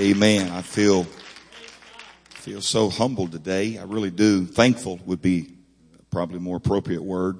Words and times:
Amen. 0.00 0.50
I 0.50 0.62
feel 0.62 1.04
feel 2.30 2.62
so 2.62 2.88
humbled 2.88 3.32
today. 3.32 3.76
I 3.76 3.82
really 3.82 4.10
do. 4.10 4.46
Thankful 4.46 4.98
would 5.04 5.20
be 5.20 5.52
probably 6.10 6.38
a 6.38 6.40
more 6.40 6.56
appropriate 6.56 7.02
word 7.02 7.36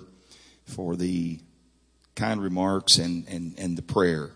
for 0.66 0.94
the 0.94 1.40
kind 2.14 2.43
remarks 2.43 2.98
and 2.98 3.26
and 3.29 3.54
and 3.58 3.79
the 3.79 3.82
prayer. 3.82 4.32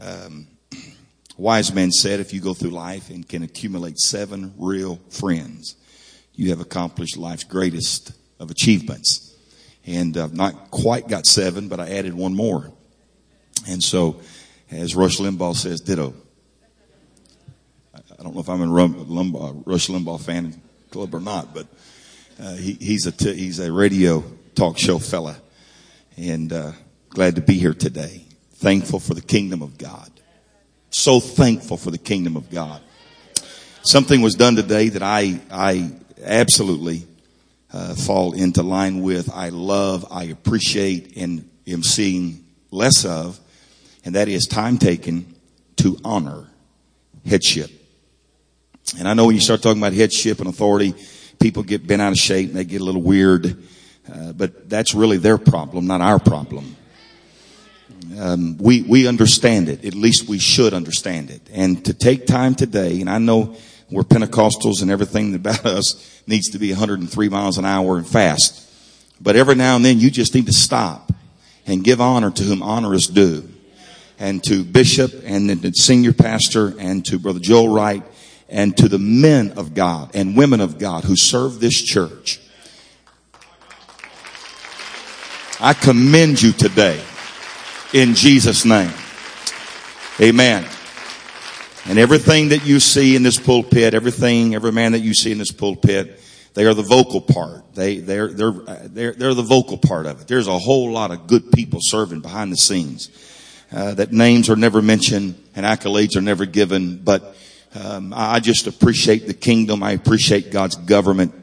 Um, 0.00 0.48
wise 1.36 1.72
man 1.72 1.92
said, 1.92 2.18
if 2.18 2.32
you 2.32 2.40
go 2.40 2.52
through 2.52 2.70
life 2.70 3.10
and 3.10 3.28
can 3.28 3.44
accumulate 3.44 3.96
seven 4.00 4.54
real 4.58 4.96
friends, 5.10 5.76
you 6.34 6.50
have 6.50 6.60
accomplished 6.60 7.16
life's 7.16 7.44
greatest 7.44 8.10
of 8.40 8.50
achievements. 8.50 9.36
And 9.86 10.16
I've 10.16 10.34
not 10.34 10.72
quite 10.72 11.06
got 11.06 11.26
seven, 11.26 11.68
but 11.68 11.78
I 11.78 11.90
added 11.90 12.14
one 12.14 12.34
more. 12.34 12.72
And 13.68 13.80
so, 13.80 14.20
as 14.68 14.96
Rush 14.96 15.18
Limbaugh 15.18 15.54
says, 15.54 15.80
ditto. 15.80 16.14
I 18.22 18.24
don't 18.24 18.34
know 18.34 18.40
if 18.40 18.48
I'm 18.48 18.62
a 18.62 18.66
Limbaugh, 18.66 19.64
Rush 19.66 19.88
Limbaugh 19.88 20.20
fan 20.20 20.62
club 20.92 21.12
or 21.12 21.18
not, 21.18 21.52
but 21.52 21.66
uh, 22.40 22.54
he, 22.54 22.74
he's 22.74 23.04
a 23.04 23.10
t- 23.10 23.34
he's 23.34 23.58
a 23.58 23.72
radio 23.72 24.22
talk 24.54 24.78
show 24.78 25.00
fella, 25.00 25.36
and 26.16 26.52
uh, 26.52 26.70
glad 27.08 27.34
to 27.34 27.40
be 27.40 27.54
here 27.54 27.74
today. 27.74 28.24
Thankful 28.52 29.00
for 29.00 29.14
the 29.14 29.22
kingdom 29.22 29.60
of 29.60 29.76
God. 29.76 30.08
So 30.90 31.18
thankful 31.18 31.76
for 31.76 31.90
the 31.90 31.98
kingdom 31.98 32.36
of 32.36 32.48
God. 32.48 32.80
Something 33.82 34.22
was 34.22 34.36
done 34.36 34.54
today 34.54 34.90
that 34.90 35.02
I 35.02 35.40
I 35.50 35.90
absolutely 36.22 37.04
uh, 37.72 37.96
fall 37.96 38.34
into 38.34 38.62
line 38.62 39.02
with. 39.02 39.32
I 39.34 39.48
love, 39.48 40.06
I 40.12 40.26
appreciate, 40.26 41.16
and 41.16 41.50
am 41.66 41.82
seeing 41.82 42.44
less 42.70 43.04
of, 43.04 43.40
and 44.04 44.14
that 44.14 44.28
is 44.28 44.46
time 44.46 44.78
taken 44.78 45.34
to 45.78 45.98
honor 46.04 46.46
headship. 47.26 47.81
And 48.98 49.08
I 49.08 49.14
know 49.14 49.26
when 49.26 49.34
you 49.34 49.40
start 49.40 49.62
talking 49.62 49.80
about 49.80 49.92
headship 49.92 50.40
and 50.40 50.48
authority, 50.48 50.94
people 51.40 51.62
get 51.62 51.86
bent 51.86 52.02
out 52.02 52.12
of 52.12 52.18
shape 52.18 52.48
and 52.48 52.56
they 52.56 52.64
get 52.64 52.80
a 52.80 52.84
little 52.84 53.02
weird. 53.02 53.62
Uh, 54.12 54.32
but 54.32 54.68
that's 54.68 54.94
really 54.94 55.16
their 55.16 55.38
problem, 55.38 55.86
not 55.86 56.00
our 56.00 56.18
problem. 56.18 56.76
Um, 58.18 58.58
we 58.58 58.82
we 58.82 59.06
understand 59.06 59.68
it. 59.68 59.84
At 59.84 59.94
least 59.94 60.28
we 60.28 60.38
should 60.38 60.74
understand 60.74 61.30
it. 61.30 61.40
And 61.52 61.84
to 61.84 61.94
take 61.94 62.26
time 62.26 62.54
today, 62.54 63.00
and 63.00 63.08
I 63.08 63.18
know 63.18 63.56
we're 63.90 64.02
Pentecostals 64.02 64.82
and 64.82 64.90
everything 64.90 65.34
about 65.36 65.64
us 65.64 66.22
needs 66.26 66.50
to 66.50 66.58
be 66.58 66.70
103 66.70 67.28
miles 67.28 67.58
an 67.58 67.64
hour 67.64 67.96
and 67.96 68.06
fast. 68.06 68.68
But 69.20 69.36
every 69.36 69.54
now 69.54 69.76
and 69.76 69.84
then 69.84 70.00
you 70.00 70.10
just 70.10 70.34
need 70.34 70.46
to 70.46 70.52
stop 70.52 71.12
and 71.66 71.84
give 71.84 72.00
honor 72.00 72.30
to 72.30 72.42
whom 72.42 72.62
honor 72.62 72.92
is 72.94 73.06
due. 73.06 73.48
And 74.18 74.42
to 74.44 74.64
Bishop 74.64 75.12
and 75.24 75.48
the 75.48 75.72
senior 75.72 76.12
pastor 76.12 76.74
and 76.78 77.04
to 77.06 77.18
Brother 77.18 77.40
Joel 77.40 77.68
Wright 77.68 78.02
and 78.52 78.76
to 78.76 78.86
the 78.86 78.98
men 78.98 79.52
of 79.52 79.74
God 79.74 80.14
and 80.14 80.36
women 80.36 80.60
of 80.60 80.78
God 80.78 81.04
who 81.04 81.16
serve 81.16 81.58
this 81.58 81.80
church. 81.82 82.38
I 85.58 85.72
commend 85.72 86.42
you 86.42 86.52
today 86.52 87.02
in 87.94 88.14
Jesus 88.14 88.64
name. 88.64 88.92
Amen. 90.20 90.66
And 91.86 91.98
everything 91.98 92.50
that 92.50 92.66
you 92.66 92.78
see 92.78 93.16
in 93.16 93.22
this 93.22 93.40
pulpit, 93.40 93.94
everything, 93.94 94.54
every 94.54 94.70
man 94.70 94.92
that 94.92 95.00
you 95.00 95.14
see 95.14 95.32
in 95.32 95.38
this 95.38 95.50
pulpit, 95.50 96.20
they 96.54 96.66
are 96.66 96.74
the 96.74 96.82
vocal 96.82 97.22
part. 97.22 97.74
They, 97.74 97.98
they're, 97.98 98.28
they're, 98.28 98.52
they're, 98.52 99.12
they're 99.14 99.34
the 99.34 99.42
vocal 99.42 99.78
part 99.78 100.04
of 100.04 100.20
it. 100.20 100.28
There's 100.28 100.46
a 100.46 100.58
whole 100.58 100.92
lot 100.92 101.10
of 101.10 101.26
good 101.26 101.50
people 101.52 101.80
serving 101.82 102.20
behind 102.20 102.52
the 102.52 102.56
scenes. 102.56 103.08
Uh, 103.72 103.94
that 103.94 104.12
names 104.12 104.50
are 104.50 104.56
never 104.56 104.82
mentioned 104.82 105.42
and 105.54 105.64
accolades 105.64 106.14
are 106.14 106.20
never 106.20 106.44
given, 106.44 106.98
but 106.98 107.34
um, 107.74 108.12
I 108.14 108.40
just 108.40 108.66
appreciate 108.66 109.26
the 109.26 109.34
kingdom. 109.34 109.82
I 109.82 109.92
appreciate 109.92 110.50
God's 110.50 110.76
government. 110.76 111.34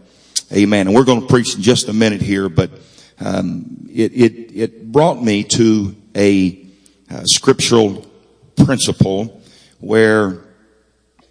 Amen. 0.52 0.88
And 0.88 0.96
we're 0.96 1.04
going 1.06 1.22
to 1.22 1.28
preach 1.28 1.56
in 1.56 1.62
just 1.62 1.90
a 1.90 1.94
minute 1.94 2.22
here, 2.22 2.50
but 2.50 2.72
um, 3.20 3.88
it, 3.92 4.14
it, 4.14 4.32
it 4.56 4.92
brought 4.92 5.22
me 5.22 5.44
to 5.44 5.96
a, 6.16 6.66
a 7.10 7.24
scriptural 7.26 8.06
principle 8.56 9.42
where 9.80 10.44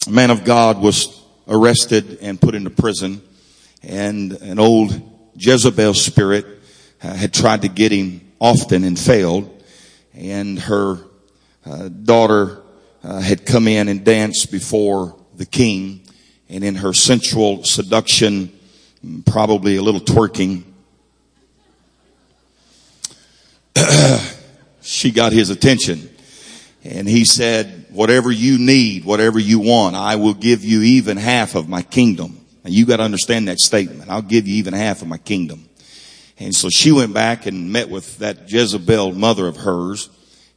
a 0.07 0.11
man 0.11 0.31
of 0.31 0.45
God 0.45 0.81
was 0.81 1.23
arrested 1.47 2.19
and 2.21 2.41
put 2.41 2.55
into 2.55 2.71
prison, 2.71 3.23
and 3.83 4.33
an 4.33 4.59
old 4.59 5.01
Jezebel 5.37 5.95
spirit 5.95 6.47
uh, 7.03 7.15
had 7.15 7.33
tried 7.33 7.63
to 7.63 7.69
get 7.69 7.93
him 7.93 8.33
often 8.41 8.85
and 8.85 8.99
failed, 8.99 9.63
and 10.15 10.59
her 10.59 10.99
uh, 11.65 11.89
daughter 11.89 12.63
uh, 13.03 13.21
had 13.21 13.47
come 13.47 13.69
in 13.69 13.89
and 13.89 14.05
danced 14.05 14.51
before 14.51 15.17
the 15.37 15.47
king, 15.47 16.01
and 16.49 16.65
in 16.65 16.77
her 16.77 16.93
sensual 16.93 17.65
seduction, 17.65 18.53
probably 19.27 19.77
a 19.77 19.83
little 19.83 20.01
twerking, 20.01 20.65
she 24.83 25.11
got 25.11 25.33
his 25.33 25.51
attention. 25.51 26.11
And 26.85 27.09
he 27.09 27.25
said, 27.25 27.87
whatever 27.91 28.31
you 28.31 28.59
need, 28.59 29.05
whatever 29.05 29.39
you 29.39 29.59
want, 29.59 29.97
I 29.97 30.17
will 30.17 30.35
give 30.35 30.65
you 30.65 30.83
even 30.83 31.17
half 31.17 31.55
of 31.55 31.69
my 31.69 31.83
kingdom. 31.83 32.45
And 32.65 32.73
you 32.73 32.87
got 32.87 32.99
to 32.99 33.03
understand 33.03 33.49
that 33.49 33.59
statement. 33.59 34.11
I'll 34.11 34.23
give 34.23 34.47
you 34.47 34.57
even 34.57 34.75
half 34.75 35.03
of 35.03 35.09
my 35.09 35.19
kingdom. 35.19 35.69
And 36.39 36.55
so 36.55 36.69
she 36.71 36.93
went 36.93 37.13
back 37.13 37.47
and 37.47 37.73
met 37.73 37.91
with 37.91 38.19
that 38.19 38.51
Jezebel 38.51 39.13
mother 39.13 39.47
of 39.47 39.57
hers 39.59 40.09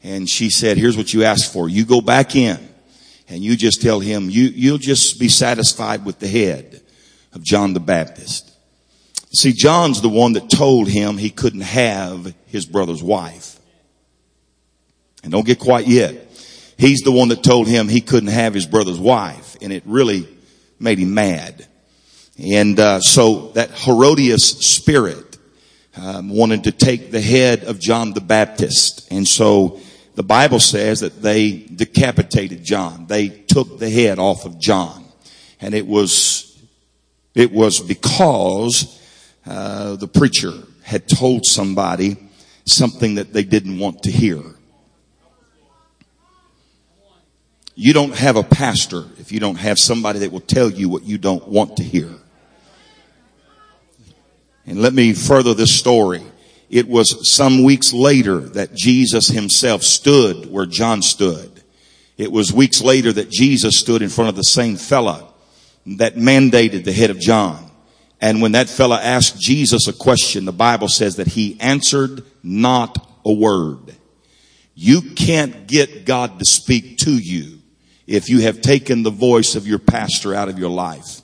and 0.03 0.29
she 0.29 0.49
said, 0.49 0.77
here's 0.77 0.97
what 0.97 1.13
you 1.13 1.23
asked 1.23 1.53
for. 1.53 1.69
You 1.69 1.85
go 1.85 2.01
back 2.01 2.35
in 2.35 2.59
and 3.27 3.43
you 3.43 3.55
just 3.55 3.81
tell 3.81 3.99
him, 3.99 4.29
you, 4.29 4.43
you'll 4.43 4.77
just 4.77 5.19
be 5.19 5.29
satisfied 5.29 6.03
with 6.05 6.19
the 6.19 6.27
head 6.27 6.81
of 7.33 7.43
John 7.43 7.73
the 7.73 7.79
Baptist. 7.79 8.51
See, 9.33 9.53
John's 9.53 10.01
the 10.01 10.09
one 10.09 10.33
that 10.33 10.49
told 10.49 10.89
him 10.89 11.17
he 11.17 11.29
couldn't 11.29 11.61
have 11.61 12.33
his 12.47 12.65
brother's 12.65 13.01
wife. 13.01 13.59
And 15.23 15.31
don't 15.31 15.45
get 15.45 15.59
quite 15.59 15.87
yet. 15.87 16.15
He's 16.77 17.01
the 17.01 17.11
one 17.11 17.29
that 17.29 17.43
told 17.43 17.67
him 17.67 17.87
he 17.87 18.01
couldn't 18.01 18.29
have 18.29 18.53
his 18.53 18.65
brother's 18.65 18.99
wife. 18.99 19.55
And 19.61 19.71
it 19.71 19.83
really 19.85 20.27
made 20.79 20.97
him 20.97 21.13
mad. 21.13 21.65
And 22.37 22.79
uh, 22.79 22.99
so 23.01 23.49
that 23.49 23.69
Herodias 23.71 24.43
spirit 24.43 25.37
um, 25.95 26.29
wanted 26.29 26.63
to 26.65 26.71
take 26.71 27.11
the 27.11 27.21
head 27.21 27.63
of 27.63 27.79
John 27.79 28.13
the 28.13 28.21
Baptist. 28.21 29.07
And 29.11 29.27
so 29.27 29.79
the 30.15 30.23
Bible 30.23 30.59
says 30.59 30.99
that 30.99 31.21
they 31.21 31.65
decapitated 31.73 32.63
John. 32.63 33.05
They 33.07 33.29
took 33.29 33.79
the 33.79 33.89
head 33.89 34.19
off 34.19 34.45
of 34.45 34.59
John. 34.59 35.05
And 35.61 35.73
it 35.73 35.87
was, 35.87 36.61
it 37.33 37.51
was 37.51 37.79
because, 37.79 38.99
uh, 39.45 39.95
the 39.95 40.07
preacher 40.07 40.53
had 40.83 41.07
told 41.07 41.45
somebody 41.45 42.17
something 42.65 43.15
that 43.15 43.33
they 43.33 43.43
didn't 43.43 43.79
want 43.79 44.03
to 44.03 44.11
hear. 44.11 44.41
You 47.75 47.93
don't 47.93 48.13
have 48.15 48.35
a 48.35 48.43
pastor 48.43 49.05
if 49.17 49.31
you 49.31 49.39
don't 49.39 49.55
have 49.55 49.77
somebody 49.79 50.19
that 50.19 50.31
will 50.31 50.41
tell 50.41 50.69
you 50.69 50.89
what 50.89 51.03
you 51.03 51.17
don't 51.17 51.47
want 51.47 51.77
to 51.77 51.83
hear. 51.83 52.09
And 54.65 54.81
let 54.81 54.93
me 54.93 55.13
further 55.13 55.53
this 55.53 55.77
story. 55.77 56.21
It 56.71 56.87
was 56.87 57.29
some 57.29 57.63
weeks 57.63 57.91
later 57.91 58.39
that 58.39 58.73
Jesus 58.73 59.27
himself 59.27 59.83
stood 59.83 60.49
where 60.49 60.65
John 60.65 61.01
stood. 61.01 61.61
It 62.17 62.31
was 62.31 62.53
weeks 62.53 62.81
later 62.81 63.11
that 63.11 63.29
Jesus 63.29 63.77
stood 63.77 64.01
in 64.01 64.07
front 64.07 64.29
of 64.29 64.37
the 64.37 64.43
same 64.43 64.77
fella 64.77 65.27
that 65.85 66.15
mandated 66.15 66.85
the 66.85 66.93
head 66.93 67.09
of 67.09 67.19
John. 67.19 67.69
And 68.21 68.41
when 68.41 68.53
that 68.53 68.69
fella 68.69 69.01
asked 69.01 69.37
Jesus 69.37 69.89
a 69.89 69.93
question, 69.93 70.45
the 70.45 70.53
Bible 70.53 70.87
says 70.87 71.17
that 71.17 71.27
he 71.27 71.59
answered 71.59 72.23
not 72.41 73.05
a 73.25 73.33
word. 73.33 73.93
You 74.73 75.01
can't 75.01 75.67
get 75.67 76.05
God 76.05 76.39
to 76.39 76.45
speak 76.45 76.99
to 76.99 77.11
you 77.11 77.59
if 78.07 78.29
you 78.29 78.41
have 78.41 78.61
taken 78.61 79.03
the 79.03 79.09
voice 79.09 79.55
of 79.55 79.67
your 79.67 79.79
pastor 79.79 80.33
out 80.33 80.47
of 80.47 80.57
your 80.57 80.69
life. 80.69 81.21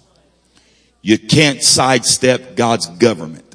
You 1.01 1.18
can't 1.18 1.63
sidestep 1.63 2.57
God's 2.57 2.88
government. 2.88 3.47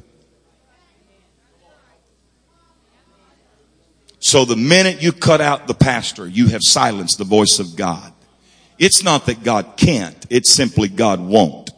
So 4.23 4.45
the 4.45 4.57
minute 4.57 5.03
you 5.03 5.11
cut 5.11 5.41
out 5.41 5.67
the 5.67 5.75
pastor, 5.75 6.29
you 6.29 6.47
have 6.49 6.61
silenced 6.63 7.19
the 7.19 7.25
voice 7.25 7.59
of 7.59 7.75
God. 7.75 8.13
It's 8.79 9.03
not 9.03 9.27
that 9.27 9.43
God 9.43 9.77
can't, 9.77 10.27
it's 10.31 10.53
simply 10.53 10.89
God 10.89 11.21
won't. 11.21 11.71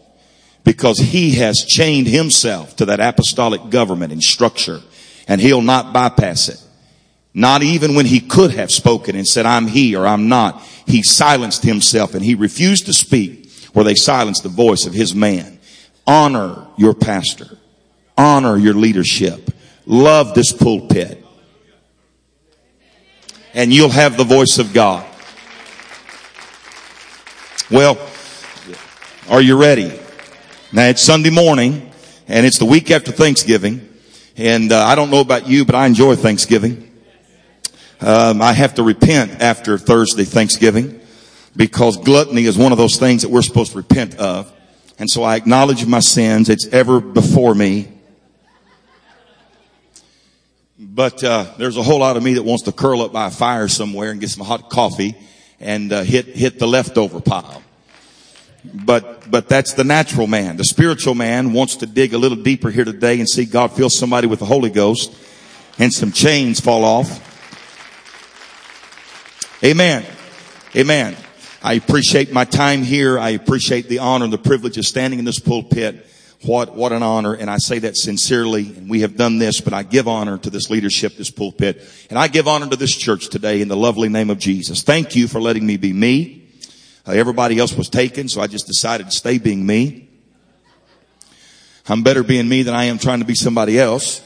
Because 0.62 0.98
he 0.98 1.36
has 1.36 1.64
chained 1.66 2.06
himself 2.06 2.76
to 2.76 2.86
that 2.86 3.00
apostolic 3.00 3.70
government 3.70 4.12
and 4.12 4.22
structure 4.22 4.80
and 5.26 5.40
he'll 5.40 5.62
not 5.62 5.94
bypass 5.94 6.50
it. 6.50 6.62
Not 7.32 7.62
even 7.62 7.94
when 7.94 8.06
he 8.06 8.20
could 8.20 8.52
have 8.52 8.70
spoken 8.70 9.16
and 9.16 9.26
said, 9.26 9.46
I'm 9.46 9.66
he 9.66 9.96
or 9.96 10.06
I'm 10.06 10.28
not. 10.28 10.62
He 10.86 11.02
silenced 11.02 11.62
himself 11.62 12.14
and 12.14 12.22
he 12.22 12.34
refused 12.34 12.86
to 12.86 12.92
speak 12.92 13.50
where 13.72 13.86
they 13.86 13.94
silenced 13.94 14.42
the 14.42 14.50
voice 14.50 14.84
of 14.84 14.92
his 14.92 15.14
man. 15.14 15.58
Honor 16.06 16.66
your 16.76 16.94
pastor. 16.94 17.58
Honor 18.18 18.58
your 18.58 18.74
leadership. 18.74 19.50
Love 19.86 20.34
this 20.34 20.52
pulpit 20.52 21.23
and 23.54 23.72
you'll 23.72 23.88
have 23.88 24.16
the 24.16 24.24
voice 24.24 24.58
of 24.58 24.72
God. 24.72 25.06
Well, 27.70 27.96
are 29.30 29.40
you 29.40 29.56
ready? 29.56 29.98
Now 30.72 30.88
it's 30.88 31.00
Sunday 31.00 31.30
morning 31.30 31.90
and 32.28 32.44
it's 32.44 32.58
the 32.58 32.64
week 32.64 32.90
after 32.90 33.12
Thanksgiving. 33.12 33.88
And 34.36 34.72
uh, 34.72 34.84
I 34.84 34.96
don't 34.96 35.10
know 35.10 35.20
about 35.20 35.48
you, 35.48 35.64
but 35.64 35.76
I 35.76 35.86
enjoy 35.86 36.16
Thanksgiving. 36.16 36.90
Um, 38.00 38.42
I 38.42 38.52
have 38.52 38.74
to 38.74 38.82
repent 38.82 39.40
after 39.40 39.78
Thursday 39.78 40.24
Thanksgiving 40.24 41.00
because 41.56 41.96
gluttony 41.96 42.44
is 42.44 42.58
one 42.58 42.72
of 42.72 42.78
those 42.78 42.98
things 42.98 43.22
that 43.22 43.30
we're 43.30 43.42
supposed 43.42 43.72
to 43.72 43.78
repent 43.78 44.16
of. 44.16 44.52
And 44.98 45.08
so 45.08 45.22
I 45.22 45.36
acknowledge 45.36 45.86
my 45.86 46.00
sins. 46.00 46.48
It's 46.48 46.66
ever 46.66 47.00
before 47.00 47.54
me. 47.54 47.93
But 50.94 51.24
uh, 51.24 51.46
there's 51.58 51.76
a 51.76 51.82
whole 51.82 51.98
lot 51.98 52.16
of 52.16 52.22
me 52.22 52.34
that 52.34 52.44
wants 52.44 52.62
to 52.64 52.72
curl 52.72 53.02
up 53.02 53.12
by 53.12 53.26
a 53.26 53.30
fire 53.30 53.66
somewhere 53.66 54.12
and 54.12 54.20
get 54.20 54.30
some 54.30 54.46
hot 54.46 54.70
coffee 54.70 55.16
and 55.58 55.92
uh, 55.92 56.04
hit 56.04 56.26
hit 56.26 56.60
the 56.60 56.68
leftover 56.68 57.20
pile. 57.20 57.64
But 58.64 59.28
but 59.28 59.48
that's 59.48 59.72
the 59.72 59.82
natural 59.82 60.28
man. 60.28 60.56
The 60.56 60.64
spiritual 60.64 61.16
man 61.16 61.52
wants 61.52 61.76
to 61.76 61.86
dig 61.86 62.14
a 62.14 62.18
little 62.18 62.40
deeper 62.40 62.70
here 62.70 62.84
today 62.84 63.18
and 63.18 63.28
see 63.28 63.44
God 63.44 63.72
fill 63.72 63.90
somebody 63.90 64.28
with 64.28 64.38
the 64.38 64.44
Holy 64.44 64.70
Ghost 64.70 65.12
and 65.80 65.92
some 65.92 66.12
chains 66.12 66.60
fall 66.60 66.84
off. 66.84 67.32
Amen. 69.64 70.06
Amen. 70.76 71.16
I 71.60 71.72
appreciate 71.72 72.32
my 72.32 72.44
time 72.44 72.84
here. 72.84 73.18
I 73.18 73.30
appreciate 73.30 73.88
the 73.88 73.98
honor 73.98 74.24
and 74.24 74.32
the 74.32 74.38
privilege 74.38 74.78
of 74.78 74.86
standing 74.86 75.18
in 75.18 75.24
this 75.24 75.40
pulpit. 75.40 76.06
What, 76.44 76.74
what 76.74 76.92
an 76.92 77.02
honor. 77.02 77.34
And 77.34 77.50
I 77.50 77.58
say 77.58 77.78
that 77.80 77.96
sincerely. 77.96 78.66
And 78.76 78.88
we 78.90 79.00
have 79.00 79.16
done 79.16 79.38
this, 79.38 79.60
but 79.60 79.72
I 79.72 79.82
give 79.82 80.06
honor 80.06 80.38
to 80.38 80.50
this 80.50 80.70
leadership, 80.70 81.16
this 81.16 81.30
pulpit. 81.30 81.82
And 82.10 82.18
I 82.18 82.28
give 82.28 82.46
honor 82.46 82.68
to 82.68 82.76
this 82.76 82.94
church 82.94 83.28
today 83.28 83.60
in 83.62 83.68
the 83.68 83.76
lovely 83.76 84.08
name 84.08 84.30
of 84.30 84.38
Jesus. 84.38 84.82
Thank 84.82 85.16
you 85.16 85.28
for 85.28 85.40
letting 85.40 85.66
me 85.66 85.76
be 85.76 85.92
me. 85.92 86.48
Uh, 87.06 87.12
everybody 87.12 87.58
else 87.58 87.74
was 87.74 87.88
taken, 87.88 88.28
so 88.28 88.40
I 88.40 88.46
just 88.46 88.66
decided 88.66 89.06
to 89.06 89.12
stay 89.12 89.38
being 89.38 89.66
me. 89.66 90.08
I'm 91.86 92.02
better 92.02 92.22
being 92.22 92.48
me 92.48 92.62
than 92.62 92.74
I 92.74 92.84
am 92.84 92.98
trying 92.98 93.18
to 93.18 93.26
be 93.26 93.34
somebody 93.34 93.78
else. 93.78 94.22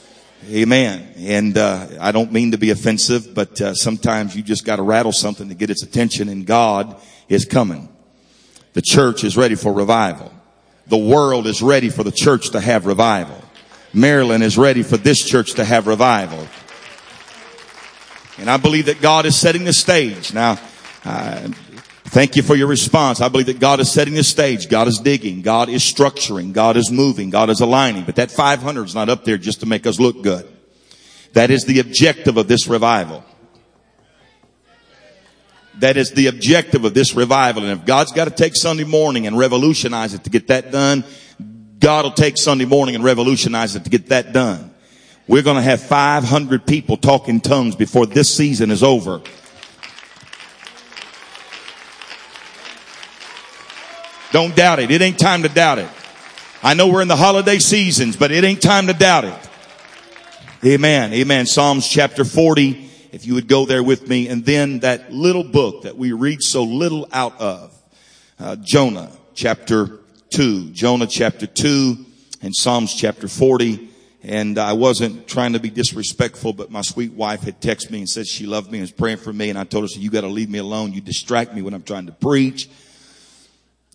Amen. 0.48 1.12
And 1.18 1.58
uh, 1.58 1.88
I 2.00 2.12
don't 2.12 2.30
mean 2.32 2.52
to 2.52 2.58
be 2.58 2.70
offensive, 2.70 3.34
but 3.34 3.60
uh, 3.60 3.74
sometimes 3.74 4.36
you 4.36 4.42
just 4.42 4.64
got 4.64 4.76
to 4.76 4.82
rattle 4.82 5.10
something 5.10 5.48
to 5.48 5.54
get 5.54 5.68
its 5.68 5.82
attention, 5.82 6.28
and 6.28 6.46
God 6.46 7.00
is 7.28 7.44
coming. 7.44 7.88
The 8.74 8.82
church 8.82 9.24
is 9.24 9.36
ready 9.36 9.56
for 9.56 9.72
revival. 9.72 10.32
The 10.88 10.96
world 10.96 11.46
is 11.46 11.60
ready 11.62 11.90
for 11.90 12.02
the 12.02 12.12
church 12.12 12.50
to 12.50 12.60
have 12.60 12.86
revival. 12.86 13.42
Maryland 13.92 14.42
is 14.42 14.56
ready 14.58 14.82
for 14.82 14.96
this 14.96 15.24
church 15.24 15.54
to 15.54 15.64
have 15.64 15.86
revival. 15.86 16.46
And 18.38 18.48
I 18.48 18.56
believe 18.56 18.86
that 18.86 19.00
God 19.00 19.26
is 19.26 19.36
setting 19.36 19.64
the 19.64 19.72
stage. 19.72 20.32
Now, 20.32 20.54
thank 22.04 22.36
you 22.36 22.42
for 22.42 22.54
your 22.54 22.68
response. 22.68 23.20
I 23.20 23.28
believe 23.28 23.46
that 23.46 23.60
God 23.60 23.80
is 23.80 23.90
setting 23.90 24.14
the 24.14 24.24
stage. 24.24 24.68
God 24.68 24.88
is 24.88 24.98
digging. 24.98 25.42
God 25.42 25.68
is 25.68 25.82
structuring. 25.82 26.52
God 26.52 26.76
is 26.76 26.90
moving. 26.90 27.30
God 27.30 27.50
is 27.50 27.60
aligning. 27.60 28.04
But 28.04 28.16
that 28.16 28.30
500 28.30 28.84
is 28.84 28.94
not 28.94 29.08
up 29.08 29.24
there 29.24 29.38
just 29.38 29.60
to 29.60 29.66
make 29.66 29.86
us 29.86 29.98
look 29.98 30.22
good. 30.22 30.48
That 31.34 31.50
is 31.50 31.64
the 31.64 31.80
objective 31.80 32.36
of 32.36 32.48
this 32.48 32.66
revival. 32.68 33.24
That 35.80 35.96
is 35.96 36.10
the 36.12 36.26
objective 36.26 36.84
of 36.84 36.94
this 36.94 37.14
revival. 37.14 37.62
And 37.64 37.80
if 37.80 37.86
God's 37.86 38.12
got 38.12 38.24
to 38.24 38.30
take 38.30 38.56
Sunday 38.56 38.84
morning 38.84 39.26
and 39.26 39.38
revolutionize 39.38 40.12
it 40.14 40.24
to 40.24 40.30
get 40.30 40.48
that 40.48 40.72
done, 40.72 41.04
God 41.78 42.04
will 42.04 42.12
take 42.12 42.36
Sunday 42.36 42.64
morning 42.64 42.96
and 42.96 43.04
revolutionize 43.04 43.76
it 43.76 43.84
to 43.84 43.90
get 43.90 44.08
that 44.08 44.32
done. 44.32 44.74
We're 45.28 45.42
going 45.42 45.56
to 45.56 45.62
have 45.62 45.80
500 45.82 46.66
people 46.66 46.96
talking 46.96 47.40
tongues 47.40 47.76
before 47.76 48.06
this 48.06 48.34
season 48.34 48.70
is 48.70 48.82
over. 48.82 49.20
Don't 54.32 54.56
doubt 54.56 54.78
it. 54.80 54.90
It 54.90 55.00
ain't 55.00 55.18
time 55.18 55.42
to 55.42 55.48
doubt 55.48 55.78
it. 55.78 55.88
I 56.62 56.74
know 56.74 56.88
we're 56.88 57.02
in 57.02 57.08
the 57.08 57.16
holiday 57.16 57.58
seasons, 57.58 58.16
but 58.16 58.32
it 58.32 58.42
ain't 58.42 58.60
time 58.60 58.88
to 58.88 58.92
doubt 58.92 59.24
it. 59.24 59.48
Amen. 60.64 61.12
Amen. 61.12 61.46
Psalms 61.46 61.86
chapter 61.86 62.24
40 62.24 62.90
if 63.18 63.26
you 63.26 63.34
would 63.34 63.48
go 63.48 63.66
there 63.66 63.82
with 63.82 64.06
me. 64.06 64.28
And 64.28 64.44
then 64.44 64.78
that 64.80 65.12
little 65.12 65.42
book 65.42 65.82
that 65.82 65.96
we 65.96 66.12
read 66.12 66.40
so 66.40 66.62
little 66.62 67.08
out 67.12 67.40
of, 67.40 67.74
uh, 68.38 68.54
Jonah 68.62 69.10
chapter 69.34 69.98
2, 70.30 70.70
Jonah 70.70 71.08
chapter 71.08 71.48
2 71.48 71.96
and 72.42 72.54
Psalms 72.54 72.94
chapter 72.94 73.26
40. 73.26 73.88
And 74.22 74.56
I 74.56 74.74
wasn't 74.74 75.26
trying 75.26 75.54
to 75.54 75.58
be 75.58 75.68
disrespectful, 75.68 76.52
but 76.52 76.70
my 76.70 76.82
sweet 76.82 77.12
wife 77.12 77.40
had 77.40 77.60
texted 77.60 77.90
me 77.90 77.98
and 77.98 78.08
said 78.08 78.28
she 78.28 78.46
loved 78.46 78.70
me 78.70 78.78
and 78.78 78.82
was 78.82 78.92
praying 78.92 79.16
for 79.16 79.32
me. 79.32 79.50
And 79.50 79.58
I 79.58 79.64
told 79.64 79.82
her, 79.82 79.88
so 79.88 79.98
you 79.98 80.10
got 80.10 80.20
to 80.20 80.28
leave 80.28 80.48
me 80.48 80.60
alone. 80.60 80.92
You 80.92 81.00
distract 81.00 81.52
me 81.54 81.62
when 81.62 81.74
I'm 81.74 81.82
trying 81.82 82.06
to 82.06 82.12
preach. 82.12 82.70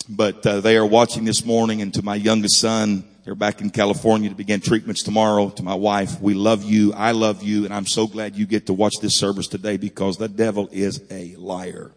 But 0.09 0.45
uh, 0.45 0.59
they 0.59 0.75
are 0.75 0.85
watching 0.85 1.23
this 1.23 1.45
morning 1.45 1.81
and 1.81 1.93
to 1.93 2.03
my 2.03 2.15
youngest 2.15 2.59
son, 2.59 3.05
they're 3.23 3.35
back 3.35 3.61
in 3.61 3.69
California 3.69 4.27
to 4.27 4.35
begin 4.35 4.59
treatments 4.59 5.01
tomorrow. 5.01 5.49
To 5.49 5.63
my 5.63 5.75
wife, 5.75 6.19
we 6.19 6.33
love 6.33 6.63
you. 6.63 6.91
I 6.93 7.11
love 7.11 7.41
you. 7.41 7.63
And 7.63 7.73
I'm 7.73 7.85
so 7.85 8.05
glad 8.05 8.35
you 8.35 8.45
get 8.45 8.65
to 8.65 8.73
watch 8.73 8.95
this 9.01 9.15
service 9.15 9.47
today 9.47 9.77
because 9.77 10.17
the 10.17 10.27
devil 10.27 10.67
is 10.73 11.01
a 11.09 11.33
liar. 11.37 11.91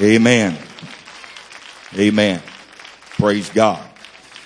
Amen. 0.00 0.56
Amen. 1.98 2.42
Praise 3.18 3.50
God. 3.50 3.86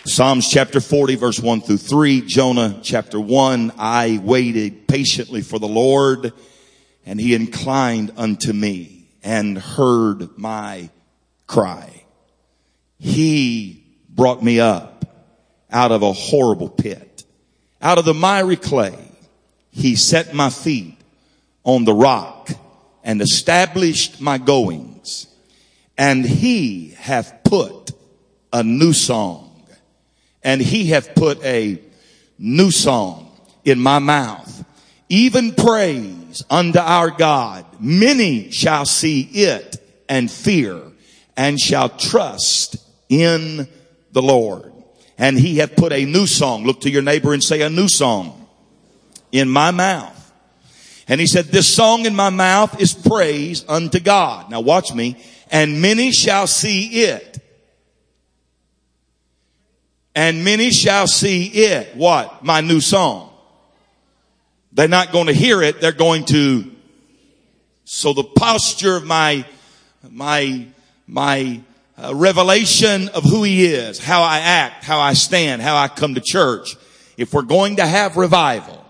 Psalms 0.06 0.48
chapter 0.50 0.80
40 0.80 1.14
verse 1.14 1.38
1 1.38 1.60
through 1.60 1.76
3. 1.76 2.22
Jonah 2.22 2.80
chapter 2.82 3.20
1. 3.20 3.74
I 3.78 4.18
waited 4.20 4.88
patiently 4.88 5.42
for 5.42 5.60
the 5.60 5.68
Lord 5.68 6.32
and 7.06 7.20
he 7.20 7.36
inclined 7.36 8.12
unto 8.16 8.52
me 8.52 9.06
and 9.22 9.56
heard 9.56 10.36
my 10.36 10.90
cry. 11.46 12.04
He 12.98 13.79
brought 14.20 14.42
me 14.42 14.60
up 14.60 15.06
out 15.72 15.90
of 15.92 16.02
a 16.02 16.12
horrible 16.12 16.68
pit, 16.68 17.24
out 17.80 17.96
of 17.96 18.04
the 18.04 18.12
miry 18.12 18.54
clay. 18.54 18.94
He 19.70 19.96
set 19.96 20.34
my 20.34 20.50
feet 20.50 20.98
on 21.64 21.86
the 21.86 21.94
rock 21.94 22.50
and 23.02 23.22
established 23.22 24.20
my 24.20 24.36
goings. 24.36 25.26
And 25.96 26.22
he 26.22 26.90
hath 26.90 27.44
put 27.44 27.92
a 28.52 28.62
new 28.62 28.92
song 28.92 29.64
and 30.42 30.60
he 30.60 30.88
hath 30.88 31.14
put 31.14 31.42
a 31.42 31.80
new 32.38 32.70
song 32.70 33.34
in 33.64 33.80
my 33.80 34.00
mouth, 34.00 34.66
even 35.08 35.54
praise 35.54 36.44
unto 36.50 36.78
our 36.78 37.10
God. 37.10 37.64
Many 37.80 38.50
shall 38.50 38.84
see 38.84 39.22
it 39.22 39.82
and 40.10 40.30
fear 40.30 40.78
and 41.38 41.58
shall 41.58 41.88
trust 41.88 42.76
in 43.08 43.66
the 44.12 44.22
Lord. 44.22 44.72
And 45.18 45.38
he 45.38 45.58
hath 45.58 45.76
put 45.76 45.92
a 45.92 46.04
new 46.04 46.26
song. 46.26 46.64
Look 46.64 46.80
to 46.82 46.90
your 46.90 47.02
neighbor 47.02 47.34
and 47.34 47.42
say 47.42 47.62
a 47.62 47.70
new 47.70 47.88
song 47.88 48.48
in 49.32 49.48
my 49.48 49.70
mouth. 49.70 50.16
And 51.08 51.20
he 51.20 51.26
said, 51.26 51.46
this 51.46 51.66
song 51.66 52.06
in 52.06 52.14
my 52.14 52.30
mouth 52.30 52.80
is 52.80 52.92
praise 52.94 53.64
unto 53.68 54.00
God. 54.00 54.50
Now 54.50 54.60
watch 54.60 54.94
me. 54.94 55.16
And 55.50 55.82
many 55.82 56.12
shall 56.12 56.46
see 56.46 57.02
it. 57.02 57.38
And 60.14 60.44
many 60.44 60.70
shall 60.70 61.06
see 61.06 61.46
it. 61.46 61.96
What? 61.96 62.44
My 62.44 62.60
new 62.60 62.80
song. 62.80 63.30
They're 64.72 64.88
not 64.88 65.12
going 65.12 65.26
to 65.26 65.32
hear 65.32 65.62
it. 65.62 65.80
They're 65.80 65.92
going 65.92 66.24
to. 66.26 66.70
So 67.84 68.12
the 68.12 68.22
posture 68.22 68.96
of 68.96 69.04
my, 69.04 69.44
my, 70.08 70.66
my 71.08 71.60
revelation 72.14 73.08
of 73.08 73.24
who 73.24 73.42
he 73.42 73.66
is, 73.66 73.98
how 73.98 74.22
I 74.22 74.38
act, 74.38 74.84
how 74.84 75.00
I 75.00 75.14
stand, 75.14 75.62
how 75.62 75.76
I 75.76 75.88
come 75.88 76.14
to 76.14 76.20
church. 76.20 76.76
If 77.16 77.34
we're 77.34 77.42
going 77.42 77.76
to 77.76 77.86
have 77.86 78.16
revival, 78.16 78.84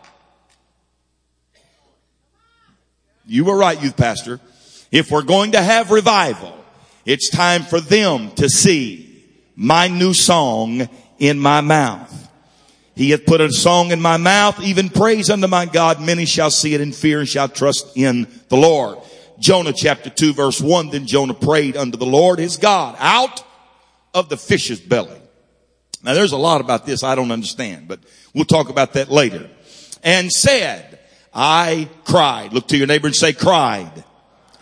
you 3.26 3.45
were 3.45 3.57
right, 3.57 3.81
youth 3.81 3.97
pastor. 3.97 4.40
If 4.90 5.11
we're 5.11 5.23
going 5.23 5.52
to 5.52 5.62
have 5.62 5.90
revival, 5.90 6.57
it's 7.05 7.31
time 7.31 7.62
for 7.62 7.81
them 7.81 8.31
to 8.33 8.49
see 8.49 9.25
my 9.57 9.88
new 9.88 10.14
song 10.14 10.88
in 11.19 11.38
my 11.38 11.61
mouth. 11.61 12.17
He 12.97 13.11
hath 13.11 13.25
put 13.25 13.40
a 13.40 13.50
song 13.50 13.93
in 13.93 14.00
my 14.00 14.17
mouth, 14.17 14.61
even 14.62 14.90
praise 14.90 15.31
unto 15.31 15.47
my 15.47 15.64
God. 15.64 16.00
Many 16.00 16.25
shall 16.26 16.50
see 16.50 16.75
it 16.75 16.81
in 16.81 16.93
fear 16.93 17.21
and 17.21 17.29
shall 17.29 17.49
trust 17.49 17.97
in 17.97 18.26
the 18.49 18.57
Lord. 18.57 18.99
Jonah 19.40 19.73
chapter 19.73 20.11
2 20.11 20.35
verse 20.35 20.61
1, 20.61 20.90
then 20.90 21.06
Jonah 21.06 21.35
prayed 21.35 21.76
unto 21.76 21.97
the 21.97 22.06
Lord 22.06 22.38
his 22.38 22.56
God 22.59 22.94
out 22.99 23.42
of 24.14 24.28
the 24.28 24.37
fish's 24.37 24.78
belly. 24.78 25.18
Now 26.02 26.14
there's 26.14 26.32
a 26.32 26.38
lot 26.38 26.61
about 26.61 26.87
this 26.87 27.02
I 27.02 27.14
don't 27.14 27.32
understand, 27.32 27.88
but 27.88 28.00
we'll 28.35 28.44
talk 28.44 28.68
about 28.68 28.92
that 28.92 29.11
later. 29.11 29.50
And 30.02 30.30
said, 30.30 30.99
I 31.35 31.88
cried. 32.04 32.52
Look 32.52 32.68
to 32.68 32.76
your 32.76 32.87
neighbor 32.87 33.06
and 33.06 33.16
say 33.16 33.32
cried. 33.32 34.04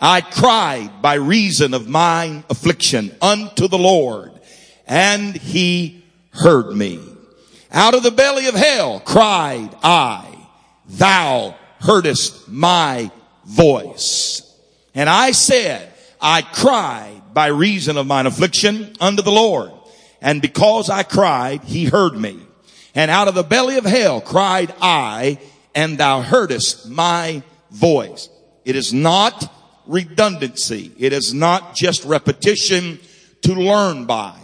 I 0.01 0.21
cried 0.21 1.01
by 1.01 1.15
reason 1.15 1.73
of 1.73 1.89
mine 1.89 2.45
affliction 2.49 3.15
unto 3.21 3.67
the 3.67 3.77
Lord 3.77 4.31
and 4.87 5.35
he 5.35 6.03
heard 6.31 6.75
me. 6.75 6.99
Out 7.71 7.95
of 7.95 8.03
the 8.03 8.11
belly 8.11 8.47
of 8.47 8.55
hell 8.55 8.99
cried 9.01 9.69
I. 9.83 10.25
Thou 10.87 11.55
heardest 11.81 12.49
my 12.49 13.11
voice. 13.45 14.48
And 14.95 15.09
I 15.09 15.31
said, 15.31 15.91
I 16.21 16.41
cried 16.41 17.21
by 17.33 17.47
reason 17.47 17.97
of 17.97 18.07
mine 18.07 18.25
affliction 18.25 18.95
unto 18.99 19.21
the 19.21 19.31
Lord. 19.31 19.71
And 20.21 20.41
because 20.41 20.89
I 20.89 21.03
cried, 21.03 21.63
he 21.63 21.85
heard 21.85 22.15
me. 22.15 22.39
And 22.95 23.09
out 23.09 23.27
of 23.27 23.35
the 23.35 23.43
belly 23.43 23.77
of 23.77 23.85
hell 23.85 24.19
cried 24.19 24.73
I, 24.81 25.39
and 25.75 25.97
thou 25.97 26.21
heardest 26.21 26.89
my 26.89 27.43
voice. 27.71 28.29
It 28.65 28.75
is 28.75 28.93
not 28.93 29.53
redundancy. 29.87 30.91
It 30.97 31.13
is 31.13 31.33
not 31.33 31.75
just 31.75 32.03
repetition 32.03 32.99
to 33.41 33.53
learn 33.53 34.05
by. 34.05 34.37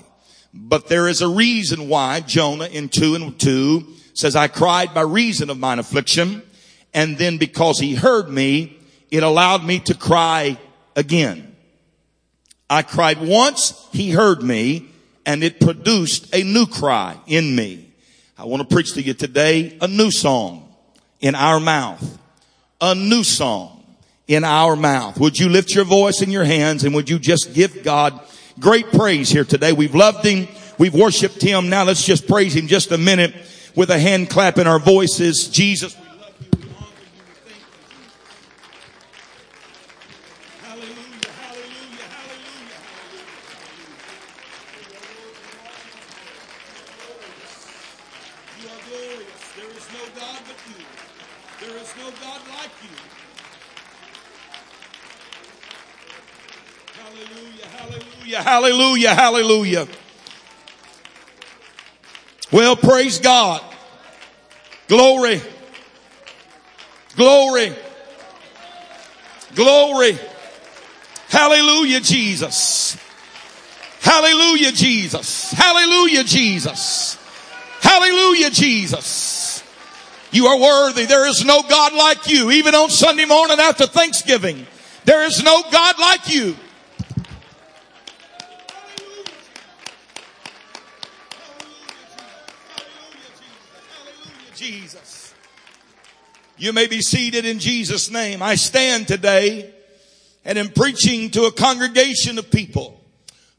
But 0.53 0.87
there 0.87 1.07
is 1.07 1.21
a 1.21 1.27
reason 1.27 1.89
why 1.89 2.21
Jonah 2.21 2.67
in 2.67 2.87
2 2.87 3.15
and 3.15 3.39
2 3.39 3.85
says, 4.13 4.35
I 4.35 4.47
cried 4.47 4.93
by 4.93 5.01
reason 5.01 5.49
of 5.49 5.59
mine 5.59 5.79
affliction. 5.79 6.41
And 6.93 7.17
then 7.17 7.37
because 7.37 7.79
he 7.79 7.95
heard 7.95 8.29
me, 8.29 8.79
it 9.11 9.23
allowed 9.23 9.63
me 9.63 9.79
to 9.81 9.93
cry 9.93 10.57
again. 10.95 11.55
I 12.69 12.81
cried 12.81 13.21
once, 13.21 13.87
he 13.91 14.11
heard 14.11 14.41
me, 14.41 14.87
and 15.25 15.43
it 15.43 15.59
produced 15.59 16.33
a 16.33 16.43
new 16.43 16.65
cry 16.65 17.17
in 17.27 17.55
me. 17.55 17.93
I 18.37 18.45
want 18.45 18.67
to 18.67 18.73
preach 18.73 18.93
to 18.93 19.01
you 19.01 19.13
today 19.13 19.77
a 19.81 19.87
new 19.87 20.11
song 20.11 20.73
in 21.21 21.35
our 21.35 21.59
mouth. 21.59 22.19
A 22.81 22.93
new 22.93 23.23
song 23.23 23.83
in 24.27 24.43
our 24.43 24.75
mouth. 24.75 25.19
Would 25.19 25.39
you 25.39 25.49
lift 25.49 25.73
your 25.73 25.85
voice 25.85 26.21
in 26.21 26.31
your 26.31 26.43
hands 26.43 26.83
and 26.83 26.93
would 26.95 27.09
you 27.09 27.19
just 27.19 27.53
give 27.53 27.83
God 27.83 28.19
great 28.59 28.91
praise 28.91 29.29
here 29.29 29.45
today? 29.45 29.71
We've 29.71 29.95
loved 29.95 30.25
Him. 30.25 30.47
We've 30.77 30.93
worshiped 30.93 31.41
Him. 31.41 31.69
Now 31.69 31.83
let's 31.83 32.05
just 32.05 32.27
praise 32.27 32.55
Him 32.55 32.67
just 32.67 32.91
a 32.91 32.97
minute 32.97 33.33
with 33.75 33.89
a 33.89 33.99
hand 33.99 34.29
clap 34.29 34.57
in 34.57 34.67
our 34.67 34.79
voices. 34.79 35.47
Jesus. 35.47 35.95
Hallelujah. 58.55 59.13
Hallelujah. 59.13 59.85
Well, 62.53 62.77
praise 62.77 63.19
God. 63.19 63.61
Glory. 64.87 65.41
Glory. 67.17 67.75
Glory. 69.55 70.17
Hallelujah, 71.27 71.99
Jesus. 71.99 72.97
Hallelujah, 73.99 74.71
Jesus. 74.71 75.51
Hallelujah, 75.51 76.23
Jesus. 76.23 77.17
Hallelujah, 77.81 78.51
Jesus. 78.51 79.63
You 80.31 80.47
are 80.47 80.57
worthy. 80.57 81.03
There 81.03 81.27
is 81.27 81.43
no 81.43 81.61
God 81.61 81.93
like 81.93 82.29
you. 82.29 82.51
Even 82.51 82.73
on 82.73 82.89
Sunday 82.89 83.25
morning 83.25 83.59
after 83.59 83.85
Thanksgiving, 83.85 84.65
there 85.03 85.25
is 85.25 85.43
no 85.43 85.61
God 85.69 85.99
like 85.99 86.33
you. 86.33 86.55
Jesus. 94.55 95.33
You 96.57 96.71
may 96.71 96.87
be 96.87 97.01
seated 97.01 97.45
in 97.45 97.59
Jesus' 97.59 98.09
name. 98.09 98.41
I 98.41 98.55
stand 98.55 99.07
today 99.07 99.73
and 100.45 100.57
am 100.57 100.69
preaching 100.69 101.29
to 101.31 101.43
a 101.43 101.51
congregation 101.51 102.39
of 102.39 102.49
people 102.49 103.03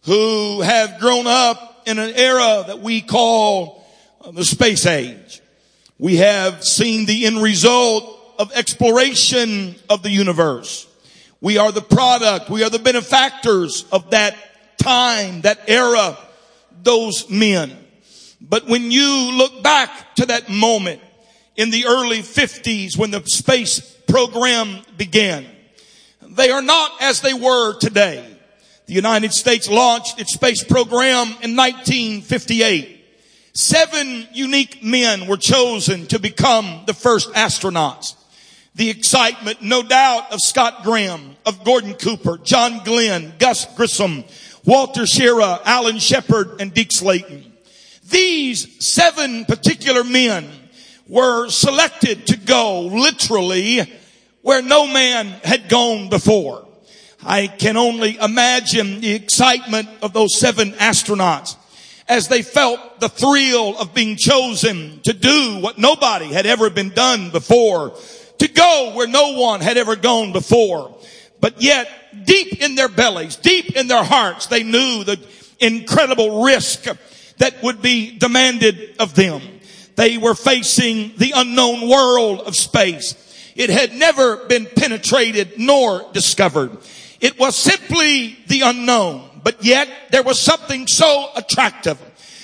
who 0.04 0.62
have 0.62 0.98
grown 0.98 1.26
up 1.26 1.82
in 1.86 1.98
an 1.98 2.14
era 2.14 2.64
that 2.68 2.80
we 2.80 3.02
call 3.02 3.86
uh, 4.22 4.30
the 4.30 4.44
space 4.44 4.86
age. 4.86 5.42
We 5.98 6.16
have 6.16 6.64
seen 6.64 7.04
the 7.04 7.26
end 7.26 7.42
result 7.42 8.18
of 8.38 8.50
exploration 8.52 9.76
of 9.90 10.02
the 10.02 10.10
universe. 10.10 10.86
We 11.42 11.58
are 11.58 11.72
the 11.72 11.82
product, 11.82 12.48
we 12.48 12.64
are 12.64 12.70
the 12.70 12.78
benefactors 12.78 13.84
of 13.92 14.10
that 14.10 14.34
time, 14.78 15.42
that 15.42 15.60
era, 15.68 16.16
those 16.82 17.28
men. 17.28 17.76
But 18.40 18.66
when 18.66 18.90
you 18.90 19.32
look 19.32 19.62
back 19.62 20.14
to 20.16 20.26
that 20.26 20.48
moment 20.48 21.00
in 21.56 21.70
the 21.70 21.86
early 21.86 22.20
50s 22.20 22.96
when 22.96 23.10
the 23.10 23.22
space 23.26 23.80
program 24.06 24.82
began, 24.96 25.46
they 26.22 26.50
are 26.50 26.62
not 26.62 26.92
as 27.00 27.20
they 27.20 27.34
were 27.34 27.78
today. 27.78 28.36
The 28.86 28.94
United 28.94 29.32
States 29.32 29.68
launched 29.68 30.20
its 30.20 30.32
space 30.32 30.62
program 30.62 31.28
in 31.42 31.56
1958. 31.56 32.92
Seven 33.52 34.28
unique 34.32 34.82
men 34.82 35.26
were 35.26 35.38
chosen 35.38 36.06
to 36.08 36.18
become 36.18 36.82
the 36.86 36.94
first 36.94 37.32
astronauts. 37.32 38.14
The 38.74 38.90
excitement, 38.90 39.62
no 39.62 39.82
doubt, 39.82 40.30
of 40.32 40.40
Scott 40.40 40.84
Graham, 40.84 41.36
of 41.46 41.64
Gordon 41.64 41.94
Cooper, 41.94 42.36
John 42.36 42.84
Glenn, 42.84 43.32
Gus 43.38 43.64
Grissom, 43.74 44.24
Walter 44.66 45.02
Schirra, 45.02 45.62
Alan 45.64 45.98
Shepard, 45.98 46.60
and 46.60 46.74
Deke 46.74 46.92
Slayton. 46.92 47.55
These 48.10 48.84
seven 48.86 49.44
particular 49.44 50.04
men 50.04 50.48
were 51.08 51.48
selected 51.48 52.26
to 52.28 52.36
go 52.36 52.82
literally 52.82 53.80
where 54.42 54.62
no 54.62 54.86
man 54.86 55.26
had 55.42 55.68
gone 55.68 56.08
before. 56.08 56.66
I 57.24 57.48
can 57.48 57.76
only 57.76 58.16
imagine 58.16 59.00
the 59.00 59.14
excitement 59.14 59.88
of 60.02 60.12
those 60.12 60.38
seven 60.38 60.72
astronauts 60.72 61.56
as 62.08 62.28
they 62.28 62.42
felt 62.42 63.00
the 63.00 63.08
thrill 63.08 63.76
of 63.78 63.92
being 63.92 64.16
chosen 64.16 65.00
to 65.02 65.12
do 65.12 65.58
what 65.60 65.78
nobody 65.78 66.26
had 66.26 66.46
ever 66.46 66.70
been 66.70 66.90
done 66.90 67.30
before, 67.30 67.96
to 68.38 68.48
go 68.48 68.92
where 68.94 69.08
no 69.08 69.32
one 69.32 69.60
had 69.60 69.76
ever 69.76 69.96
gone 69.96 70.32
before. 70.32 70.96
But 71.40 71.60
yet, 71.60 71.88
deep 72.24 72.62
in 72.62 72.76
their 72.76 72.88
bellies, 72.88 73.34
deep 73.36 73.76
in 73.76 73.88
their 73.88 74.04
hearts, 74.04 74.46
they 74.46 74.62
knew 74.62 75.02
the 75.02 75.18
incredible 75.58 76.44
risk 76.44 76.86
that 77.38 77.62
would 77.62 77.82
be 77.82 78.18
demanded 78.18 78.96
of 78.98 79.14
them. 79.14 79.42
They 79.96 80.18
were 80.18 80.34
facing 80.34 81.12
the 81.16 81.32
unknown 81.34 81.88
world 81.88 82.40
of 82.40 82.54
space. 82.54 83.14
It 83.54 83.70
had 83.70 83.94
never 83.94 84.36
been 84.46 84.66
penetrated 84.66 85.58
nor 85.58 86.04
discovered. 86.12 86.76
It 87.20 87.38
was 87.38 87.56
simply 87.56 88.38
the 88.46 88.60
unknown, 88.60 89.40
but 89.42 89.64
yet 89.64 89.88
there 90.10 90.22
was 90.22 90.38
something 90.38 90.86
so 90.86 91.30
attractive, 91.34 91.98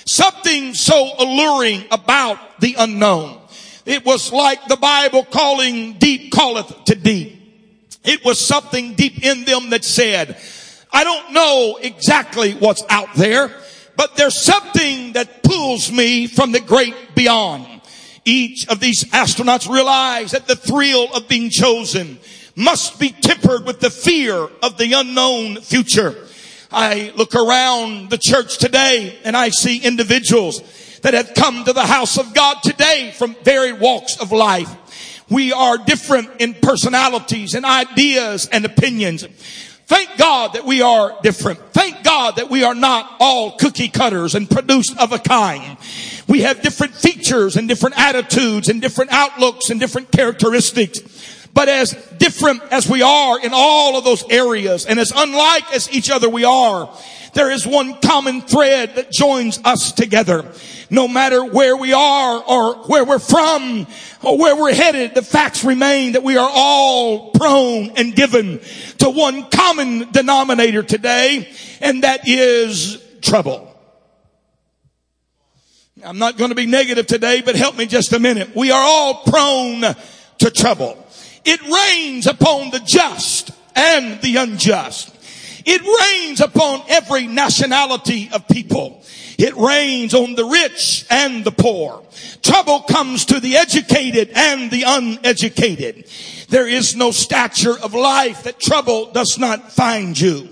something 0.06 0.74
so 0.74 1.12
alluring 1.18 1.84
about 1.90 2.38
the 2.60 2.76
unknown. 2.78 3.38
It 3.84 4.06
was 4.06 4.32
like 4.32 4.66
the 4.66 4.76
Bible 4.76 5.24
calling 5.24 5.94
deep 5.94 6.32
calleth 6.32 6.84
to 6.84 6.94
deep. 6.94 7.40
It 8.04 8.24
was 8.24 8.38
something 8.38 8.94
deep 8.94 9.22
in 9.22 9.44
them 9.44 9.70
that 9.70 9.84
said, 9.84 10.40
I 10.92 11.04
don't 11.04 11.32
know 11.32 11.78
exactly 11.80 12.54
what's 12.54 12.82
out 12.88 13.14
there, 13.14 13.50
but 13.96 14.16
there's 14.16 14.36
something 14.36 15.12
that 15.12 15.42
pulls 15.42 15.92
me 15.92 16.26
from 16.26 16.52
the 16.52 16.60
great 16.60 17.14
beyond. 17.14 17.66
Each 18.24 18.68
of 18.68 18.80
these 18.80 19.04
astronauts 19.04 19.68
realize 19.68 20.30
that 20.32 20.46
the 20.46 20.56
thrill 20.56 21.08
of 21.12 21.28
being 21.28 21.50
chosen 21.50 22.18
must 22.54 23.00
be 23.00 23.10
tempered 23.10 23.64
with 23.64 23.80
the 23.80 23.90
fear 23.90 24.48
of 24.62 24.78
the 24.78 24.92
unknown 24.92 25.56
future. 25.60 26.14
I 26.70 27.12
look 27.16 27.34
around 27.34 28.10
the 28.10 28.18
church 28.18 28.58
today 28.58 29.18
and 29.24 29.36
I 29.36 29.50
see 29.50 29.78
individuals 29.78 30.62
that 31.02 31.14
have 31.14 31.34
come 31.34 31.64
to 31.64 31.72
the 31.72 31.86
house 31.86 32.16
of 32.18 32.32
God 32.32 32.58
today 32.62 33.12
from 33.16 33.34
varied 33.42 33.80
walks 33.80 34.16
of 34.18 34.32
life. 34.32 34.70
We 35.28 35.52
are 35.52 35.78
different 35.78 36.30
in 36.40 36.54
personalities 36.54 37.54
and 37.54 37.64
ideas 37.64 38.48
and 38.52 38.64
opinions. 38.64 39.26
Thank 39.92 40.16
God 40.16 40.54
that 40.54 40.64
we 40.64 40.80
are 40.80 41.18
different. 41.22 41.58
Thank 41.74 42.02
God 42.02 42.36
that 42.36 42.48
we 42.48 42.64
are 42.64 42.74
not 42.74 43.14
all 43.20 43.58
cookie 43.58 43.90
cutters 43.90 44.34
and 44.34 44.48
produced 44.48 44.96
of 44.98 45.12
a 45.12 45.18
kind. 45.18 45.76
We 46.26 46.40
have 46.40 46.62
different 46.62 46.94
features 46.94 47.56
and 47.56 47.68
different 47.68 47.98
attitudes 47.98 48.70
and 48.70 48.80
different 48.80 49.12
outlooks 49.12 49.68
and 49.68 49.78
different 49.78 50.10
characteristics. 50.10 51.00
But 51.52 51.68
as 51.68 51.92
different 52.16 52.62
as 52.70 52.88
we 52.88 53.02
are 53.02 53.38
in 53.38 53.50
all 53.52 53.98
of 53.98 54.04
those 54.04 54.24
areas 54.30 54.86
and 54.86 54.98
as 54.98 55.12
unlike 55.14 55.70
as 55.74 55.92
each 55.92 56.10
other 56.10 56.30
we 56.30 56.46
are, 56.46 56.88
there 57.34 57.50
is 57.50 57.66
one 57.66 58.00
common 58.00 58.40
thread 58.40 58.94
that 58.94 59.12
joins 59.12 59.60
us 59.62 59.92
together. 59.92 60.50
No 60.92 61.08
matter 61.08 61.42
where 61.42 61.74
we 61.74 61.94
are 61.94 62.44
or 62.46 62.74
where 62.86 63.02
we're 63.02 63.18
from 63.18 63.86
or 64.22 64.36
where 64.36 64.54
we're 64.54 64.74
headed, 64.74 65.14
the 65.14 65.22
facts 65.22 65.64
remain 65.64 66.12
that 66.12 66.22
we 66.22 66.36
are 66.36 66.50
all 66.52 67.30
prone 67.30 67.92
and 67.96 68.14
given 68.14 68.60
to 68.98 69.08
one 69.08 69.48
common 69.48 70.10
denominator 70.12 70.82
today, 70.82 71.50
and 71.80 72.02
that 72.02 72.28
is 72.28 73.02
trouble. 73.22 73.74
I'm 76.04 76.18
not 76.18 76.36
going 76.36 76.50
to 76.50 76.54
be 76.54 76.66
negative 76.66 77.06
today, 77.06 77.40
but 77.40 77.56
help 77.56 77.78
me 77.78 77.86
just 77.86 78.12
a 78.12 78.18
minute. 78.18 78.54
We 78.54 78.70
are 78.70 78.82
all 78.84 79.22
prone 79.24 79.80
to 80.40 80.50
trouble. 80.50 81.02
It 81.46 81.62
rains 81.62 82.26
upon 82.26 82.70
the 82.70 82.80
just 82.80 83.50
and 83.74 84.20
the 84.20 84.36
unjust. 84.36 85.08
It 85.64 85.80
rains 85.80 86.42
upon 86.42 86.82
every 86.88 87.28
nationality 87.28 88.28
of 88.30 88.46
people. 88.46 89.02
It 89.42 89.56
rains 89.56 90.14
on 90.14 90.36
the 90.36 90.44
rich 90.44 91.04
and 91.10 91.44
the 91.44 91.50
poor. 91.50 92.04
Trouble 92.42 92.82
comes 92.82 93.24
to 93.24 93.40
the 93.40 93.56
educated 93.56 94.30
and 94.36 94.70
the 94.70 94.84
uneducated. 94.86 96.06
There 96.48 96.68
is 96.68 96.94
no 96.94 97.10
stature 97.10 97.76
of 97.76 97.92
life 97.92 98.44
that 98.44 98.60
trouble 98.60 99.10
does 99.10 99.40
not 99.40 99.72
find 99.72 100.18
you. 100.18 100.48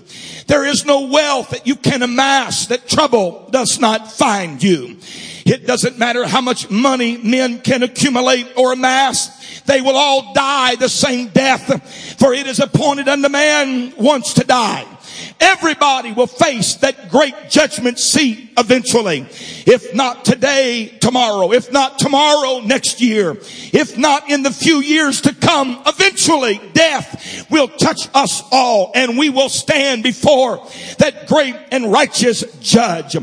There 0.47 0.65
is 0.65 0.83
no 0.85 1.07
wealth 1.07 1.51
that 1.51 1.65
you 1.65 1.77
can 1.77 2.01
amass 2.01 2.65
that 2.65 2.89
trouble 2.89 3.47
does 3.49 3.79
not 3.79 4.11
find 4.11 4.61
you. 4.61 4.97
It 5.45 5.65
doesn't 5.65 5.97
matter 5.97 6.27
how 6.27 6.41
much 6.41 6.69
money 6.69 7.15
men 7.15 7.61
can 7.61 7.83
accumulate 7.83 8.47
or 8.57 8.73
amass. 8.73 9.61
They 9.61 9.79
will 9.79 9.95
all 9.95 10.33
die 10.33 10.75
the 10.75 10.89
same 10.89 11.29
death. 11.29 12.17
For 12.19 12.33
it 12.33 12.45
is 12.45 12.59
appointed 12.59 13.07
unto 13.07 13.29
man 13.29 13.93
once 13.95 14.33
to 14.33 14.43
die. 14.43 14.85
Everybody 15.41 16.11
will 16.11 16.27
face 16.27 16.75
that 16.75 17.09
great 17.09 17.33
judgment 17.49 17.97
seat 17.97 18.51
eventually. 18.57 19.21
If 19.65 19.93
not 19.95 20.23
today, 20.23 20.87
tomorrow. 20.99 21.51
If 21.51 21.71
not 21.71 21.97
tomorrow, 21.97 22.59
next 22.59 23.01
year. 23.01 23.31
If 23.73 23.97
not 23.97 24.29
in 24.29 24.43
the 24.43 24.51
few 24.51 24.77
years 24.77 25.21
to 25.21 25.33
come, 25.33 25.81
eventually 25.87 26.61
death 26.73 27.49
will 27.49 27.67
touch 27.67 28.07
us 28.13 28.43
all 28.51 28.91
and 28.93 29.17
we 29.17 29.29
will 29.29 29.49
stand 29.49 30.03
before 30.03 30.65
that 30.99 31.27
great 31.27 31.55
and 31.71 31.91
righteous 31.91 32.43
judge. 32.59 33.13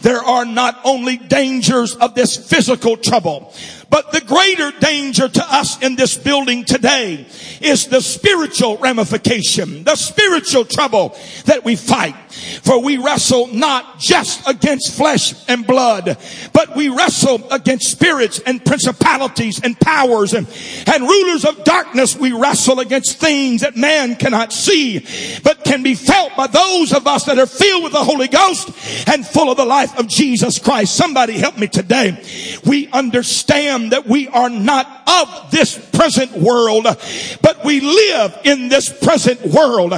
There 0.00 0.22
are 0.22 0.46
not 0.46 0.80
only 0.82 1.18
dangers 1.18 1.94
of 1.94 2.14
this 2.14 2.36
physical 2.36 2.96
trouble, 2.96 3.52
but 3.88 4.10
the 4.12 4.20
greater 4.20 4.72
danger 4.80 5.28
to 5.28 5.54
us 5.54 5.80
in 5.82 5.96
this 5.96 6.16
building 6.16 6.64
today 6.64 7.26
is 7.60 7.86
the 7.86 8.00
spiritual 8.00 8.76
ramification, 8.78 9.84
the 9.84 9.96
spiritual 9.96 10.64
trouble 10.64 11.16
that 11.44 11.64
we 11.64 11.76
fight. 11.76 12.14
For 12.62 12.82
we 12.82 12.98
wrestle 12.98 13.46
not 13.46 13.98
just 13.98 14.46
against 14.48 14.94
flesh 14.94 15.34
and 15.48 15.66
blood, 15.66 16.18
but 16.52 16.76
we 16.76 16.88
wrestle 16.88 17.50
against 17.50 17.90
spirits 17.90 18.40
and 18.40 18.62
principalities 18.64 19.60
and 19.62 19.78
powers 19.78 20.34
and, 20.34 20.46
and 20.86 21.02
rulers 21.04 21.44
of 21.44 21.64
darkness. 21.64 22.16
We 22.16 22.32
wrestle 22.32 22.80
against 22.80 23.18
things 23.18 23.62
that 23.62 23.76
man 23.76 24.16
cannot 24.16 24.52
see, 24.52 25.06
but 25.42 25.64
can 25.64 25.82
be 25.82 25.94
felt 25.94 26.36
by 26.36 26.48
those 26.48 26.92
of 26.92 27.06
us 27.06 27.24
that 27.24 27.38
are 27.38 27.46
filled 27.46 27.84
with 27.84 27.92
the 27.92 28.04
Holy 28.04 28.28
Ghost 28.28 28.68
and 29.08 29.26
full 29.26 29.50
of 29.50 29.56
the 29.56 29.64
life 29.64 29.98
of 29.98 30.08
Jesus 30.08 30.58
Christ. 30.58 30.94
Somebody 30.94 31.34
help 31.34 31.56
me 31.56 31.68
today. 31.68 32.22
We 32.64 32.88
understand 32.88 33.75
that 33.90 34.06
we 34.06 34.28
are 34.28 34.50
not 34.50 34.86
of 35.06 35.50
this 35.50 35.78
present 35.90 36.32
world, 36.32 36.84
but 37.42 37.64
we 37.64 37.80
live 37.80 38.38
in 38.44 38.68
this 38.68 38.88
present 38.90 39.40
world. 39.46 39.92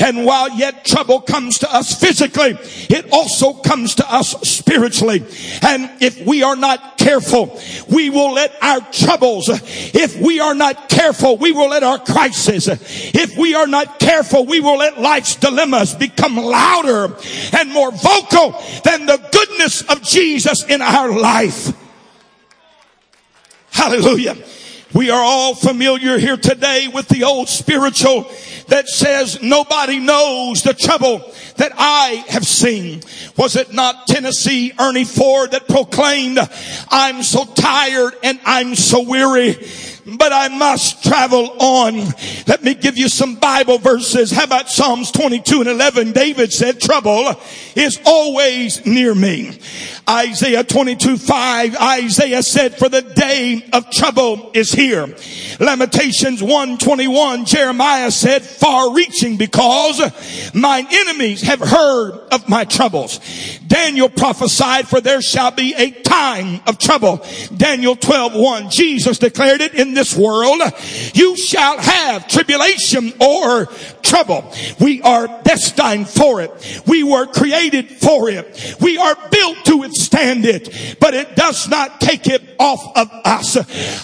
And 0.00 0.24
while 0.24 0.50
yet 0.50 0.84
trouble 0.84 1.20
comes 1.20 1.58
to 1.58 1.74
us 1.74 1.98
physically, 1.98 2.56
it 2.88 3.08
also 3.12 3.54
comes 3.54 3.96
to 3.96 4.12
us 4.12 4.30
spiritually. 4.48 5.24
And 5.62 5.90
if 6.00 6.24
we 6.24 6.42
are 6.42 6.56
not 6.56 6.98
careful, 6.98 7.60
we 7.90 8.10
will 8.10 8.34
let 8.34 8.54
our 8.62 8.80
troubles, 8.92 9.48
if 9.48 10.20
we 10.20 10.40
are 10.40 10.54
not 10.54 10.88
careful, 10.88 11.36
we 11.36 11.52
will 11.52 11.70
let 11.70 11.82
our 11.82 11.98
crisis, 11.98 12.68
if 12.68 13.36
we 13.36 13.54
are 13.54 13.66
not 13.66 13.98
careful, 13.98 14.46
we 14.46 14.60
will 14.60 14.78
let 14.78 15.00
life's 15.00 15.36
dilemmas 15.36 15.94
become 15.94 16.36
louder 16.36 17.14
and 17.52 17.70
more 17.70 17.90
vocal 17.90 18.52
than 18.84 19.06
the 19.06 19.20
goodness 19.32 19.82
of 19.82 20.02
Jesus 20.02 20.64
in 20.64 20.80
our 20.80 21.12
life. 21.18 21.81
Hallelujah. 23.72 24.36
We 24.94 25.08
are 25.08 25.22
all 25.22 25.54
familiar 25.54 26.18
here 26.18 26.36
today 26.36 26.88
with 26.92 27.08
the 27.08 27.24
old 27.24 27.48
spiritual 27.48 28.30
that 28.68 28.86
says 28.86 29.42
nobody 29.42 29.98
knows 29.98 30.62
the 30.62 30.74
trouble 30.74 31.20
that 31.56 31.72
I 31.78 32.22
have 32.28 32.46
seen. 32.46 33.02
Was 33.38 33.56
it 33.56 33.72
not 33.72 34.06
Tennessee 34.06 34.72
Ernie 34.78 35.04
Ford 35.04 35.52
that 35.52 35.68
proclaimed, 35.68 36.38
I'm 36.90 37.22
so 37.22 37.46
tired 37.46 38.12
and 38.22 38.38
I'm 38.44 38.74
so 38.74 39.00
weary 39.00 39.56
but 40.06 40.32
I 40.32 40.48
must 40.48 41.04
travel 41.04 41.54
on. 41.60 41.96
Let 42.46 42.62
me 42.62 42.74
give 42.74 42.98
you 42.98 43.08
some 43.08 43.36
Bible 43.36 43.78
verses. 43.78 44.30
How 44.30 44.44
about 44.44 44.68
Psalms 44.68 45.10
22 45.12 45.60
and 45.60 45.68
11? 45.68 46.12
David 46.12 46.52
said, 46.52 46.80
trouble 46.80 47.34
is 47.76 48.00
always 48.04 48.84
near 48.84 49.14
me. 49.14 49.58
Isaiah 50.08 50.64
22, 50.64 51.16
5, 51.16 51.76
Isaiah 51.76 52.42
said, 52.42 52.76
for 52.76 52.88
the 52.88 53.02
day 53.02 53.64
of 53.72 53.90
trouble 53.90 54.50
is 54.52 54.72
here. 54.72 55.14
Lamentations 55.60 56.42
121, 56.42 57.44
Jeremiah 57.44 58.10
said, 58.10 58.42
far 58.42 58.92
reaching 58.94 59.36
because 59.36 60.00
mine 60.54 60.88
enemies 60.90 61.42
have 61.42 61.60
heard 61.60 62.18
of 62.32 62.48
my 62.48 62.64
troubles. 62.64 63.20
Daniel 63.66 64.08
prophesied, 64.08 64.88
for 64.88 65.00
there 65.00 65.22
shall 65.22 65.52
be 65.52 65.74
a 65.74 65.90
time 66.02 66.60
of 66.66 66.78
trouble. 66.78 67.24
Daniel 67.56 67.94
12, 67.94 68.34
1, 68.34 68.70
Jesus 68.70 69.18
declared 69.18 69.60
it 69.60 69.74
in 69.74 69.91
this 69.94 70.16
world, 70.16 70.60
you 71.14 71.36
shall 71.36 71.78
have 71.78 72.28
tribulation 72.28 73.12
or 73.20 73.66
trouble. 74.02 74.52
We 74.80 75.00
are 75.02 75.26
destined 75.42 76.08
for 76.08 76.40
it. 76.40 76.82
We 76.86 77.02
were 77.02 77.26
created 77.26 77.88
for 77.90 78.28
it. 78.28 78.76
We 78.80 78.98
are 78.98 79.16
built 79.30 79.64
to 79.66 79.76
withstand 79.78 80.44
it, 80.44 80.96
but 81.00 81.14
it 81.14 81.36
does 81.36 81.68
not 81.68 82.00
take 82.00 82.26
it 82.26 82.42
off 82.58 82.96
of 82.96 83.10
us. 83.24 83.56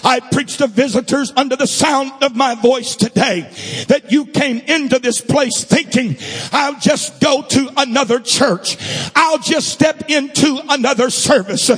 I 0.03 0.19
preach 0.19 0.57
to 0.57 0.67
visitors 0.67 1.31
under 1.35 1.55
the 1.55 1.67
sound 1.67 2.11
of 2.23 2.35
my 2.35 2.55
voice 2.55 2.95
today 2.95 3.49
that 3.87 4.11
you 4.11 4.25
came 4.25 4.59
into 4.59 4.99
this 4.99 5.21
place 5.21 5.63
thinking, 5.63 6.17
I'll 6.51 6.79
just 6.79 7.21
go 7.21 7.41
to 7.43 7.69
another 7.77 8.19
church. 8.19 8.77
I'll 9.15 9.39
just 9.39 9.69
step 9.69 10.09
into 10.09 10.59
another 10.69 11.09
service. 11.09 11.69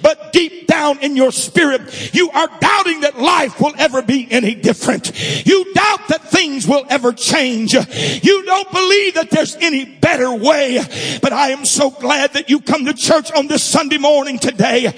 But 0.00 0.32
deep 0.32 0.66
down 0.66 1.00
in 1.00 1.16
your 1.16 1.32
spirit, 1.32 2.14
you 2.14 2.30
are 2.30 2.48
doubting 2.60 3.00
that 3.00 3.18
life 3.18 3.59
will 3.60 3.74
ever 3.78 4.02
be 4.02 4.26
any 4.30 4.54
different. 4.54 5.12
You 5.46 5.72
doubt 5.74 6.08
that 6.08 6.30
things 6.30 6.66
will 6.66 6.84
ever 6.88 7.12
change. 7.12 7.72
You 7.74 8.44
don't 8.44 8.70
believe 8.70 9.14
that 9.14 9.28
there's 9.30 9.56
any 9.56 9.84
better 9.84 10.34
way. 10.34 10.80
But 11.22 11.32
I 11.32 11.50
am 11.50 11.64
so 11.64 11.90
glad 11.90 12.32
that 12.34 12.50
you 12.50 12.60
come 12.60 12.84
to 12.86 12.94
church 12.94 13.32
on 13.32 13.46
this 13.46 13.62
Sunday 13.62 13.98
morning 13.98 14.38
today 14.38 14.92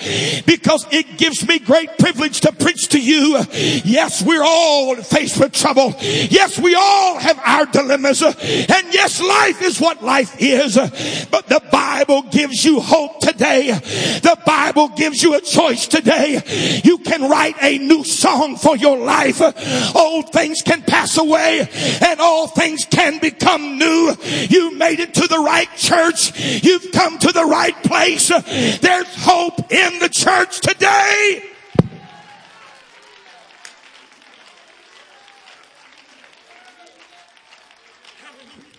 because 0.46 0.86
it 0.90 1.18
gives 1.18 1.46
me 1.46 1.58
great 1.58 1.98
privilege 1.98 2.40
to 2.42 2.52
preach 2.52 2.88
to 2.88 3.00
you. 3.00 3.38
Yes, 3.84 4.22
we're 4.22 4.44
all 4.44 4.96
faced 4.96 5.40
with 5.40 5.52
trouble. 5.52 5.94
Yes, 6.00 6.58
we 6.58 6.74
all 6.74 7.18
have 7.18 7.38
our 7.44 7.66
dilemmas. 7.66 8.22
And 8.22 8.94
yes, 8.94 9.20
life 9.20 9.62
is 9.62 9.80
what 9.80 10.02
life 10.02 10.36
is. 10.38 10.76
But 11.30 11.48
the 11.48 11.62
Bible 11.70 12.22
gives 12.22 12.64
you 12.64 12.80
hope 12.80 13.20
today. 13.20 13.72
The 14.22 14.38
Bible 14.46 14.88
gives 14.88 15.22
you 15.22 15.34
a 15.34 15.40
choice 15.40 15.86
today. 15.86 16.80
You 16.84 16.98
can 16.98 17.28
write 17.28 17.56
a 17.60 17.78
new 17.78 18.04
song 18.04 18.51
for 18.56 18.76
your 18.76 18.98
life. 18.98 19.40
Old 19.94 20.32
things 20.32 20.62
can 20.62 20.82
pass 20.82 21.18
away 21.18 21.68
and 22.02 22.20
all 22.20 22.46
things 22.46 22.84
can 22.84 23.18
become 23.18 23.78
new. 23.78 24.14
You 24.48 24.76
made 24.76 25.00
it 25.00 25.14
to 25.14 25.26
the 25.26 25.38
right 25.38 25.68
church. 25.76 26.32
You've 26.62 26.92
come 26.92 27.18
to 27.18 27.32
the 27.32 27.44
right 27.44 27.76
place. 27.82 28.28
There's 28.28 29.14
hope 29.24 29.72
in 29.72 29.98
the 29.98 30.08
church 30.08 30.60
today. 30.60 31.48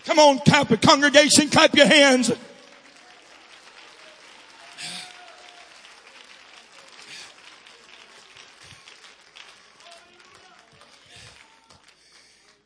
Come 0.04 0.18
on, 0.18 0.38
clap, 0.40 0.80
congregation, 0.82 1.48
clap 1.48 1.74
your 1.74 1.86
hands. 1.86 2.30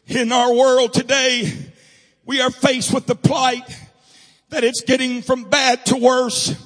In 0.08 0.32
our 0.32 0.54
world 0.54 0.94
today, 0.94 1.52
we 2.24 2.40
are 2.40 2.50
faced 2.50 2.94
with 2.94 3.04
the 3.04 3.14
plight 3.14 3.64
that 4.48 4.64
it's 4.64 4.80
getting 4.80 5.20
from 5.20 5.44
bad 5.44 5.84
to 5.84 5.98
worse. 5.98 6.56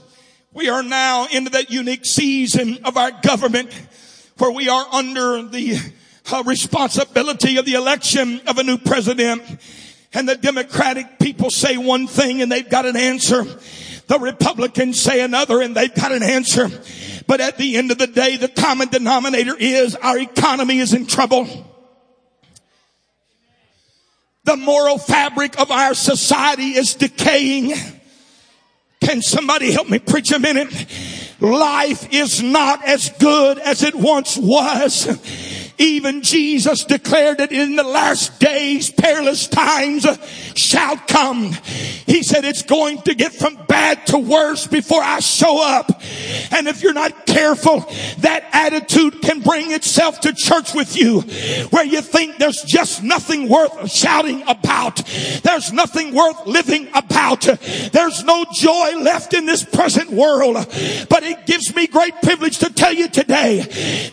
We 0.53 0.69
are 0.69 0.85
now 0.85 1.27
into 1.27 1.51
that 1.51 1.69
unique 1.69 2.07
season 2.07 2.79
of 2.85 2.97
our 2.97 3.11
government 3.11 3.73
where 4.39 4.53
we 4.53 4.69
are 4.69 4.87
under 4.93 5.43
the 5.43 5.77
uh, 6.31 6.45
responsibility 6.47 7.57
of 7.57 7.65
the 7.65 7.75
election 7.75 8.41
of 8.47 8.59
a 8.59 8.63
new 8.63 8.79
president. 8.79 9.43
And 10.15 10.29
the 10.29 10.37
Democratic 10.37 11.19
people 11.19 11.51
say 11.51 11.77
one 11.77 12.07
thing 12.07 12.43
and 12.43 12.53
they've 12.53 12.71
got 12.71 12.87
an 12.87 12.97
answer. 12.97 13.43
The 13.43 14.21
Republicans 14.21 15.01
say 15.01 15.21
another 15.21 15.61
and 15.61 15.75
they've 15.75 15.93
got 15.93 16.13
an 16.13 16.23
answer. 16.23 16.71
But 17.27 17.41
at 17.41 17.59
the 17.59 17.77
end 17.77 17.91
of 17.91 17.99
the 17.99 18.07
day, 18.07 18.37
the 18.37 18.47
common 18.47 18.87
denominator 18.87 19.57
is 19.59 19.97
our 19.97 20.17
economy 20.17 20.79
is 20.79 20.95
in 20.95 21.07
trouble. 21.07 21.72
The 24.53 24.59
moral 24.59 24.99
fabric 24.99 25.59
of 25.59 25.71
our 25.71 25.95
society 25.95 26.77
is 26.77 26.93
decaying. 26.93 27.73
Can 29.03 29.23
somebody 29.23 29.73
help 29.73 29.89
me 29.89 29.99
preach 29.99 30.31
a 30.31 30.39
minute? 30.39 30.69
Life 31.41 32.13
is 32.13 32.43
not 32.43 32.85
as 32.85 33.09
good 33.19 33.59
as 33.59 33.83
it 33.83 33.95
once 33.95 34.37
was. 34.37 35.09
Even 35.79 36.23
Jesus 36.23 36.85
declared 36.85 37.39
that 37.39 37.51
in 37.51 37.77
the 37.77 37.83
last 37.83 38.41
days, 38.41 38.91
perilous 38.91 39.49
times 39.49 40.07
shall 40.55 40.99
come. 40.99 41.57
He 42.07 42.23
said 42.23 42.45
it's 42.45 42.63
going 42.63 43.01
to 43.03 43.15
get 43.15 43.33
from 43.33 43.59
bad 43.69 44.07
to 44.09 44.19
worse 44.19 44.67
before 44.67 45.03
I 45.03 45.21
show 45.21 45.67
up. 45.67 46.03
And 46.51 46.69
if 46.69 46.83
you're 46.83 46.93
not 46.93 47.22
careful, 47.33 47.81
that 48.19 48.45
attitude 48.53 49.23
can 49.23 49.41
bring 49.41 49.73
itself 49.73 50.21
to 50.21 50.33
church 50.35 50.75
with 50.75 50.97
you 50.97 51.21
where 51.71 51.85
you 51.85 52.01
think 52.01 52.39
there's 52.39 52.63
just 52.63 53.03
nothing 53.03 53.49
worth 53.49 53.91
shouting 53.91 54.43
about. 54.47 54.97
There's 55.43 55.73
nothing 55.73 56.15
worth 56.15 56.47
living 56.47 56.89
about. 56.95 57.43
There's 57.93 58.25
no 58.25 58.45
joy 58.53 58.97
left 59.01 59.35
in 59.35 59.47
this 59.47 59.65
present 59.65 60.11
world. 60.11 60.55
But 61.09 61.23
it 61.23 61.47
gives 61.47 61.75
me 61.75 61.87
great 61.87 62.15
privilege 62.23 62.59
to 62.59 62.73
tell 62.73 62.93
you 62.93 63.09
today 63.09 63.61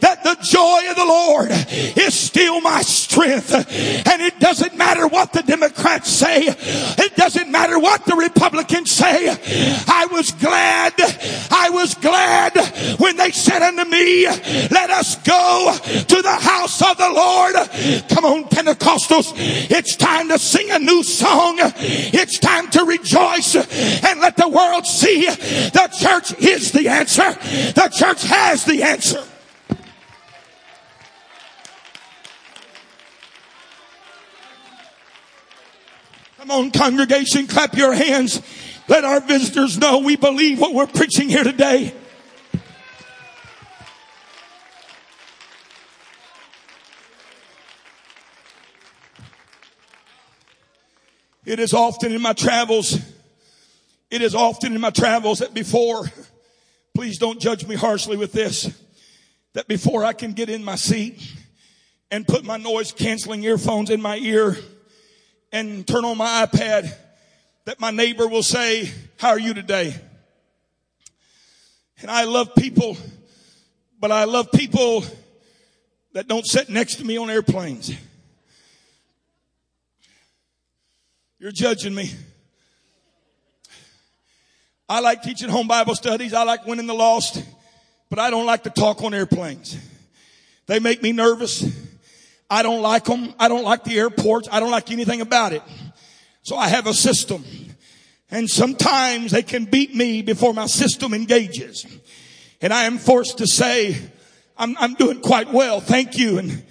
that 0.01 0.23
the 0.23 0.37
joy 0.41 0.89
of 0.89 0.95
the 0.95 1.05
Lord 1.05 1.49
is 1.97 2.13
still 2.13 2.61
my 2.61 2.81
strength. 2.81 3.53
And 3.53 4.21
it 4.21 4.39
doesn't 4.39 4.77
matter 4.77 5.07
what 5.07 5.33
the 5.33 5.43
Democrats 5.43 6.09
say. 6.09 6.45
It 6.47 7.15
doesn't 7.15 7.51
matter 7.51 7.77
what 7.77 8.05
the 8.05 8.15
Republicans 8.15 8.91
say. 8.91 9.29
I 9.87 10.07
was 10.11 10.31
glad. 10.31 10.93
I 11.51 11.69
was 11.71 11.95
glad 11.95 12.57
when 12.99 13.08
they 13.17 13.31
said 13.31 13.61
unto 13.61 13.85
me, 13.89 14.25
let 14.25 14.89
us 14.89 15.15
go 15.23 15.75
to 15.83 16.21
the 16.21 16.37
house 16.39 16.81
of 16.81 16.97
the 16.97 17.09
Lord. 17.09 17.55
Come 18.09 18.25
on, 18.25 18.43
Pentecostals. 18.45 19.33
It's 19.35 19.95
time 19.95 20.29
to 20.29 20.39
sing 20.39 20.69
a 20.71 20.79
new 20.79 21.03
song. 21.03 21.57
It's 21.59 22.39
time 22.39 22.69
to 22.71 22.85
rejoice 22.85 23.55
and 23.55 24.19
let 24.19 24.37
the 24.37 24.49
world 24.49 24.85
see 24.85 25.25
the 25.25 25.89
church 25.99 26.37
is 26.39 26.71
the 26.71 26.87
answer. 26.89 27.33
The 27.73 27.91
church 27.95 28.23
has 28.23 28.65
the 28.65 28.83
answer. 28.83 29.23
Come 36.37 36.51
on, 36.51 36.71
congregation, 36.71 37.45
clap 37.47 37.75
your 37.75 37.93
hands. 37.93 38.41
Let 38.87 39.05
our 39.05 39.19
visitors 39.19 39.77
know 39.77 39.99
we 39.99 40.15
believe 40.15 40.59
what 40.59 40.73
we're 40.73 40.87
preaching 40.87 41.29
here 41.29 41.43
today. 41.43 41.93
It 51.45 51.59
is 51.59 51.73
often 51.73 52.11
in 52.11 52.21
my 52.21 52.33
travels, 52.33 52.99
it 54.11 54.21
is 54.21 54.35
often 54.35 54.75
in 54.75 54.81
my 54.81 54.89
travels 54.89 55.39
that 55.39 55.53
before, 55.53 56.11
please 56.93 57.17
don't 57.17 57.39
judge 57.39 57.65
me 57.65 57.75
harshly 57.75 58.17
with 58.17 58.33
this, 58.33 58.69
that 59.53 59.67
before 59.67 60.03
I 60.03 60.13
can 60.13 60.33
get 60.33 60.49
in 60.49 60.63
my 60.63 60.75
seat 60.75 61.21
and 62.11 62.27
put 62.27 62.43
my 62.43 62.57
noise 62.57 62.91
canceling 62.91 63.43
earphones 63.43 63.89
in 63.89 64.01
my 64.01 64.17
ear 64.17 64.57
and 65.51 65.87
turn 65.87 66.03
on 66.03 66.17
my 66.17 66.45
iPad, 66.45 66.93
that 67.65 67.79
my 67.79 67.91
neighbor 67.91 68.27
will 68.27 68.43
say, 68.43 68.91
how 69.17 69.29
are 69.29 69.39
you 69.39 69.53
today? 69.53 69.95
And 72.01 72.11
I 72.11 72.25
love 72.25 72.53
people, 72.55 72.97
but 73.99 74.11
I 74.11 74.25
love 74.25 74.51
people 74.51 75.03
that 76.13 76.27
don't 76.27 76.45
sit 76.45 76.69
next 76.69 76.95
to 76.95 77.05
me 77.05 77.17
on 77.17 77.29
airplanes. 77.29 77.91
You're 81.41 81.53
judging 81.53 81.95
me. 81.95 82.11
I 84.89 84.99
like 84.99 85.23
teaching 85.23 85.47
home 85.47 85.69
Bible 85.69 85.95
studies. 85.95 86.33
I 86.33 86.43
like 86.43 86.65
winning 86.65 86.85
the 86.85 86.93
lost, 86.93 87.41
but 88.09 88.19
I 88.19 88.29
don't 88.29 88.45
like 88.45 88.63
to 88.63 88.69
talk 88.69 89.01
on 89.03 89.13
airplanes. 89.13 89.77
They 90.67 90.79
make 90.79 91.01
me 91.01 91.13
nervous. 91.13 91.65
I 92.49 92.61
don't 92.61 92.81
like 92.81 93.05
them. 93.05 93.33
I 93.39 93.47
don't 93.47 93.63
like 93.63 93.85
the 93.85 93.97
airports. 93.97 94.49
I 94.51 94.59
don't 94.59 94.69
like 94.69 94.91
anything 94.91 95.21
about 95.21 95.53
it. 95.53 95.61
So 96.41 96.57
I 96.57 96.67
have 96.67 96.87
a 96.87 96.93
system. 96.93 97.45
And 98.29 98.49
sometimes 98.49 99.31
they 99.31 99.43
can 99.43 99.63
beat 99.63 99.95
me 99.95 100.21
before 100.21 100.53
my 100.53 100.65
system 100.65 101.13
engages. 101.13 101.85
And 102.59 102.73
I 102.73 102.83
am 102.83 102.97
forced 102.97 103.37
to 103.37 103.47
say, 103.47 103.95
I'm, 104.57 104.75
I'm 104.77 104.95
doing 104.95 105.21
quite 105.21 105.53
well. 105.53 105.79
Thank 105.79 106.17
you. 106.17 106.37
And, 106.37 106.63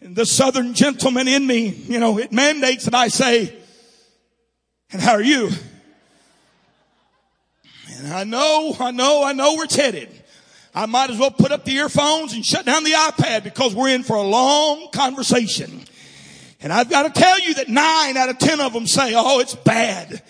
and 0.00 0.14
the 0.14 0.26
southern 0.26 0.74
gentleman 0.74 1.26
in 1.26 1.44
me, 1.44 1.70
you 1.70 1.98
know, 1.98 2.18
it 2.20 2.30
mandates 2.30 2.84
that 2.84 2.94
I 2.94 3.08
say, 3.08 3.58
and 4.92 5.00
how 5.00 5.12
are 5.12 5.22
you? 5.22 5.50
And 7.98 8.12
I 8.12 8.24
know, 8.24 8.74
I 8.78 8.90
know, 8.90 9.22
I 9.24 9.32
know 9.32 9.54
where 9.54 9.64
it's 9.64 9.76
headed. 9.76 10.08
I 10.74 10.86
might 10.86 11.10
as 11.10 11.18
well 11.18 11.30
put 11.30 11.52
up 11.52 11.64
the 11.64 11.76
earphones 11.76 12.32
and 12.32 12.44
shut 12.44 12.64
down 12.64 12.84
the 12.84 12.92
iPad 12.92 13.44
because 13.44 13.74
we're 13.74 13.90
in 13.90 14.02
for 14.02 14.16
a 14.16 14.22
long 14.22 14.88
conversation. 14.90 15.82
And 16.62 16.72
I've 16.72 16.88
got 16.88 17.12
to 17.14 17.20
tell 17.20 17.40
you 17.40 17.54
that 17.54 17.68
nine 17.68 18.16
out 18.16 18.30
of 18.30 18.38
ten 18.38 18.60
of 18.60 18.72
them 18.72 18.86
say, 18.86 19.12
oh, 19.14 19.40
it's 19.40 19.54
bad. 19.54 20.22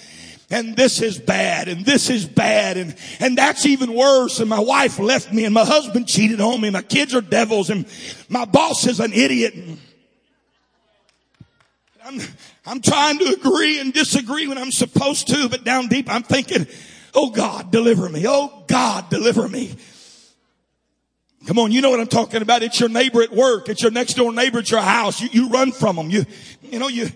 And 0.51 0.77
this 0.77 1.01
is 1.01 1.18
bad 1.18 1.68
and 1.68 1.87
this 1.87 2.11
is 2.11 2.27
bad 2.27 2.77
and, 2.77 2.94
and 3.20 3.38
that's 3.38 3.64
even 3.64 3.94
worse. 3.94 4.38
And 4.38 4.51
my 4.51 4.59
wife 4.61 4.98
left 4.98 5.33
me 5.33 5.46
and 5.46 5.55
my 5.55 5.64
husband 5.64 6.07
cheated 6.07 6.42
on 6.42 6.61
me. 6.61 6.68
My 6.68 6.83
kids 6.83 7.14
are 7.14 7.22
devils 7.22 7.70
and 7.70 7.87
my 8.29 8.44
boss 8.44 8.87
is 8.87 9.01
an 9.01 9.14
idiot. 9.14 9.55
I'm, 12.05 12.20
I'm 12.64 12.81
trying 12.81 13.18
to 13.18 13.25
agree 13.33 13.81
and 13.81 13.92
disagree 13.92 14.46
when 14.46 14.57
I'm 14.57 14.70
supposed 14.70 15.29
to, 15.29 15.48
but 15.48 15.64
down 15.64 15.88
deep 15.88 16.11
I'm 16.11 16.22
thinking, 16.22 16.66
oh 17.14 17.31
God, 17.31 17.70
deliver 17.70 18.09
me. 18.09 18.25
Oh 18.27 18.64
God, 18.68 19.11
deliver 19.11 19.48
me. 19.48 19.75
Come 21.46 21.59
on, 21.59 21.72
you 21.72 21.81
know 21.81 21.90
what 21.90 21.98
I'm 21.98 22.07
talking 22.07 22.40
about. 22.40 22.62
It's 22.62 22.79
your 22.79 22.88
neighbor 22.88 23.20
at 23.20 23.33
work. 23.33 23.68
It's 23.68 23.83
your 23.83 23.90
next 23.90 24.14
door 24.14 24.33
neighbor 24.33 24.61
at 24.61 24.70
your 24.70 24.81
house. 24.81 25.20
You, 25.20 25.29
you 25.33 25.48
run 25.48 25.72
from 25.72 25.96
them. 25.96 26.09
You, 26.09 26.25
you 26.62 26.79
know, 26.79 26.87
you, 26.87 27.09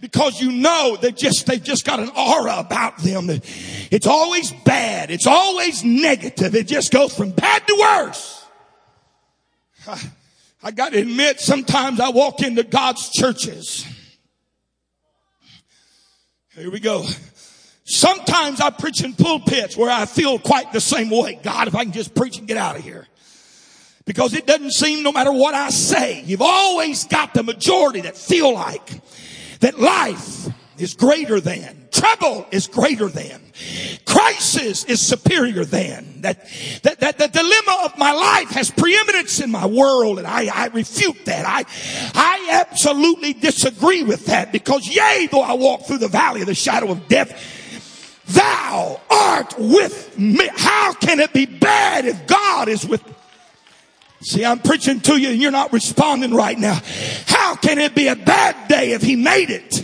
because 0.00 0.40
you 0.40 0.50
know 0.50 0.96
they 1.00 1.12
just, 1.12 1.46
they've 1.46 1.62
just 1.62 1.84
got 1.84 2.00
an 2.00 2.10
aura 2.16 2.56
about 2.58 2.98
them. 2.98 3.30
It's 3.30 4.08
always 4.08 4.50
bad. 4.64 5.12
It's 5.12 5.28
always 5.28 5.84
negative. 5.84 6.56
It 6.56 6.66
just 6.66 6.92
goes 6.92 7.16
from 7.16 7.30
bad 7.30 7.64
to 7.68 7.76
worse. 7.78 8.44
I, 9.86 10.00
I 10.64 10.70
got 10.72 10.92
to 10.92 10.98
admit, 10.98 11.38
sometimes 11.38 12.00
I 12.00 12.08
walk 12.08 12.42
into 12.42 12.64
God's 12.64 13.08
churches 13.10 13.86
here 16.60 16.70
we 16.70 16.80
go. 16.80 17.06
Sometimes 17.84 18.60
I 18.60 18.70
preach 18.70 19.02
in 19.02 19.14
pulpits 19.14 19.76
where 19.76 19.90
I 19.90 20.06
feel 20.06 20.38
quite 20.38 20.72
the 20.72 20.80
same 20.80 21.10
way. 21.10 21.40
God, 21.42 21.68
if 21.68 21.74
I 21.74 21.84
can 21.84 21.92
just 21.92 22.14
preach 22.14 22.38
and 22.38 22.46
get 22.46 22.56
out 22.56 22.76
of 22.76 22.84
here. 22.84 23.06
Because 24.04 24.34
it 24.34 24.46
doesn't 24.46 24.72
seem 24.72 25.02
no 25.02 25.12
matter 25.12 25.32
what 25.32 25.54
I 25.54 25.70
say, 25.70 26.22
you've 26.22 26.42
always 26.42 27.04
got 27.04 27.34
the 27.34 27.42
majority 27.42 28.02
that 28.02 28.16
feel 28.16 28.52
like 28.52 29.00
that 29.60 29.78
life 29.78 30.48
is 30.80 30.94
greater 30.94 31.40
than. 31.40 31.88
Trouble 31.90 32.46
is 32.50 32.66
greater 32.66 33.08
than. 33.08 33.40
Crisis 34.06 34.84
is 34.84 35.00
superior 35.00 35.64
than. 35.64 36.22
That, 36.22 36.46
that, 36.82 37.00
that 37.00 37.18
the 37.18 37.28
dilemma 37.28 37.84
of 37.84 37.98
my 37.98 38.12
life 38.12 38.50
has 38.50 38.70
preeminence 38.70 39.40
in 39.40 39.50
my 39.50 39.66
world 39.66 40.18
and 40.18 40.26
I, 40.26 40.46
I 40.52 40.66
refute 40.68 41.24
that. 41.26 41.44
I, 41.46 41.64
I 42.14 42.48
absolutely 42.60 43.34
disagree 43.34 44.02
with 44.02 44.26
that 44.26 44.52
because 44.52 44.88
yea, 44.88 45.28
though 45.30 45.42
I 45.42 45.54
walk 45.54 45.86
through 45.86 45.98
the 45.98 46.08
valley 46.08 46.40
of 46.40 46.46
the 46.46 46.54
shadow 46.54 46.90
of 46.90 47.08
death, 47.08 48.24
thou 48.26 49.00
art 49.10 49.54
with 49.58 50.18
me. 50.18 50.48
How 50.56 50.92
can 50.94 51.20
it 51.20 51.32
be 51.32 51.46
bad 51.46 52.04
if 52.04 52.26
God 52.26 52.68
is 52.68 52.86
with 52.86 53.06
me? 53.06 53.14
See, 54.22 54.44
I'm 54.44 54.58
preaching 54.58 55.00
to 55.00 55.16
you 55.16 55.30
and 55.30 55.40
you're 55.40 55.50
not 55.50 55.72
responding 55.72 56.34
right 56.34 56.58
now. 56.58 56.78
How 57.26 57.56
can 57.56 57.78
it 57.78 57.94
be 57.94 58.08
a 58.08 58.16
bad 58.16 58.68
day 58.68 58.92
if 58.92 59.02
he 59.02 59.16
made 59.16 59.50
it? 59.50 59.82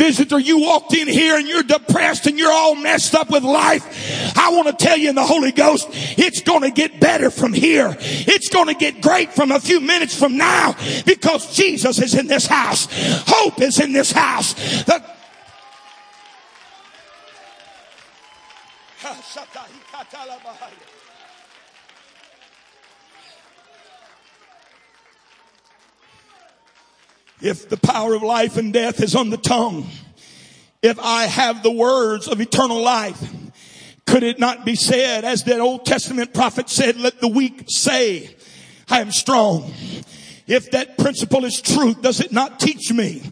Visitor, 0.00 0.38
you 0.38 0.58
walked 0.60 0.94
in 0.94 1.06
here 1.06 1.36
and 1.36 1.46
you're 1.46 1.62
depressed 1.62 2.26
and 2.26 2.38
you're 2.38 2.50
all 2.50 2.74
messed 2.74 3.14
up 3.14 3.30
with 3.30 3.44
life. 3.44 3.84
I 4.34 4.48
want 4.50 4.66
to 4.66 4.84
tell 4.84 4.96
you 4.96 5.10
in 5.10 5.14
the 5.14 5.26
Holy 5.26 5.52
Ghost, 5.52 5.88
it's 5.90 6.40
going 6.40 6.62
to 6.62 6.70
get 6.70 6.98
better 7.00 7.30
from 7.30 7.52
here. 7.52 7.94
It's 8.00 8.48
going 8.48 8.68
to 8.68 8.74
get 8.74 9.02
great 9.02 9.34
from 9.34 9.52
a 9.52 9.60
few 9.60 9.78
minutes 9.78 10.18
from 10.18 10.38
now 10.38 10.74
because 11.04 11.54
Jesus 11.54 12.00
is 12.00 12.14
in 12.14 12.28
this 12.28 12.46
house. 12.46 12.88
Hope 13.28 13.60
is 13.60 13.78
in 13.78 13.92
this 13.92 14.10
house. 14.10 14.54
The 14.84 15.04
If 27.42 27.68
the 27.68 27.76
power 27.76 28.14
of 28.14 28.22
life 28.22 28.56
and 28.56 28.72
death 28.72 29.02
is 29.02 29.14
on 29.14 29.30
the 29.30 29.36
tongue, 29.36 29.86
if 30.82 30.98
I 30.98 31.24
have 31.24 31.62
the 31.62 31.72
words 31.72 32.28
of 32.28 32.40
eternal 32.40 32.82
life, 32.82 33.20
could 34.06 34.22
it 34.22 34.38
not 34.38 34.64
be 34.64 34.74
said, 34.74 35.24
as 35.24 35.44
that 35.44 35.60
Old 35.60 35.86
Testament 35.86 36.34
prophet 36.34 36.68
said, 36.68 36.96
let 36.96 37.20
the 37.20 37.28
weak 37.28 37.64
say, 37.68 38.34
I 38.88 39.00
am 39.00 39.12
strong. 39.12 39.72
If 40.50 40.72
that 40.72 40.98
principle 40.98 41.44
is 41.44 41.62
true, 41.62 41.94
does 41.94 42.18
it 42.18 42.32
not 42.32 42.58
teach 42.58 42.92
me 42.92 43.22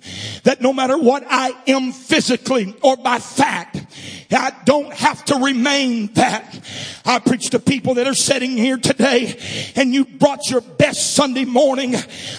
that 0.45 0.61
no 0.61 0.73
matter 0.73 0.97
what 0.97 1.25
I 1.29 1.51
am 1.67 1.91
physically 1.91 2.77
or 2.81 2.97
by 2.97 3.19
fact, 3.19 3.85
I 4.31 4.53
don't 4.65 4.93
have 4.93 5.25
to 5.27 5.37
remain 5.37 6.13
that. 6.15 6.61
I 7.05 7.19
preach 7.19 7.51
to 7.51 7.59
people 7.59 7.95
that 7.95 8.07
are 8.07 8.15
sitting 8.15 8.57
here 8.57 8.77
today 8.77 9.37
and 9.75 9.93
you 9.93 10.05
brought 10.05 10.49
your 10.51 10.61
best 10.61 11.15
Sunday 11.15 11.45
morning 11.45 11.95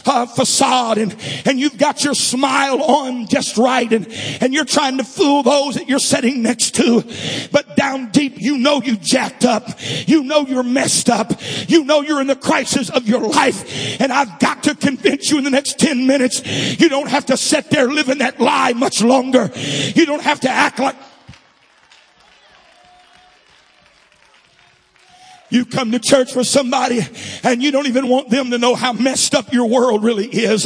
uh, 0.05 0.27
facade 0.27 0.97
and, 0.97 1.15
and 1.45 1.59
you've 1.59 1.77
got 1.77 2.03
your 2.03 2.13
smile 2.13 2.81
on 2.81 3.27
just 3.27 3.57
right 3.57 3.91
and, 3.91 4.07
and 4.39 4.53
you're 4.53 4.65
trying 4.65 4.97
to 4.99 5.03
fool 5.03 5.43
those 5.43 5.75
that 5.75 5.89
you're 5.89 5.99
sitting 5.99 6.41
next 6.43 6.75
to. 6.75 7.03
But 7.51 7.75
down 7.75 8.11
you 8.39 8.57
know 8.57 8.81
you 8.81 8.97
jacked 8.97 9.45
up. 9.45 9.67
You 10.07 10.23
know 10.23 10.45
you're 10.45 10.63
messed 10.63 11.09
up. 11.09 11.31
You 11.67 11.83
know 11.83 12.01
you're 12.01 12.21
in 12.21 12.27
the 12.27 12.35
crisis 12.35 12.89
of 12.89 13.07
your 13.07 13.21
life. 13.21 13.99
And 14.01 14.11
I've 14.11 14.39
got 14.39 14.63
to 14.63 14.75
convince 14.75 15.29
you 15.29 15.37
in 15.37 15.43
the 15.43 15.49
next 15.49 15.79
10 15.79 16.07
minutes, 16.07 16.45
you 16.79 16.89
don't 16.89 17.09
have 17.09 17.27
to 17.27 17.37
sit 17.37 17.69
there 17.69 17.87
living 17.87 18.19
that 18.19 18.39
lie 18.39 18.73
much 18.73 19.01
longer. 19.01 19.51
You 19.55 20.05
don't 20.05 20.23
have 20.23 20.41
to 20.41 20.49
act 20.49 20.79
like 20.79 20.95
You 25.49 25.65
come 25.65 25.91
to 25.91 25.99
church 25.99 26.31
for 26.31 26.43
somebody 26.43 26.99
and 27.43 27.63
you 27.63 27.71
don't 27.71 27.87
even 27.87 28.07
want 28.07 28.29
them 28.29 28.51
to 28.51 28.59
know 28.59 28.75
how 28.75 28.93
messed 28.93 29.33
up 29.33 29.51
your 29.51 29.67
world 29.67 30.03
really 30.03 30.27
is. 30.27 30.65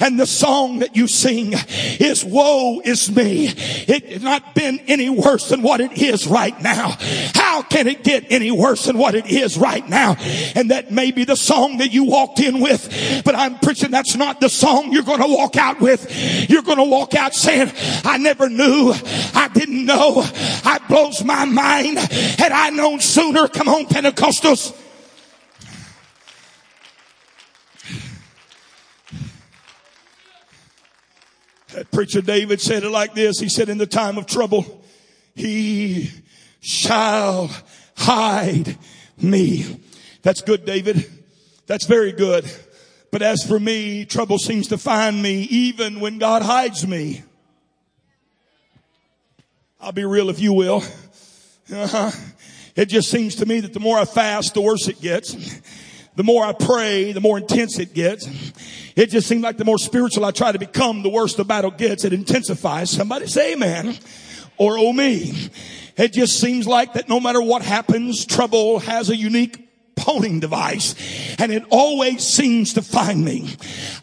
And 0.00 0.18
the 0.18 0.26
song 0.26 0.80
that 0.80 0.96
you 0.96 1.06
sing 1.06 1.54
is 2.00 2.24
woe 2.24 2.80
is 2.84 3.14
me. 3.14 3.46
It 3.46 4.08
has 4.10 4.22
not 4.22 4.54
been 4.54 4.80
any 4.88 5.08
worse 5.08 5.48
than 5.50 5.62
what 5.62 5.80
it 5.80 5.92
is 5.92 6.26
right 6.26 6.60
now. 6.60 6.96
How 7.34 7.62
can 7.62 7.86
it 7.86 8.02
get 8.02 8.26
any 8.30 8.50
worse 8.50 8.86
than 8.86 8.98
what 8.98 9.14
it 9.14 9.26
is 9.26 9.56
right 9.56 9.88
now? 9.88 10.16
And 10.56 10.72
that 10.72 10.90
may 10.90 11.12
be 11.12 11.24
the 11.24 11.36
song 11.36 11.78
that 11.78 11.92
you 11.92 12.04
walked 12.04 12.40
in 12.40 12.60
with, 12.60 13.22
but 13.24 13.36
I'm 13.36 13.58
preaching 13.60 13.92
that's 13.92 14.16
not 14.16 14.40
the 14.40 14.48
song 14.48 14.92
you're 14.92 15.04
going 15.04 15.20
to 15.20 15.32
walk 15.32 15.56
out 15.56 15.80
with. 15.80 16.50
You're 16.50 16.62
going 16.62 16.78
to 16.78 16.84
walk 16.84 17.14
out 17.14 17.32
saying, 17.32 17.70
I 18.04 18.18
never 18.18 18.48
knew. 18.48 18.92
I 19.34 19.48
didn't 19.54 19.84
know. 19.84 20.24
I 20.24 20.80
blows 20.88 21.22
my 21.22 21.44
mind. 21.44 21.98
Had 21.98 22.52
I 22.52 22.70
known 22.70 23.00
sooner, 23.00 23.46
come 23.48 23.68
on, 23.68 23.86
Pentecost 23.86 24.15
Pentecostals. 24.16 24.74
That 31.74 31.90
preacher 31.90 32.22
David 32.22 32.60
said 32.60 32.84
it 32.84 32.90
like 32.90 33.14
this. 33.14 33.38
He 33.38 33.48
said, 33.48 33.68
in 33.68 33.78
the 33.78 33.86
time 33.86 34.16
of 34.16 34.26
trouble, 34.26 34.82
he 35.34 36.10
shall 36.60 37.50
hide 37.96 38.78
me. 39.20 39.80
That's 40.22 40.40
good, 40.40 40.64
David. 40.64 41.10
That's 41.66 41.84
very 41.84 42.12
good. 42.12 42.50
But 43.12 43.22
as 43.22 43.42
for 43.42 43.60
me, 43.60 44.04
trouble 44.06 44.38
seems 44.38 44.68
to 44.68 44.78
find 44.78 45.22
me 45.22 45.42
even 45.42 46.00
when 46.00 46.18
God 46.18 46.42
hides 46.42 46.86
me. 46.86 47.22
I'll 49.80 49.92
be 49.92 50.04
real 50.04 50.30
if 50.30 50.40
you 50.40 50.52
will. 50.54 50.82
Uh-huh. 51.72 52.10
It 52.76 52.86
just 52.86 53.10
seems 53.10 53.36
to 53.36 53.46
me 53.46 53.60
that 53.60 53.72
the 53.72 53.80
more 53.80 53.98
I 53.98 54.04
fast, 54.04 54.54
the 54.54 54.60
worse 54.60 54.86
it 54.86 55.00
gets. 55.00 55.34
The 56.14 56.22
more 56.22 56.44
I 56.44 56.52
pray, 56.52 57.12
the 57.12 57.20
more 57.20 57.38
intense 57.38 57.78
it 57.78 57.92
gets. 57.92 58.26
It 58.94 59.10
just 59.10 59.26
seems 59.26 59.42
like 59.42 59.56
the 59.56 59.64
more 59.64 59.78
spiritual 59.78 60.24
I 60.24 60.30
try 60.30 60.52
to 60.52 60.58
become, 60.58 61.02
the 61.02 61.08
worse 61.08 61.34
the 61.34 61.44
battle 61.44 61.70
gets. 61.70 62.04
It 62.04 62.12
intensifies. 62.12 62.90
Somebody 62.90 63.26
say 63.26 63.54
amen 63.54 63.98
or 64.56 64.78
oh 64.78 64.92
me. 64.92 65.50
It 65.96 66.12
just 66.12 66.38
seems 66.38 66.66
like 66.66 66.94
that 66.94 67.08
no 67.08 67.20
matter 67.20 67.40
what 67.40 67.62
happens, 67.62 68.24
trouble 68.24 68.78
has 68.80 69.10
a 69.10 69.16
unique 69.16 69.65
honing 69.98 70.40
device 70.40 70.94
and 71.38 71.50
it 71.52 71.64
always 71.70 72.24
seems 72.24 72.74
to 72.74 72.82
find 72.82 73.24
me. 73.24 73.54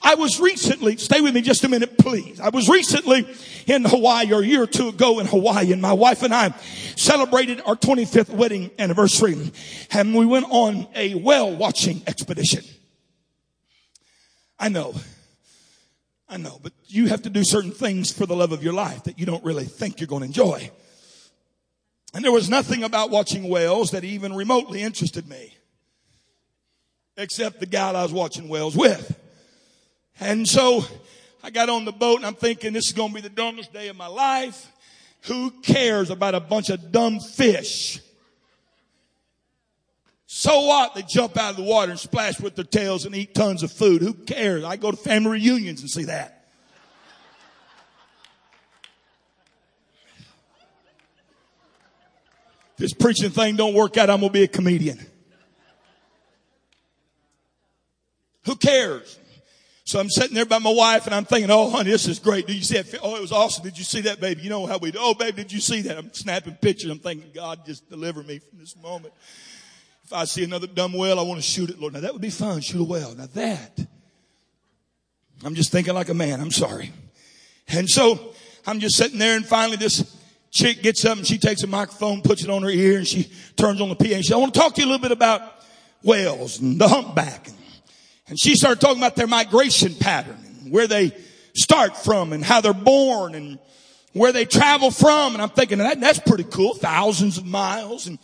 I 0.02 0.16
was 0.16 0.40
recently, 0.40 0.98
stay 0.98 1.22
with 1.22 1.34
me 1.34 1.42
just 1.42 1.64
a 1.64 1.70
minute 1.70 1.98
please. 1.98 2.40
I 2.40 2.50
was 2.50 2.68
recently 2.68 3.26
in 3.68 3.86
Hawaii 3.86 4.34
or 4.34 4.42
a 4.42 4.46
year 4.46 4.64
or 4.64 4.68
two 4.68 4.90
ago 4.90 5.20
in 5.20 5.28
Hawaii 5.28 5.72
and 5.72 5.82
my 5.82 5.94
wife 5.94 6.22
and 6.24 6.34
I 6.34 6.50
celebrated 6.96 7.62
our 7.66 7.76
25th 7.76 8.30
wedding 8.30 8.70
anniversary 8.78 9.52
and 9.92 10.14
we 10.14 10.26
went 10.26 10.46
on 10.50 10.88
a 10.94 11.16
whale 11.16 11.56
watching 11.56 12.04
expedition. 12.06 12.64
I 14.60 14.70
know. 14.70 14.94
I 16.28 16.38
know, 16.38 16.60
but 16.62 16.74
you 16.88 17.08
have 17.08 17.22
to 17.24 17.30
do 17.30 17.44
certain 17.44 17.72
things 17.72 18.12
for 18.12 18.26
the 18.26 18.36
love 18.36 18.52
of 18.52 18.64
your 18.64 18.74
life 18.74 19.04
that 19.04 19.20
you 19.20 19.26
don't 19.26 19.44
really 19.44 19.66
think 19.66 20.00
you're 20.00 20.08
going 20.08 20.22
to 20.22 20.26
enjoy. 20.26 20.72
And 22.14 22.24
there 22.24 22.32
was 22.32 22.50
nothing 22.50 22.84
about 22.84 23.10
watching 23.10 23.50
whales 23.50 23.92
that 23.92 24.04
even 24.04 24.34
remotely 24.34 24.82
interested 24.82 25.28
me 25.28 25.56
except 27.17 27.60
the 27.60 27.65
guy 27.65 27.91
I 27.91 28.04
was 28.04 28.13
watching 28.13 28.47
whales 28.47 28.76
with. 28.76 29.19
And 30.19 30.47
so 30.47 30.84
I 31.43 31.49
got 31.49 31.69
on 31.69 31.86
the 31.86 31.91
boat 31.91 32.17
and 32.17 32.26
I'm 32.26 32.36
thinking 32.36 32.73
this 32.73 32.88
is 32.88 32.93
going 32.93 33.10
to 33.10 33.15
be 33.15 33.21
the 33.21 33.30
dumbest 33.30 33.73
day 33.73 33.88
of 33.89 33.95
my 33.95 34.08
life. 34.08 34.71
Who 35.23 35.52
cares 35.62 36.10
about 36.10 36.36
a 36.36 36.39
bunch 36.39 36.69
of 36.69 36.91
dumb 36.91 37.19
fish? 37.19 37.99
So 40.26 40.62
what? 40.62 40.95
They 40.95 41.04
jump 41.04 41.38
out 41.38 41.52
of 41.52 41.58
the 41.58 41.63
water 41.63 41.91
and 41.91 41.99
splash 41.99 42.39
with 42.39 42.56
their 42.56 42.65
tails 42.65 43.06
and 43.06 43.15
eat 43.15 43.36
tons 43.36 43.63
of 43.63 43.71
food. 43.71 44.02
Who 44.02 44.13
cares? 44.13 44.63
I 44.63 44.78
go 44.78 44.91
to 44.91 44.97
family 44.97 45.32
reunions 45.32 45.82
and 45.82 45.89
see 45.89 46.06
that. 46.06 46.39
this 52.78 52.93
preaching 52.93 53.30
thing 53.30 53.56
don't 53.56 53.73
work 53.73 53.95
out, 53.95 54.10
I'm 54.10 54.19
going 54.19 54.30
to 54.30 54.34
be 54.34 54.43
a 54.43 54.47
comedian. 54.47 54.99
Who 58.46 58.56
cares? 58.56 59.20
So 59.86 60.00
I'm 60.00 60.10
sitting 60.10 60.34
there 60.34 60.46
by 60.46 60.60
my 60.60 60.72
wife 60.72 61.08
and 61.08 61.16
I'm 61.16 61.26
thinking, 61.26 61.52
oh 61.52 61.70
honey, 61.70 61.92
this 61.92 62.08
is 62.08 62.20
great. 62.20 62.48
Did 62.48 62.56
you 62.56 62.64
see 62.64 62.80
that? 62.82 63.00
Oh, 63.04 63.16
it 63.18 63.22
was 63.22 63.34
awesome. 63.34 63.64
Did 63.64 63.78
you 63.78 63.84
see 63.84 64.02
that, 64.02 64.22
baby? 64.22 64.42
You 64.42 64.50
know 64.50 64.66
how 64.66 64.78
we 64.78 64.92
do. 64.92 65.00
Oh, 65.02 65.14
baby, 65.14 65.44
did 65.44 65.52
you 65.52 65.60
see 65.60 65.82
that? 65.82 65.98
I'm 65.98 66.14
snapping 66.14 66.56
pictures. 66.56 66.90
I'm 66.90 67.00
thinking, 67.00 67.32
God, 67.34 67.66
just 67.66 67.90
deliver 67.90 68.24
me 68.24 68.40
from 68.40 68.60
this 68.60 68.78
moment. 68.78 69.14
If 70.06 70.14
I 70.14 70.24
see 70.24 70.44
another 70.44 70.68
dumb 70.68 70.94
whale, 70.94 71.20
I 71.20 71.24
want 71.24 71.42
to 71.42 71.46
shoot 71.46 71.70
it, 71.70 71.80
Lord. 71.80 71.94
Now 71.94 72.00
that 72.00 72.14
would 72.14 72.22
be 72.22 72.30
fun. 72.30 72.62
Shoot 72.62 72.80
a 72.80 72.84
whale. 72.84 73.14
Now 73.14 73.28
that, 73.34 73.86
I'm 75.44 75.56
just 75.56 75.72
thinking 75.72 75.94
like 75.94 76.10
a 76.10 76.14
man. 76.14 76.40
I'm 76.40 76.52
sorry. 76.52 76.92
And 77.68 77.90
so 77.90 78.34
I'm 78.66 78.80
just 78.80 78.96
sitting 78.96 79.20
there 79.20 79.36
and 79.36 79.46
finally 79.46 79.76
this 79.76 80.16
chick 80.52 80.82
gets 80.82 81.04
up 81.04 81.18
and 81.18 81.28
she 81.28 81.38
takes 81.38 81.64
a 81.64 81.68
microphone, 81.68 82.22
puts 82.22 82.44
it 82.44 82.50
on 82.50 82.62
her 82.64 82.70
ear 82.70 83.00
and 83.00 83.08
she 83.08 83.30
turns 83.58 83.82
on 83.82 83.90
the 83.90 83.96
PA 83.96 84.06
and 84.06 84.24
she 84.24 84.30
says, 84.30 84.34
I 84.34 84.38
want 84.38 84.54
to 84.54 84.60
talk 84.60 84.76
to 84.76 84.82
you 84.82 84.88
a 84.88 84.90
little 84.90 85.02
bit 85.02 85.12
about 85.12 85.42
whales 86.04 86.62
and 86.62 86.80
the 86.80 86.88
humpback 86.88 87.48
and 87.50 87.58
and 88.34 88.39
she 88.39 88.56
started 88.56 88.82
talking 88.82 88.98
about 88.98 89.15
their 89.15 89.28
migration 89.28 89.93
pattern, 89.93 90.43
and 90.63 90.72
where 90.72 90.88
they 90.88 91.15
start 91.54 91.96
from 91.96 92.34
and 92.34 92.43
how 92.43 92.62
they're 92.62 92.74
born 92.74 93.36
and 93.36 93.60
where 94.13 94.32
they 94.32 94.43
travel 94.43 94.89
from. 94.89 95.34
And 95.34 95.41
I'm 95.43 95.52
thinking 95.52 95.78
that, 95.78 96.02
that's 96.02 96.17
pretty 96.17 96.46
cool. 96.46 96.74
Thousands 96.74 97.38
of 97.38 97.46
miles 97.46 98.08
and 98.08 98.17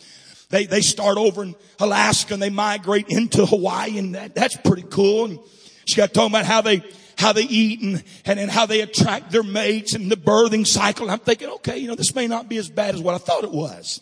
they, 0.48 0.66
they 0.66 0.80
start 0.80 1.16
over 1.16 1.44
in 1.44 1.54
Alaska 1.78 2.34
and 2.34 2.42
they 2.42 2.50
migrate 2.50 3.06
into 3.08 3.46
Hawaii 3.46 3.98
and 3.98 4.16
that, 4.16 4.34
that's 4.34 4.56
pretty 4.56 4.82
cool. 4.82 5.26
And 5.26 5.38
she 5.86 5.94
got 5.94 6.12
talking 6.12 6.32
about 6.32 6.44
how 6.44 6.60
they, 6.60 6.82
how 7.16 7.32
they 7.32 7.44
eat 7.44 7.80
and, 7.80 8.02
and, 8.24 8.40
and 8.40 8.50
how 8.50 8.66
they 8.66 8.80
attract 8.80 9.30
their 9.30 9.44
mates 9.44 9.94
and 9.94 10.10
the 10.10 10.16
birthing 10.16 10.66
cycle. 10.66 11.04
And 11.04 11.12
I'm 11.12 11.20
thinking, 11.20 11.50
okay, 11.50 11.78
you 11.78 11.86
know, 11.86 11.94
this 11.94 12.16
may 12.16 12.26
not 12.26 12.48
be 12.48 12.56
as 12.56 12.68
bad 12.68 12.96
as 12.96 13.00
what 13.00 13.14
I 13.14 13.18
thought 13.18 13.44
it 13.44 13.52
was. 13.52 14.00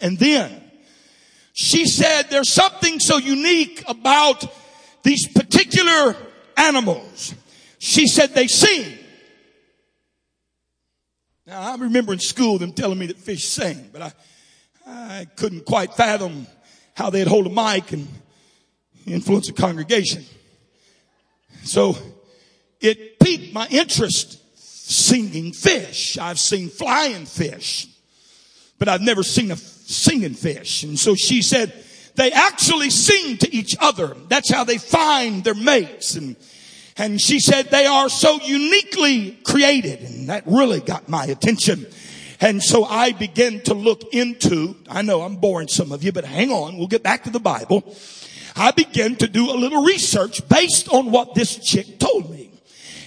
And 0.00 0.16
then 0.20 0.62
she 1.52 1.84
said 1.84 2.30
there's 2.30 2.48
something 2.48 3.00
so 3.00 3.16
unique 3.16 3.82
about 3.88 4.46
these 5.02 5.26
particular 5.26 6.16
animals. 6.56 7.34
She 7.78 8.06
said 8.06 8.34
they 8.34 8.46
sing. 8.46 8.98
Now 11.46 11.72
I 11.72 11.76
remember 11.76 12.12
in 12.12 12.18
school 12.18 12.58
them 12.58 12.72
telling 12.72 12.98
me 12.98 13.06
that 13.06 13.18
fish 13.18 13.44
sing, 13.44 13.90
but 13.92 14.02
I, 14.02 14.12
I 14.86 15.26
couldn't 15.36 15.64
quite 15.64 15.94
fathom 15.94 16.46
how 16.94 17.10
they'd 17.10 17.26
hold 17.26 17.46
a 17.46 17.50
mic 17.50 17.92
and 17.92 18.06
influence 19.06 19.48
a 19.48 19.52
congregation. 19.52 20.24
So 21.64 21.96
it 22.80 23.18
piqued 23.18 23.52
my 23.52 23.66
interest 23.68 24.38
singing 24.58 25.52
fish. 25.52 26.18
I've 26.18 26.38
seen 26.38 26.68
flying 26.68 27.26
fish, 27.26 27.86
but 28.78 28.88
I've 28.88 29.00
never 29.00 29.22
seen 29.22 29.50
a 29.50 29.56
singing 29.56 30.34
fish. 30.34 30.82
And 30.82 30.98
so 30.98 31.14
she 31.14 31.42
said, 31.42 31.72
they 32.16 32.32
actually 32.32 32.90
sing 32.90 33.38
to 33.38 33.54
each 33.54 33.76
other. 33.80 34.16
That's 34.28 34.50
how 34.50 34.64
they 34.64 34.78
find 34.78 35.44
their 35.44 35.54
mates. 35.54 36.16
And, 36.16 36.36
and 36.96 37.20
she 37.20 37.40
said 37.40 37.66
they 37.66 37.86
are 37.86 38.08
so 38.08 38.40
uniquely 38.40 39.32
created. 39.44 40.00
And 40.00 40.28
that 40.28 40.44
really 40.46 40.80
got 40.80 41.08
my 41.08 41.24
attention. 41.26 41.86
And 42.40 42.62
so 42.62 42.84
I 42.84 43.12
began 43.12 43.60
to 43.62 43.74
look 43.74 44.14
into, 44.14 44.76
I 44.88 45.02
know 45.02 45.22
I'm 45.22 45.36
boring 45.36 45.68
some 45.68 45.92
of 45.92 46.02
you, 46.02 46.12
but 46.12 46.24
hang 46.24 46.50
on, 46.50 46.78
we'll 46.78 46.88
get 46.88 47.02
back 47.02 47.24
to 47.24 47.30
the 47.30 47.40
Bible. 47.40 47.94
I 48.56 48.70
began 48.70 49.16
to 49.16 49.28
do 49.28 49.50
a 49.50 49.56
little 49.56 49.84
research 49.84 50.46
based 50.48 50.88
on 50.88 51.10
what 51.10 51.34
this 51.34 51.56
chick 51.56 51.98
told 51.98 52.30
me. 52.30 52.50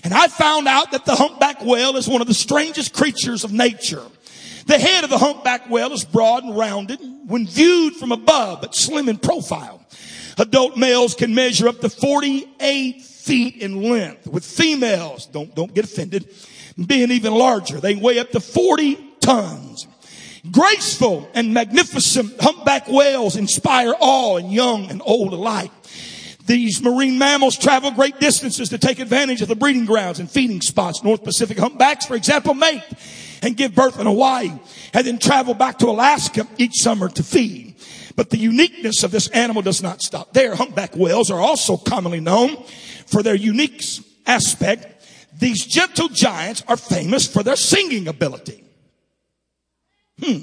And 0.04 0.14
I 0.14 0.28
found 0.28 0.68
out 0.68 0.92
that 0.92 1.06
the 1.06 1.16
humpback 1.16 1.64
whale 1.64 1.96
is 1.98 2.08
one 2.08 2.22
of 2.22 2.28
the 2.28 2.34
strangest 2.34 2.94
creatures 2.94 3.44
of 3.44 3.52
nature. 3.52 4.04
The 4.68 4.78
head 4.78 5.04
of 5.04 5.10
the 5.10 5.18
humpback 5.18 5.70
whale 5.70 5.92
is 5.92 6.04
broad 6.04 6.44
and 6.44 6.58
rounded 6.58 7.00
when 7.26 7.48
viewed 7.48 7.96
from 7.96 8.12
above, 8.12 8.62
but 8.62 8.76
slim 8.76 9.10
in 9.10 9.18
profile. 9.18 9.86
Adult 10.38 10.78
males 10.78 11.16
can 11.16 11.34
measure 11.36 11.68
up 11.68 11.80
to 11.80 11.90
48 11.90 13.02
feet 13.02 13.58
in 13.58 13.82
length 13.82 14.28
with 14.28 14.44
females, 14.44 15.28
don't, 15.28 15.54
don't 15.56 15.74
get 15.74 15.86
offended, 15.86 16.28
being 16.86 17.12
even 17.12 17.34
larger. 17.34 17.80
They 17.80 17.96
weigh 17.96 18.20
up 18.20 18.32
to 18.32 18.40
40 18.40 18.98
tons. 19.22 19.88
Graceful 20.52 21.30
and 21.34 21.54
magnificent 21.54 22.42
humpback 22.42 22.90
whales 22.90 23.38
inspire 23.38 23.94
awe 23.98 24.38
in 24.38 24.52
young 24.52 24.90
and 24.90 25.02
old 25.06 25.32
alike. 25.32 25.72
These 26.46 26.82
marine 26.82 27.18
mammals 27.18 27.58
travel 27.58 27.92
great 27.92 28.20
distances 28.20 28.68
to 28.70 28.78
take 28.78 29.00
advantage 29.00 29.42
of 29.42 29.48
the 29.48 29.56
breeding 29.56 29.86
grounds 29.86 30.20
and 30.20 30.30
feeding 30.30 30.60
spots. 30.60 31.02
North 31.02 31.24
Pacific 31.24 31.58
humpbacks, 31.58 32.06
for 32.06 32.16
example, 32.16 32.54
mate 32.54 32.84
and 33.44 33.58
give 33.58 33.76
birth 33.76 34.00
in 34.00 34.08
Hawaii 34.08 34.52
and 34.94 35.08
then 35.08 35.20
travel 35.20 35.54
back 35.54 35.78
to 35.80 35.88
Alaska 35.88 36.48
each 36.58 36.82
summer 36.82 37.10
to 37.10 37.24
feed. 37.24 37.76
But 38.16 38.30
the 38.30 38.38
uniqueness 38.38 39.04
of 39.04 39.12
this 39.12 39.28
animal 39.30 39.62
does 39.62 39.84
not 39.84 40.02
stop 40.02 40.34
there. 40.34 40.56
Humpback 40.56 40.96
whales 40.96 41.30
are 41.30 41.40
also 41.40 41.78
commonly 41.78 42.20
known 42.20 42.56
for 43.06 43.22
their 43.22 43.36
unique 43.36 43.84
aspect. 44.26 45.06
These 45.38 45.66
gentle 45.66 46.10
giants 46.10 46.64
are 46.68 46.78
famous 46.78 47.28
for 47.28 47.44
their 47.44 47.56
singing 47.56 48.08
ability. 48.08 48.64
Hmm. 50.24 50.38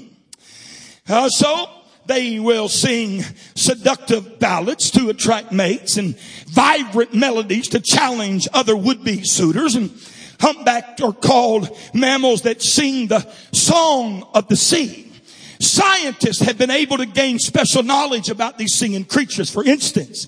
Uh, 1.07 1.29
so 1.29 1.69
they 2.05 2.39
will 2.39 2.67
sing 2.67 3.23
seductive 3.55 4.37
ballads 4.39 4.91
to 4.91 5.09
attract 5.09 5.51
mates 5.51 5.97
and 5.97 6.17
vibrant 6.47 7.13
melodies 7.13 7.69
to 7.69 7.79
challenge 7.79 8.47
other 8.53 8.75
would-be 8.75 9.23
suitors 9.23 9.75
and 9.75 9.91
humpback 10.41 10.99
are 11.01 11.13
called 11.13 11.69
mammals 11.93 12.41
that 12.41 12.61
sing 12.61 13.07
the 13.07 13.21
song 13.53 14.27
of 14.33 14.47
the 14.47 14.55
sea. 14.55 15.11
Scientists 15.59 16.39
have 16.39 16.57
been 16.57 16.71
able 16.71 16.97
to 16.97 17.05
gain 17.05 17.37
special 17.37 17.83
knowledge 17.83 18.29
about 18.29 18.57
these 18.57 18.73
singing 18.73 19.05
creatures. 19.05 19.49
For 19.49 19.63
instance, 19.63 20.27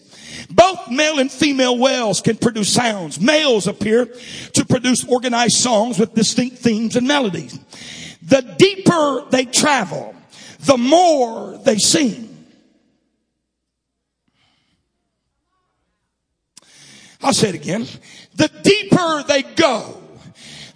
both 0.50 0.90
male 0.92 1.18
and 1.18 1.32
female 1.32 1.78
whales 1.78 2.22
can 2.22 2.38
produce 2.38 2.72
sounds. 2.72 3.20
Males 3.20 3.66
appear 3.66 4.06
to 4.06 4.66
produce 4.66 5.04
organized 5.06 5.56
songs 5.56 5.98
with 5.98 6.14
distinct 6.14 6.58
themes 6.58 6.96
and 6.96 7.08
melodies. 7.08 7.60
The 8.22 8.42
deeper 8.42 9.26
they 9.32 9.46
travel, 9.46 10.16
the 10.60 10.78
more 10.78 11.58
they 11.58 11.78
sing. 11.78 12.30
I'll 17.24 17.34
say 17.34 17.50
it 17.50 17.56
again. 17.56 17.88
The 18.36 18.50
deeper 18.64 19.24
they 19.28 19.44
go, 19.44 20.03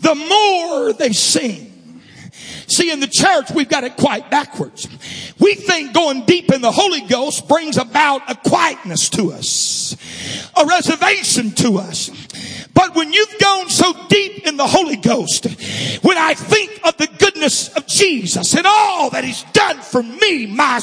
the 0.08 0.16
more 0.16 0.94
they 0.94 1.12
sing. 1.12 1.74
See, 2.68 2.92
in 2.92 3.00
the 3.00 3.08
church, 3.08 3.52
we've 3.52 3.68
got 3.68 3.84
it 3.84 3.98
quite 3.98 4.32
backwards. 4.32 4.88
We 5.40 5.56
think 5.56 5.94
going 5.94 6.26
deep 6.26 6.52
in 6.52 6.62
the 6.62 6.72
Holy 6.72 7.02
Ghost 7.02 7.48
brings 7.48 7.78
about 7.78 8.30
a 8.30 8.36
quietness 8.36 9.10
to 9.12 9.32
us, 9.34 9.98
a 10.56 10.66
reservation 10.66 11.52
to 11.56 11.78
us. 11.78 12.10
But 12.74 12.96
when 12.96 13.12
you've 13.12 13.40
gone 13.40 13.70
so 13.70 13.94
deep 14.08 14.48
in 14.48 14.56
the 14.56 14.68
Holy 14.68 14.98
Ghost, 14.98 15.46
when 16.04 16.18
I 16.18 16.34
think 16.36 16.80
of 16.86 16.96
the 16.98 17.08
goodness 17.20 17.70
of 17.76 17.86
Jesus 17.88 18.56
and 18.56 18.66
all 18.66 19.10
that 19.10 19.24
He's 19.24 19.44
done 19.52 19.80
for 19.80 20.04
me, 20.04 20.46
my 20.46 20.80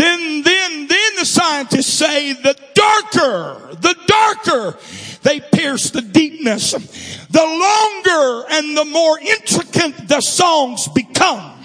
then, 0.00 0.42
then, 0.42 0.86
then 0.86 1.16
the 1.18 1.26
scientists 1.26 1.92
say 1.92 2.32
the 2.32 2.56
darker, 2.74 3.76
the 3.80 3.96
darker 4.06 4.78
they 5.22 5.40
pierce 5.40 5.90
the 5.90 6.00
deepness, 6.00 6.72
the 7.28 7.42
longer 7.42 8.46
and 8.50 8.76
the 8.76 8.84
more 8.86 9.18
intricate 9.18 10.08
the 10.08 10.20
songs 10.20 10.88
become. 10.88 11.59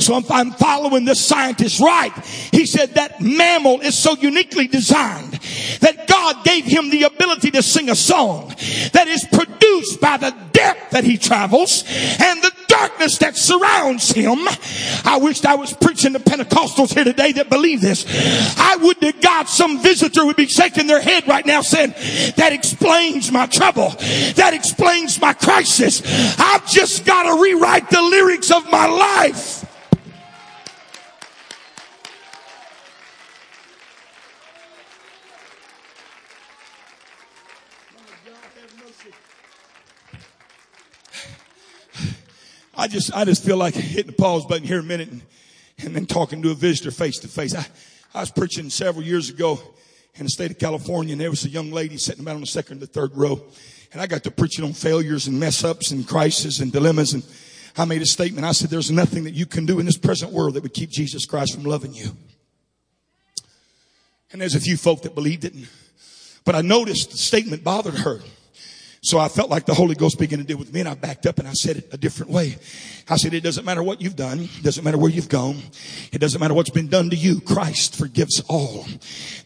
So 0.00 0.16
if 0.16 0.30
I'm 0.30 0.52
following 0.52 1.04
this 1.04 1.24
scientist 1.24 1.80
right, 1.80 2.12
he 2.52 2.66
said 2.66 2.94
that 2.94 3.20
mammal 3.20 3.80
is 3.80 3.96
so 3.96 4.14
uniquely 4.16 4.66
designed 4.66 5.32
that 5.80 6.06
God 6.08 6.44
gave 6.44 6.64
him 6.64 6.90
the 6.90 7.02
ability 7.04 7.50
to 7.52 7.62
sing 7.62 7.90
a 7.90 7.96
song 7.96 8.48
that 8.92 9.06
is 9.06 9.24
produced 9.30 10.00
by 10.00 10.16
the 10.16 10.34
depth 10.52 10.90
that 10.90 11.04
he 11.04 11.18
travels 11.18 11.84
and 12.20 12.42
the 12.42 12.52
darkness 12.68 13.18
that 13.18 13.36
surrounds 13.36 14.10
him. 14.10 14.38
I 15.04 15.18
wished 15.20 15.44
I 15.46 15.56
was 15.56 15.72
preaching 15.72 16.12
to 16.14 16.20
Pentecostals 16.20 16.94
here 16.94 17.04
today 17.04 17.32
that 17.32 17.50
believe 17.50 17.80
this. 17.80 18.06
I 18.58 18.76
would 18.76 19.00
to 19.00 19.12
God 19.12 19.48
some 19.48 19.82
visitor 19.82 20.24
would 20.24 20.36
be 20.36 20.46
shaking 20.46 20.86
their 20.86 21.00
head 21.00 21.26
right 21.28 21.44
now 21.44 21.62
saying, 21.62 21.90
that 22.36 22.52
explains 22.52 23.30
my 23.30 23.46
trouble. 23.46 23.90
That 24.36 24.52
explains 24.54 25.20
my 25.20 25.32
crisis. 25.32 26.02
I've 26.38 26.66
just 26.68 27.04
got 27.04 27.24
to 27.24 27.42
rewrite 27.42 27.90
the 27.90 28.02
lyrics 28.02 28.50
of 28.50 28.70
my 28.70 28.86
life. 28.86 29.47
I 42.76 42.86
just, 42.86 43.12
I 43.12 43.24
just 43.24 43.44
feel 43.44 43.56
like 43.56 43.74
hitting 43.74 44.12
the 44.12 44.16
pause 44.16 44.46
button 44.46 44.64
here 44.64 44.78
a 44.78 44.84
minute 44.84 45.08
and, 45.08 45.22
and 45.78 45.96
then 45.96 46.06
talking 46.06 46.42
to 46.42 46.52
a 46.52 46.54
visitor 46.54 46.92
face 46.92 47.18
to 47.18 47.28
face. 47.28 47.54
I, 47.54 47.66
I 48.14 48.20
was 48.20 48.30
preaching 48.30 48.70
several 48.70 49.04
years 49.04 49.30
ago 49.30 49.60
in 50.14 50.24
the 50.24 50.30
state 50.30 50.52
of 50.52 50.58
California 50.58 51.12
and 51.12 51.20
there 51.20 51.30
was 51.30 51.44
a 51.44 51.48
young 51.48 51.72
lady 51.72 51.96
sitting 51.96 52.22
about 52.22 52.36
on 52.36 52.40
the 52.40 52.46
second 52.46 52.74
and 52.74 52.82
the 52.82 52.86
third 52.86 53.16
row. 53.16 53.40
And 53.92 54.00
I 54.00 54.06
got 54.06 54.22
to 54.24 54.30
preaching 54.30 54.64
on 54.64 54.74
failures 54.74 55.26
and 55.26 55.40
mess 55.40 55.64
ups 55.64 55.90
and 55.90 56.06
crises 56.06 56.60
and 56.60 56.70
dilemmas. 56.70 57.14
And 57.14 57.26
I 57.76 57.84
made 57.84 58.02
a 58.02 58.06
statement. 58.06 58.46
I 58.46 58.52
said, 58.52 58.70
there's 58.70 58.92
nothing 58.92 59.24
that 59.24 59.34
you 59.34 59.46
can 59.46 59.66
do 59.66 59.80
in 59.80 59.86
this 59.86 59.98
present 59.98 60.30
world 60.30 60.54
that 60.54 60.62
would 60.62 60.74
keep 60.74 60.90
Jesus 60.90 61.26
Christ 61.26 61.54
from 61.54 61.64
loving 61.64 61.94
you. 61.94 62.10
And 64.30 64.40
there's 64.40 64.54
a 64.54 64.60
few 64.60 64.76
folk 64.76 65.02
that 65.02 65.16
believed 65.16 65.44
it. 65.44 65.54
But 66.44 66.54
I 66.54 66.60
noticed 66.60 67.10
the 67.10 67.16
statement 67.16 67.64
bothered 67.64 67.94
her. 67.94 68.20
So 69.00 69.18
I 69.18 69.28
felt 69.28 69.48
like 69.48 69.64
the 69.64 69.74
Holy 69.74 69.94
Ghost 69.94 70.18
began 70.18 70.40
to 70.40 70.44
deal 70.44 70.58
with 70.58 70.72
me 70.72 70.80
and 70.80 70.88
I 70.88 70.94
backed 70.94 71.26
up 71.26 71.38
and 71.38 71.46
I 71.46 71.52
said 71.52 71.76
it 71.76 71.88
a 71.92 71.96
different 71.96 72.32
way. 72.32 72.56
I 73.08 73.16
said, 73.16 73.32
it 73.32 73.42
doesn't 73.42 73.64
matter 73.64 73.82
what 73.82 74.02
you've 74.02 74.16
done. 74.16 74.40
It 74.40 74.62
doesn't 74.62 74.84
matter 74.84 74.98
where 74.98 75.10
you've 75.10 75.28
gone. 75.28 75.56
It 76.12 76.18
doesn't 76.18 76.40
matter 76.40 76.52
what's 76.52 76.70
been 76.70 76.88
done 76.88 77.08
to 77.10 77.16
you. 77.16 77.40
Christ 77.40 77.96
forgives 77.96 78.42
all. 78.48 78.86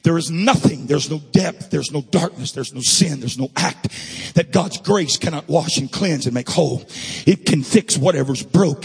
There 0.03 0.17
is 0.19 0.31
nothing. 0.31 0.87
There's 0.87 1.11
no 1.11 1.19
depth. 1.19 1.71
There's 1.71 1.93
no 1.93 2.01
darkness. 2.01 2.53
There's 2.53 2.73
no 2.73 2.81
sin. 2.81 3.21
There's 3.21 3.39
no 3.39 3.51
act 3.55 3.89
that 4.35 4.53
God's 4.53 4.79
grace 4.79 5.17
cannot 5.17 5.49
wash 5.49 5.77
and 5.77 5.93
cleanse 5.93 6.27
and 6.27 6.35
make 6.35 6.49
whole. 6.49 6.83
It 7.27 7.47
can 7.47 7.63
fix 7.63 7.99
whatever's 7.99 8.43
broke. 8.43 8.85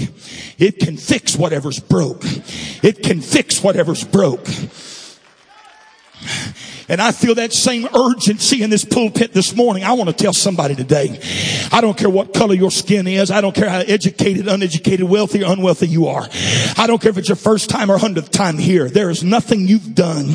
It 0.60 0.80
can 0.80 0.98
fix 0.98 1.36
whatever's 1.36 1.80
broke. 1.80 2.22
It 2.84 3.02
can 3.04 3.22
fix 3.22 3.64
whatever's 3.64 4.04
broke. 4.04 4.46
And 6.90 7.02
I 7.02 7.12
feel 7.12 7.36
that 7.36 7.52
same 7.52 7.88
urgency 7.94 8.64
in 8.64 8.70
this 8.70 8.86
pulpit 8.86 9.34
this 9.34 9.56
morning. 9.56 9.84
I 9.84 9.94
want 9.94 10.10
to 10.10 10.16
tell 10.16 10.34
somebody 10.34 10.74
today. 10.74 11.20
I 11.72 11.82
don't 11.82 11.98
care 11.98 12.10
what 12.10 12.34
color 12.34 12.54
your 12.54 12.72
skin 12.72 13.08
is. 13.08 13.30
I 13.30 13.42
don't 13.42 13.54
care 13.54 13.70
how 13.70 13.80
educated, 13.80 14.48
uneducated, 14.48 15.08
wealthy, 15.08 15.44
or 15.44 15.52
unwealthy 15.52 15.88
you 15.88 16.08
are. 16.08 16.28
I 16.78 16.88
don't 16.88 17.02
care 17.02 17.12
if 17.12 17.18
it's 17.18 17.28
your 17.28 17.36
first 17.36 17.70
time 17.70 17.92
or 17.92 17.98
hundredth 17.98 18.32
time 18.32 18.58
here. 18.58 18.90
There 18.90 19.10
is 19.10 19.24
nothing 19.24 19.68
you've 19.68 19.96
done. 19.96 20.28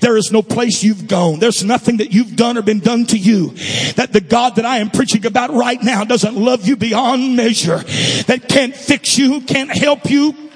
There 0.00 0.16
is 0.16 0.30
no 0.30 0.40
place 0.40 0.84
you've 0.84 1.08
gone. 1.08 1.40
There's 1.40 1.64
nothing 1.64 1.96
that 1.96 2.12
you've 2.12 2.36
done 2.36 2.56
or 2.56 2.62
been 2.62 2.80
done 2.80 3.06
to 3.06 3.18
you 3.18 3.50
that 3.96 4.12
the 4.12 4.20
God 4.20 4.56
that 4.56 4.64
I 4.64 4.78
am 4.78 4.90
preaching 4.90 5.26
about 5.26 5.52
right 5.52 5.82
now 5.82 6.04
doesn't 6.04 6.36
love 6.36 6.66
you 6.66 6.76
beyond 6.76 7.36
measure, 7.36 7.78
that 8.26 8.46
can't 8.48 8.74
fix 8.74 9.18
you, 9.18 9.40
can't 9.40 9.70
help 9.70 10.08
you, 10.08 10.47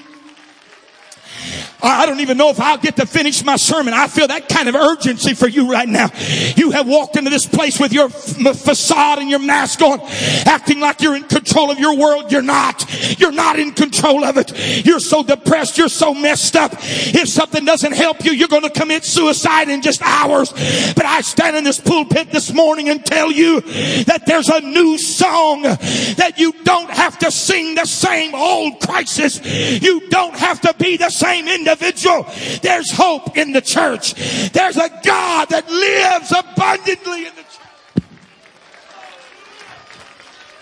I 1.82 2.06
don't 2.06 2.20
even 2.20 2.36
know 2.36 2.50
if 2.50 2.60
I'll 2.60 2.78
get 2.78 2.96
to 2.96 3.06
finish 3.06 3.44
my 3.44 3.56
sermon. 3.56 3.94
I 3.94 4.06
feel 4.06 4.28
that 4.28 4.48
kind 4.48 4.68
of 4.68 4.74
urgency 4.74 5.34
for 5.34 5.48
you 5.48 5.70
right 5.70 5.88
now. 5.88 6.10
You 6.56 6.70
have 6.70 6.86
walked 6.86 7.16
into 7.16 7.30
this 7.30 7.46
place 7.46 7.80
with 7.80 7.92
your 7.92 8.08
facade 8.08 9.18
and 9.18 9.28
your 9.28 9.40
mask 9.40 9.82
on, 9.82 10.00
acting 10.46 10.80
like 10.80 11.00
you're 11.00 11.16
in 11.16 11.24
control 11.24 11.70
of 11.70 11.78
your 11.78 11.96
world. 11.96 12.30
You're 12.30 12.42
not. 12.42 12.86
You're 13.18 13.32
not 13.32 13.58
in 13.58 13.72
control 13.72 14.24
of 14.24 14.36
it. 14.36 14.52
You're 14.86 15.00
so 15.00 15.22
depressed. 15.22 15.78
You're 15.78 15.88
so 15.88 16.14
messed 16.14 16.56
up. 16.56 16.72
If 16.80 17.28
something 17.28 17.64
doesn't 17.64 17.92
help 17.92 18.24
you, 18.24 18.32
you're 18.32 18.48
going 18.48 18.62
to 18.62 18.70
commit 18.70 19.04
suicide 19.04 19.68
in 19.68 19.82
just 19.82 20.02
hours. 20.02 20.52
But 20.52 21.04
I 21.04 21.20
stand 21.22 21.56
in 21.56 21.64
this 21.64 21.80
pulpit 21.80 22.30
this 22.30 22.52
morning 22.52 22.88
and 22.88 23.04
tell 23.04 23.32
you 23.32 23.60
that 24.04 24.22
there's 24.26 24.48
a 24.48 24.60
new 24.60 24.98
song 24.98 25.62
that 25.62 26.34
you 26.36 26.52
don't 26.64 26.90
have 26.90 27.18
to 27.20 27.30
sing 27.30 27.74
the 27.74 27.86
same 27.86 28.34
old 28.34 28.80
crisis. 28.80 29.40
You 29.82 30.08
don't 30.08 30.34
have 30.34 30.60
to 30.62 30.74
be 30.78 30.96
the 30.96 31.10
same 31.10 31.41
individual 31.48 31.82
individual. 31.82 32.26
There's 32.62 32.90
hope 32.90 33.36
in 33.36 33.52
the 33.52 33.60
church. 33.60 34.14
There's 34.50 34.76
a 34.76 34.88
God 35.02 35.48
that 35.50 35.68
lives 35.68 36.32
abundantly 36.32 37.26
in 37.26 37.34
the 37.34 37.42
church. 37.42 38.06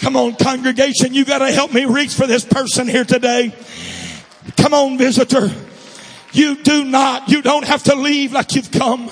Come 0.01 0.17
on, 0.17 0.35
congregation, 0.37 1.13
you 1.13 1.25
gotta 1.25 1.51
help 1.53 1.75
me 1.75 1.85
reach 1.85 2.15
for 2.15 2.27
this 2.27 2.45
person 2.45 2.89
here 2.89 3.05
today. 3.05 3.55
Come 4.57 4.73
on, 4.73 4.97
visitor. 4.97 5.51
You 6.33 6.63
do 6.63 6.85
not, 6.85 7.29
you 7.29 7.43
don't 7.43 7.67
have 7.67 7.83
to 7.85 7.95
leave 7.95 8.33
like 8.33 8.55
you've 8.55 8.71
come. 8.71 9.11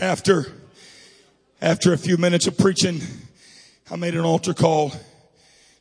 After 0.00 0.59
after 1.62 1.92
a 1.92 1.98
few 1.98 2.16
minutes 2.16 2.46
of 2.46 2.56
preaching, 2.56 3.00
I 3.90 3.96
made 3.96 4.14
an 4.14 4.24
altar 4.24 4.54
call 4.54 4.92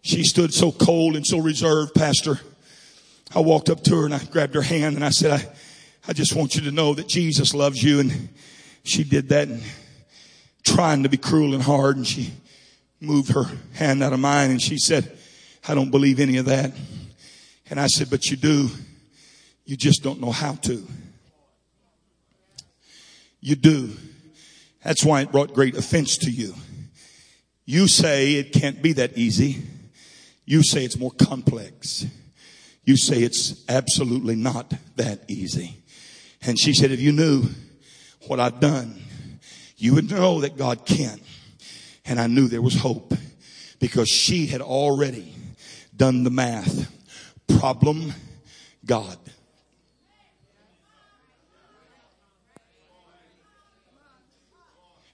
She 0.02 0.24
stood 0.24 0.54
so 0.54 0.72
cold 0.72 1.16
and 1.16 1.26
so 1.26 1.40
reserved, 1.40 1.94
Pastor. 1.94 2.40
I 3.34 3.40
walked 3.40 3.70
up 3.70 3.84
to 3.84 3.96
her 3.98 4.06
and 4.06 4.14
I 4.14 4.24
grabbed 4.26 4.56
her 4.56 4.62
hand 4.62 4.96
and 4.96 5.06
I 5.06 5.10
said, 5.10 5.32
I, 5.32 5.48
I 6.08 6.14
just 6.14 6.36
want 6.36 6.56
you 6.56 6.62
to 6.64 6.72
know 6.72 6.94
that 6.96 7.08
Jesus 7.08 7.54
loves 7.54 7.84
you. 7.84 8.00
And 8.00 8.30
she 8.84 9.04
did 9.04 9.30
that 9.30 9.48
and 9.48 9.62
trying 10.64 11.04
to 11.04 11.10
be 11.10 11.18
cruel 11.18 11.54
and 11.54 11.62
hard. 11.62 11.98
And 11.98 12.08
she 12.08 12.34
moved 13.00 13.32
her 13.34 13.46
hand 13.74 14.02
out 14.04 14.14
of 14.14 14.20
mine 14.20 14.52
and 14.52 14.62
she 14.62 14.78
said, 14.78 15.18
I 15.68 15.76
don't 15.76 15.92
believe 15.92 16.20
any 16.20 16.38
of 16.38 16.46
that. 16.46 16.72
And 17.70 17.80
I 17.80 17.88
said, 17.88 18.10
but 18.10 18.26
you 18.26 18.38
do. 18.38 18.70
You 19.66 19.78
just 19.78 20.02
don't 20.02 20.20
know 20.20 20.32
how 20.32 20.54
to. 20.54 20.86
You 23.42 23.56
do. 23.56 23.96
That's 24.84 25.04
why 25.04 25.22
it 25.22 25.32
brought 25.32 25.54
great 25.54 25.76
offense 25.76 26.18
to 26.20 26.32
you. 26.32 26.54
You 27.66 27.88
say 27.88 28.36
it 28.36 28.54
can't 28.54 28.82
be 28.82 28.94
that 28.94 29.18
easy. 29.18 29.62
You 30.46 30.64
say 30.64 30.84
it's 30.84 30.98
more 30.98 31.12
complex. 31.12 32.06
You 32.84 32.98
say 32.98 33.18
it's 33.22 33.64
absolutely 33.70 34.36
not 34.36 34.74
that 34.96 35.22
easy. 35.28 35.78
And 36.42 36.60
she 36.60 36.74
said, 36.74 36.92
if 36.92 37.00
you 37.00 37.12
knew 37.12 37.44
what 38.28 38.40
I've 38.40 38.60
done, 38.60 39.00
you 39.78 39.96
would 39.96 40.10
know 40.10 40.42
that 40.42 40.58
God 40.58 40.86
can. 40.86 41.20
And 42.06 42.20
I 42.20 42.28
knew 42.28 42.48
there 42.48 42.62
was 42.62 42.76
hope 42.76 43.14
because 43.80 44.10
she 44.10 44.48
had 44.48 44.62
already 44.62 45.36
done 45.96 46.24
the 46.24 46.32
math. 46.32 46.92
Problem, 47.60 48.14
God. 48.86 49.18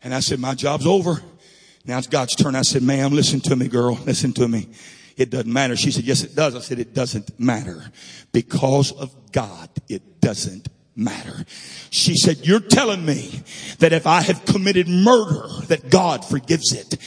And 0.06 0.14
I 0.14 0.20
said, 0.20 0.40
my 0.40 0.54
job's 0.54 0.86
over. 0.86 1.20
Now 1.84 1.98
it's 1.98 2.06
God's 2.06 2.36
turn. 2.36 2.56
I 2.56 2.62
said, 2.62 2.84
ma'am, 2.84 3.12
listen 3.12 3.40
to 3.42 3.56
me, 3.56 3.68
girl. 3.68 3.96
Listen 4.06 4.34
to 4.34 4.48
me. 4.48 4.70
It 5.18 5.32
doesn't 5.32 5.52
matter. 5.52 5.76
She 5.76 5.90
said, 5.90 6.04
yes, 6.04 6.24
it 6.24 6.36
does. 6.36 6.56
I 6.56 6.60
said, 6.60 6.78
it 6.78 6.94
doesn't 6.94 7.40
matter. 7.40 7.84
Because 8.32 8.92
of 8.92 9.32
God, 9.32 9.68
it 9.90 10.22
doesn't 10.22 10.70
matter. 10.96 11.44
She 11.90 12.16
said, 12.18 12.46
you're 12.46 12.60
telling 12.60 13.04
me 13.04 13.42
that 13.80 13.94
if 13.94 14.06
I 14.06 14.22
have 14.22 14.46
committed 14.46 14.88
murder, 14.88 15.48
that 15.70 15.90
God 15.90 16.24
forgives 16.24 16.72
it. 16.72 16.98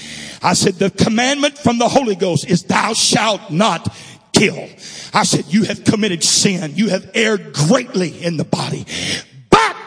I 0.42 0.54
said, 0.54 0.74
the 0.74 0.90
commandment 0.90 1.56
from 1.56 1.78
the 1.78 1.88
Holy 1.88 2.16
Ghost 2.16 2.50
is 2.50 2.64
thou 2.64 2.94
shalt 2.94 3.52
not 3.52 3.94
kill. 4.32 4.68
I 5.14 5.22
said, 5.22 5.44
you 5.46 5.62
have 5.64 5.84
committed 5.84 6.24
sin. 6.24 6.72
You 6.74 6.88
have 6.88 7.08
erred 7.14 7.52
greatly 7.52 8.24
in 8.24 8.38
the 8.38 8.44
body. 8.44 8.86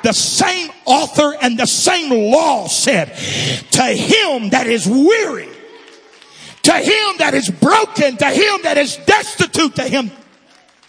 The 0.03 0.13
same 0.13 0.69
author 0.85 1.35
and 1.41 1.57
the 1.57 1.67
same 1.67 2.31
law 2.31 2.67
said, 2.67 3.07
to 3.71 3.83
him 3.83 4.49
that 4.49 4.67
is 4.67 4.87
weary, 4.87 5.49
to 6.63 6.73
him 6.73 7.17
that 7.17 7.33
is 7.33 7.49
broken, 7.49 8.17
to 8.17 8.25
him 8.25 8.61
that 8.63 8.77
is 8.77 8.97
destitute, 8.97 9.75
to 9.75 9.83
him 9.83 10.11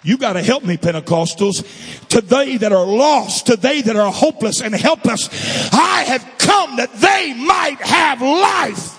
you 0.05 0.19
gotta 0.19 0.43
help 0.43 0.65
me, 0.65 0.77
Pentecostals. 0.77 2.09
To 2.09 2.21
they 2.21 2.57
that 2.57 2.73
are 2.73 2.85
lost, 2.87 3.47
to 3.47 3.57
they 3.57 3.83
that 3.83 3.97
are 3.97 4.13
hopeless 4.13 4.61
and 4.61 4.75
helpless, 4.75 5.29
I 5.73 6.03
have 6.03 6.29
come 6.39 6.77
that 6.77 6.93
they 6.95 7.35
might 7.35 7.81
have 7.81 8.21
life. 8.21 8.99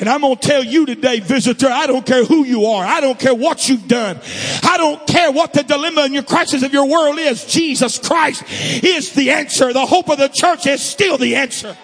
And 0.00 0.08
I'm 0.08 0.20
going 0.20 0.36
to 0.36 0.46
tell 0.46 0.62
you 0.62 0.86
today, 0.86 1.18
visitor, 1.18 1.66
I 1.68 1.88
don't 1.88 2.06
care 2.06 2.24
who 2.24 2.44
you 2.44 2.66
are. 2.66 2.84
I 2.84 3.00
don't 3.00 3.18
care 3.18 3.34
what 3.34 3.68
you've 3.68 3.88
done. 3.88 4.20
I 4.62 4.76
don't 4.76 5.04
care 5.08 5.32
what 5.32 5.52
the 5.52 5.64
dilemma 5.64 6.02
and 6.02 6.14
your 6.14 6.22
crisis 6.22 6.62
of 6.62 6.72
your 6.72 6.86
world 6.86 7.18
is. 7.18 7.44
Jesus 7.44 7.98
Christ 7.98 8.44
is 8.84 9.12
the 9.14 9.32
answer. 9.32 9.72
The 9.72 9.86
hope 9.86 10.08
of 10.08 10.18
the 10.18 10.28
church 10.28 10.66
is 10.66 10.82
still 10.82 11.18
the 11.18 11.34
answer. 11.34 11.76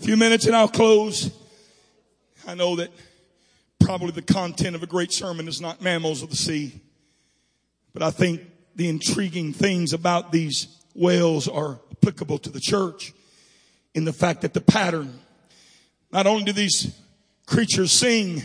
A 0.00 0.06
few 0.06 0.16
minutes 0.16 0.46
and 0.46 0.56
I'll 0.56 0.66
close. 0.66 1.30
I 2.46 2.54
know 2.56 2.74
that 2.76 2.90
probably 3.78 4.10
the 4.10 4.20
content 4.20 4.74
of 4.74 4.82
a 4.82 4.86
great 4.86 5.12
sermon 5.12 5.46
is 5.46 5.60
not 5.60 5.80
mammals 5.80 6.22
of 6.22 6.30
the 6.30 6.36
sea. 6.36 6.80
But 7.94 8.02
I 8.02 8.10
think 8.10 8.42
the 8.74 8.88
intriguing 8.88 9.52
things 9.52 9.92
about 9.92 10.32
these 10.32 10.66
whales 10.94 11.48
are 11.48 11.80
applicable 11.92 12.38
to 12.38 12.50
the 12.50 12.60
church 12.60 13.14
in 13.94 14.04
the 14.04 14.12
fact 14.12 14.42
that 14.42 14.52
the 14.52 14.60
pattern, 14.60 15.20
not 16.12 16.26
only 16.26 16.44
do 16.44 16.52
these 16.52 16.92
creatures 17.46 17.92
sing, 17.92 18.42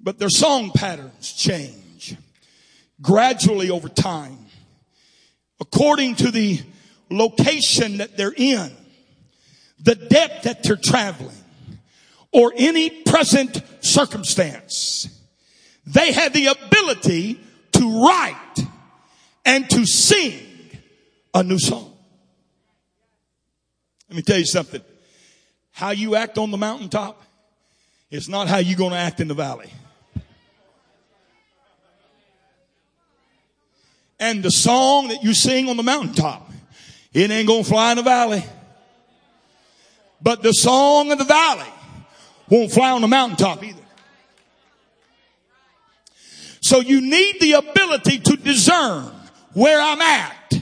but 0.00 0.18
their 0.18 0.30
song 0.30 0.70
patterns 0.70 1.32
change 1.32 2.16
gradually 3.02 3.70
over 3.70 3.88
time 3.88 4.38
according 5.60 6.14
to 6.14 6.30
the 6.30 6.60
location 7.10 7.98
that 7.98 8.16
they're 8.16 8.34
in, 8.36 8.70
the 9.80 9.94
depth 9.94 10.44
that 10.44 10.62
they're 10.62 10.76
traveling, 10.76 11.34
or 12.32 12.52
any 12.56 12.90
present 12.90 13.62
circumstance. 13.80 15.08
They 15.86 16.12
have 16.12 16.32
the 16.32 16.46
ability 16.46 17.40
to 17.84 18.04
write 18.04 18.66
and 19.44 19.68
to 19.70 19.84
sing 19.86 20.40
a 21.32 21.42
new 21.42 21.58
song. 21.58 21.92
Let 24.08 24.16
me 24.16 24.22
tell 24.22 24.38
you 24.38 24.46
something. 24.46 24.82
How 25.72 25.90
you 25.90 26.14
act 26.14 26.38
on 26.38 26.50
the 26.50 26.56
mountaintop 26.56 27.20
is 28.10 28.28
not 28.28 28.48
how 28.48 28.58
you're 28.58 28.78
going 28.78 28.92
to 28.92 28.96
act 28.96 29.20
in 29.20 29.28
the 29.28 29.34
valley. 29.34 29.70
And 34.20 34.42
the 34.42 34.50
song 34.50 35.08
that 35.08 35.22
you 35.22 35.34
sing 35.34 35.68
on 35.68 35.76
the 35.76 35.82
mountaintop, 35.82 36.50
it 37.12 37.30
ain't 37.30 37.48
going 37.48 37.64
to 37.64 37.68
fly 37.68 37.90
in 37.90 37.96
the 37.96 38.02
valley. 38.02 38.44
But 40.22 40.42
the 40.42 40.52
song 40.52 41.10
of 41.12 41.18
the 41.18 41.24
valley 41.24 41.68
won't 42.48 42.72
fly 42.72 42.92
on 42.92 43.02
the 43.02 43.08
mountaintop 43.08 43.62
either. 43.62 43.83
So 46.64 46.80
you 46.80 47.02
need 47.02 47.40
the 47.40 47.52
ability 47.52 48.20
to 48.20 48.38
discern 48.38 49.12
where 49.52 49.78
I'm 49.78 50.00
at, 50.00 50.54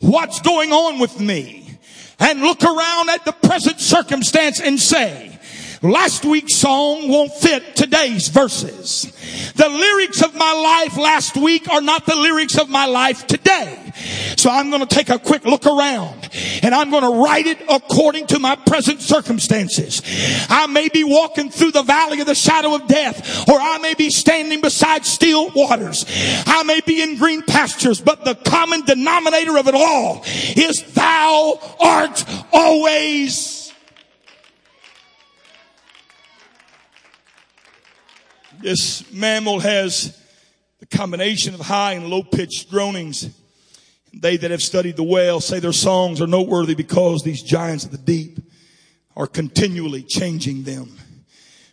what's 0.00 0.40
going 0.40 0.72
on 0.72 0.98
with 1.00 1.20
me, 1.20 1.78
and 2.18 2.40
look 2.40 2.64
around 2.64 3.10
at 3.10 3.26
the 3.26 3.32
present 3.32 3.78
circumstance 3.78 4.58
and 4.58 4.80
say, 4.80 5.38
Last 5.82 6.24
week's 6.24 6.54
song 6.54 7.10
won't 7.10 7.34
fit 7.34 7.76
today's 7.76 8.28
verses. 8.28 9.12
The 9.54 9.68
lyrics 9.68 10.22
of 10.22 10.34
my 10.34 10.52
life 10.54 10.96
last 10.96 11.36
week 11.36 11.68
are 11.68 11.82
not 11.82 12.06
the 12.06 12.16
lyrics 12.16 12.56
of 12.56 12.70
my 12.70 12.86
life 12.86 13.26
today. 13.26 13.92
So 14.38 14.48
I'm 14.48 14.70
going 14.70 14.84
to 14.84 14.92
take 14.92 15.10
a 15.10 15.18
quick 15.18 15.44
look 15.44 15.66
around 15.66 16.17
and 16.62 16.74
I'm 16.74 16.90
going 16.90 17.02
to 17.02 17.22
write 17.22 17.46
it 17.46 17.58
according 17.68 18.26
to 18.28 18.38
my 18.38 18.56
present 18.56 19.00
circumstances. 19.00 20.02
I 20.48 20.66
may 20.66 20.88
be 20.88 21.04
walking 21.04 21.50
through 21.50 21.72
the 21.72 21.82
valley 21.82 22.20
of 22.20 22.26
the 22.26 22.34
shadow 22.34 22.74
of 22.74 22.86
death 22.86 23.48
or 23.48 23.58
I 23.60 23.78
may 23.78 23.94
be 23.94 24.10
standing 24.10 24.60
beside 24.60 25.04
still 25.04 25.50
waters. 25.50 26.04
I 26.46 26.62
may 26.64 26.80
be 26.80 27.02
in 27.02 27.16
green 27.18 27.42
pastures, 27.42 28.00
but 28.00 28.24
the 28.24 28.34
common 28.34 28.82
denominator 28.82 29.58
of 29.58 29.68
it 29.68 29.74
all 29.74 30.22
is 30.56 30.82
thou 30.94 31.76
art 31.80 32.24
always 32.52 33.58
This 38.60 39.12
mammal 39.12 39.60
has 39.60 40.20
the 40.80 40.86
combination 40.86 41.54
of 41.54 41.60
high 41.60 41.92
and 41.92 42.08
low 42.08 42.24
pitched 42.24 42.70
groanings. 42.70 43.28
They 44.12 44.36
that 44.36 44.50
have 44.50 44.62
studied 44.62 44.96
the 44.96 45.02
whale 45.02 45.40
say 45.40 45.60
their 45.60 45.72
songs 45.72 46.20
are 46.20 46.26
noteworthy 46.26 46.74
because 46.74 47.22
these 47.22 47.42
giants 47.42 47.84
of 47.84 47.90
the 47.90 47.98
deep 47.98 48.40
are 49.16 49.26
continually 49.26 50.02
changing 50.02 50.62
them. 50.62 50.96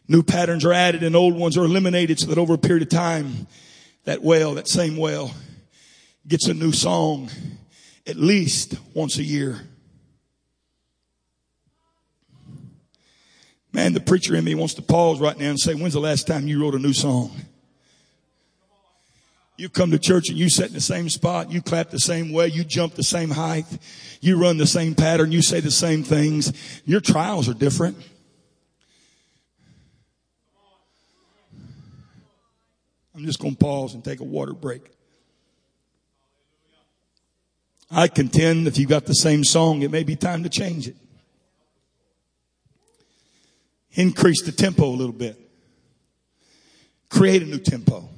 New 0.08 0.22
patterns 0.22 0.66
are 0.66 0.74
added 0.74 1.04
and 1.04 1.16
old 1.16 1.36
ones 1.36 1.58
are 1.58 1.66
eliminated 1.66 2.20
so 2.20 2.28
that 2.28 2.38
over 2.38 2.54
a 2.54 2.58
period 2.58 2.84
of 2.84 2.90
time, 2.90 3.48
that 4.04 4.22
whale, 4.22 4.56
that 4.56 4.68
same 4.68 4.98
whale, 4.98 5.32
gets 6.28 6.48
a 6.48 6.54
new 6.54 6.72
song 6.72 7.30
at 8.08 8.16
least 8.16 8.76
once 8.94 9.18
a 9.18 9.24
year. 9.24 9.62
Man, 13.72 13.94
the 13.94 14.00
preacher 14.00 14.36
in 14.36 14.44
me 14.46 14.56
wants 14.56 14.76
to 14.76 14.82
pause 14.82 15.20
right 15.20 15.38
now 15.38 15.50
and 15.50 15.60
say, 15.60 15.74
when's 15.74 15.94
the 15.94 16.00
last 16.00 16.28
time 16.28 16.48
you 16.48 16.62
wrote 16.62 16.76
a 16.76 16.80
new 16.80 16.94
song? 16.94 17.36
You 19.58 19.70
come 19.70 19.92
to 19.92 20.00
church 20.00 20.30
and 20.30 20.38
you 20.38 20.50
sit 20.50 20.68
in 20.68 20.74
the 20.74 20.82
same 20.82 21.10
spot, 21.10 21.52
you 21.52 21.62
clap 21.62 21.90
the 21.90 22.00
same 22.00 22.32
way, 22.32 22.48
you 22.48 22.64
jump 22.64 22.96
the 22.96 23.04
same 23.04 23.30
height, 23.30 23.66
you 24.20 24.38
run 24.40 24.58
the 24.58 24.68
same 24.68 24.96
pattern, 24.96 25.32
you 25.32 25.42
say 25.42 25.62
the 25.62 25.72
same 25.72 26.04
things. 26.04 26.52
Your 26.86 27.00
trials 27.00 27.48
are 27.48 27.54
different. 27.54 27.98
I'm 33.16 33.26
just 33.26 33.40
going 33.40 33.56
to 33.56 33.60
pause 33.60 33.94
and 33.94 34.04
take 34.04 34.20
a 34.20 34.26
water 34.26 34.52
break. 34.54 34.92
I 37.90 38.10
contend 38.10 38.68
if 38.68 38.78
you've 38.78 38.90
got 38.90 39.06
the 39.06 39.16
same 39.16 39.46
song, 39.46 39.84
it 39.84 39.92
may 39.92 40.04
be 40.04 40.18
time 40.18 40.44
to 40.44 40.50
change 40.50 40.88
it 40.88 40.98
increase 43.96 44.44
the 44.44 44.52
tempo 44.52 44.86
a 44.86 44.96
little 44.96 45.14
bit. 45.14 45.40
Create 47.10 47.42
a 47.42 47.46
new 47.46 47.60
tempo. 47.60 48.10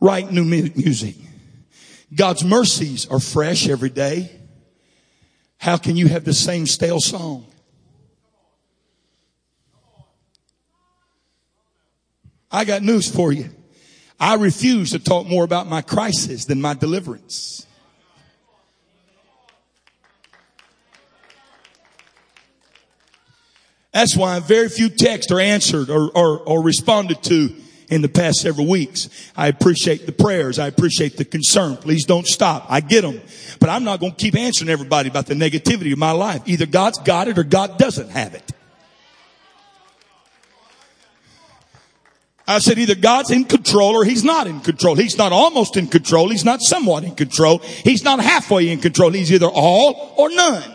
Write 0.00 0.32
new 0.32 0.44
music. 0.44 1.16
God's 2.14 2.42
mercies 2.42 3.06
are 3.06 3.20
fresh 3.20 3.68
every 3.68 3.90
day. 3.90 4.30
How 5.58 5.76
can 5.76 5.96
you 5.96 6.08
have 6.08 6.24
the 6.24 6.32
same 6.32 6.66
stale 6.66 7.00
song? 7.00 7.46
I 12.50 12.64
got 12.64 12.82
news 12.82 13.08
for 13.08 13.30
you. 13.30 13.50
I 14.18 14.34
refuse 14.34 14.90
to 14.90 14.98
talk 14.98 15.26
more 15.26 15.44
about 15.44 15.68
my 15.68 15.82
crisis 15.82 16.46
than 16.46 16.60
my 16.60 16.74
deliverance. 16.74 17.66
That's 23.92 24.16
why 24.16 24.38
very 24.40 24.68
few 24.68 24.88
texts 24.88 25.32
are 25.32 25.40
answered 25.40 25.90
or, 25.90 26.10
or, 26.14 26.38
or 26.40 26.62
responded 26.62 27.22
to 27.24 27.54
in 27.90 28.02
the 28.02 28.08
past 28.08 28.40
several 28.40 28.66
weeks. 28.66 29.08
I 29.36 29.48
appreciate 29.48 30.06
the 30.06 30.12
prayers. 30.12 30.58
I 30.58 30.68
appreciate 30.68 31.16
the 31.16 31.24
concern. 31.24 31.76
Please 31.76 32.04
don't 32.04 32.26
stop. 32.26 32.66
I 32.68 32.80
get 32.80 33.02
them. 33.02 33.20
But 33.58 33.68
I'm 33.68 33.84
not 33.84 34.00
going 34.00 34.12
to 34.12 34.18
keep 34.18 34.36
answering 34.36 34.70
everybody 34.70 35.08
about 35.08 35.26
the 35.26 35.34
negativity 35.34 35.92
of 35.92 35.98
my 35.98 36.12
life. 36.12 36.42
Either 36.46 36.66
God's 36.66 36.98
got 36.98 37.28
it 37.28 37.38
or 37.38 37.44
God 37.44 37.78
doesn't 37.78 38.10
have 38.10 38.34
it. 38.34 38.52
I 42.46 42.58
said 42.58 42.78
either 42.78 42.96
God's 42.96 43.30
in 43.30 43.44
control 43.44 43.94
or 43.94 44.04
He's 44.04 44.24
not 44.24 44.48
in 44.48 44.60
control. 44.60 44.96
He's 44.96 45.16
not 45.16 45.30
almost 45.32 45.76
in 45.76 45.86
control. 45.86 46.30
He's 46.30 46.44
not 46.44 46.60
somewhat 46.60 47.04
in 47.04 47.14
control. 47.14 47.58
He's 47.58 48.02
not 48.02 48.20
halfway 48.20 48.68
in 48.70 48.80
control. 48.80 49.10
He's 49.10 49.32
either 49.32 49.46
all 49.46 50.14
or 50.16 50.30
none. 50.30 50.74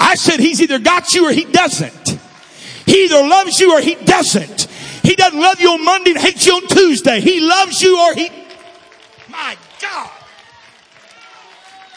I 0.00 0.16
said 0.16 0.40
He's 0.40 0.60
either 0.60 0.80
got 0.80 1.14
you 1.14 1.28
or 1.28 1.32
He 1.32 1.44
doesn't. 1.44 2.18
He 2.88 3.04
either 3.04 3.26
loves 3.28 3.60
you 3.60 3.72
or 3.72 3.80
He 3.80 3.94
doesn't. 3.94 4.62
He 5.02 5.14
doesn't 5.14 5.40
love 5.40 5.60
you 5.60 5.70
on 5.70 5.84
Monday 5.84 6.10
and 6.10 6.20
hates 6.20 6.46
you 6.46 6.54
on 6.54 6.66
Tuesday. 6.66 7.20
He 7.20 7.40
loves 7.40 7.80
you 7.82 7.98
or 7.98 8.14
He, 8.14 8.30
my 9.28 9.56
God. 9.80 10.10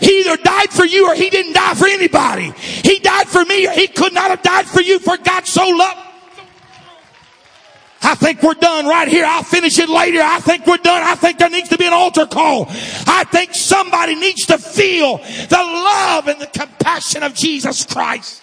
He 0.01 0.21
either 0.21 0.35
died 0.37 0.71
for 0.71 0.83
you 0.83 1.09
or 1.09 1.13
he 1.13 1.29
didn't 1.29 1.53
die 1.53 1.75
for 1.75 1.87
anybody. 1.87 2.51
He 2.57 2.97
died 2.99 3.27
for 3.27 3.45
me 3.45 3.67
or 3.67 3.71
he 3.71 3.87
could 3.87 4.13
not 4.13 4.31
have 4.31 4.41
died 4.41 4.65
for 4.65 4.81
you 4.81 4.97
for 4.97 5.15
God 5.15 5.45
so 5.45 5.67
loved. 5.69 5.99
I 8.03 8.15
think 8.15 8.41
we're 8.41 8.55
done 8.55 8.87
right 8.87 9.07
here. 9.07 9.25
I'll 9.25 9.43
finish 9.43 9.77
it 9.77 9.89
later. 9.89 10.21
I 10.23 10.39
think 10.39 10.65
we're 10.65 10.77
done. 10.77 11.03
I 11.03 11.13
think 11.13 11.37
there 11.37 11.51
needs 11.51 11.69
to 11.69 11.77
be 11.77 11.85
an 11.85 11.93
altar 11.93 12.25
call. 12.25 12.65
I 13.05 13.25
think 13.31 13.53
somebody 13.53 14.15
needs 14.15 14.47
to 14.47 14.57
feel 14.57 15.17
the 15.17 15.57
love 15.57 16.27
and 16.27 16.41
the 16.41 16.47
compassion 16.47 17.21
of 17.21 17.35
Jesus 17.35 17.85
Christ. 17.85 18.40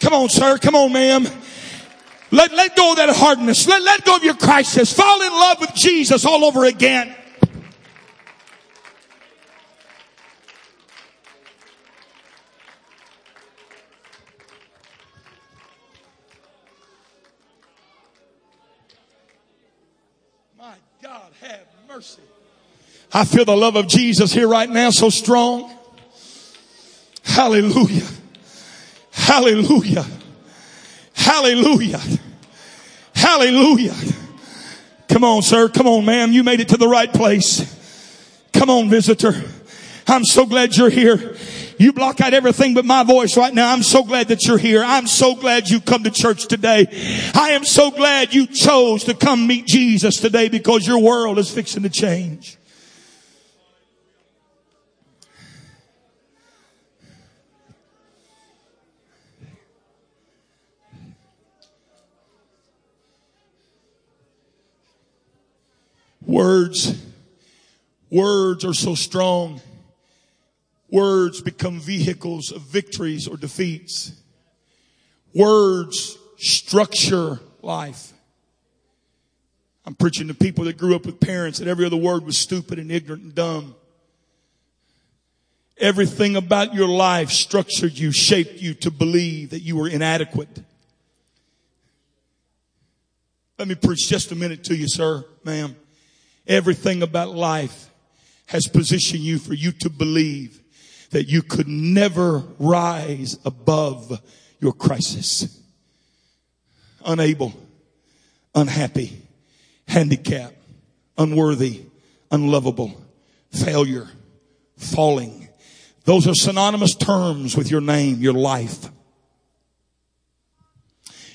Come 0.00 0.12
on, 0.12 0.28
sir. 0.28 0.58
Come 0.58 0.74
on, 0.74 0.92
ma'am. 0.92 1.26
Let, 2.30 2.52
let 2.52 2.76
go 2.76 2.92
of 2.92 2.98
that 2.98 3.08
hardness. 3.10 3.66
Let, 3.66 3.82
let 3.82 4.04
go 4.04 4.16
of 4.16 4.22
your 4.22 4.34
crisis. 4.34 4.92
Fall 4.92 5.22
in 5.22 5.32
love 5.32 5.60
with 5.60 5.74
Jesus 5.74 6.24
all 6.24 6.44
over 6.44 6.64
again. 6.66 7.14
My 20.56 20.74
God, 21.02 21.32
have 21.40 21.66
mercy. 21.88 22.20
I 23.12 23.24
feel 23.24 23.46
the 23.46 23.56
love 23.56 23.74
of 23.74 23.88
Jesus 23.88 24.32
here 24.32 24.48
right 24.48 24.68
now 24.68 24.90
so 24.90 25.08
strong. 25.08 25.72
Hallelujah. 27.24 28.06
Hallelujah. 29.28 30.06
Hallelujah. 31.12 32.00
Hallelujah. 33.14 33.94
Come 35.06 35.22
on, 35.22 35.42
sir. 35.42 35.68
Come 35.68 35.86
on, 35.86 36.06
ma'am. 36.06 36.32
You 36.32 36.42
made 36.42 36.60
it 36.60 36.70
to 36.70 36.78
the 36.78 36.88
right 36.88 37.12
place. 37.12 37.60
Come 38.54 38.70
on, 38.70 38.88
visitor. 38.88 39.34
I'm 40.06 40.24
so 40.24 40.46
glad 40.46 40.74
you're 40.74 40.88
here. 40.88 41.36
You 41.78 41.92
block 41.92 42.22
out 42.22 42.32
everything 42.32 42.72
but 42.72 42.86
my 42.86 43.02
voice 43.02 43.36
right 43.36 43.52
now. 43.52 43.70
I'm 43.70 43.82
so 43.82 44.02
glad 44.02 44.28
that 44.28 44.46
you're 44.46 44.56
here. 44.56 44.82
I'm 44.82 45.06
so 45.06 45.34
glad 45.34 45.68
you 45.68 45.82
come 45.82 46.04
to 46.04 46.10
church 46.10 46.46
today. 46.46 46.86
I 47.34 47.50
am 47.50 47.64
so 47.64 47.90
glad 47.90 48.32
you 48.32 48.46
chose 48.46 49.04
to 49.04 49.14
come 49.14 49.46
meet 49.46 49.66
Jesus 49.66 50.20
today 50.20 50.48
because 50.48 50.86
your 50.86 51.00
world 51.00 51.38
is 51.38 51.50
fixing 51.50 51.82
to 51.82 51.90
change. 51.90 52.57
Words, 66.28 66.94
words 68.10 68.62
are 68.66 68.74
so 68.74 68.94
strong. 68.94 69.62
Words 70.90 71.40
become 71.40 71.80
vehicles 71.80 72.52
of 72.52 72.60
victories 72.60 73.26
or 73.26 73.38
defeats. 73.38 74.12
Words 75.32 76.18
structure 76.36 77.40
life. 77.62 78.12
I'm 79.86 79.94
preaching 79.94 80.28
to 80.28 80.34
people 80.34 80.64
that 80.64 80.76
grew 80.76 80.94
up 80.94 81.06
with 81.06 81.18
parents 81.18 81.60
that 81.60 81.68
every 81.68 81.86
other 81.86 81.96
word 81.96 82.26
was 82.26 82.36
stupid 82.36 82.78
and 82.78 82.92
ignorant 82.92 83.22
and 83.22 83.34
dumb. 83.34 83.74
Everything 85.78 86.36
about 86.36 86.74
your 86.74 86.88
life 86.88 87.30
structured 87.30 87.96
you, 87.96 88.12
shaped 88.12 88.60
you 88.60 88.74
to 88.74 88.90
believe 88.90 89.50
that 89.50 89.60
you 89.60 89.76
were 89.76 89.88
inadequate. 89.88 90.62
Let 93.58 93.66
me 93.66 93.76
preach 93.76 94.06
just 94.10 94.30
a 94.30 94.34
minute 94.34 94.64
to 94.64 94.76
you, 94.76 94.88
sir, 94.88 95.24
ma'am. 95.42 95.74
Everything 96.48 97.02
about 97.02 97.34
life 97.34 97.90
has 98.46 98.66
positioned 98.66 99.22
you 99.22 99.38
for 99.38 99.52
you 99.52 99.70
to 99.72 99.90
believe 99.90 100.62
that 101.10 101.28
you 101.28 101.42
could 101.42 101.68
never 101.68 102.42
rise 102.58 103.38
above 103.44 104.20
your 104.58 104.72
crisis. 104.72 105.60
Unable, 107.04 107.52
unhappy, 108.54 109.22
handicapped, 109.86 110.56
unworthy, 111.16 111.82
unlovable, 112.30 112.98
failure, 113.50 114.08
falling. 114.76 115.48
Those 116.04 116.26
are 116.26 116.34
synonymous 116.34 116.94
terms 116.94 117.56
with 117.56 117.70
your 117.70 117.80
name, 117.82 118.20
your 118.20 118.32
life. 118.32 118.88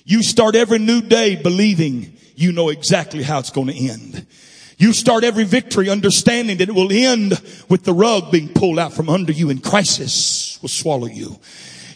You 0.06 0.24
start 0.24 0.56
every 0.56 0.80
new 0.80 1.02
day 1.02 1.36
believing 1.36 2.18
you 2.36 2.52
know 2.52 2.70
exactly 2.70 3.24
how 3.24 3.40
it's 3.40 3.52
going 3.52 3.68
to 3.68 3.76
end. 3.76 4.26
You 4.84 4.92
start 4.92 5.24
every 5.24 5.46
victory 5.46 5.90
understanding 5.90 6.58
that 6.58 6.68
it 6.68 6.76
will 6.76 6.92
end 6.92 7.42
with 7.70 7.86
the 7.86 7.94
rug 7.94 8.34
being 8.34 8.50
pulled 8.50 8.78
out 8.78 8.92
from 8.92 9.08
under 9.08 9.32
you 9.32 9.50
and 9.50 9.64
crisis 9.64 10.60
will 10.62 10.68
swallow 10.68 11.08
you. 11.08 11.40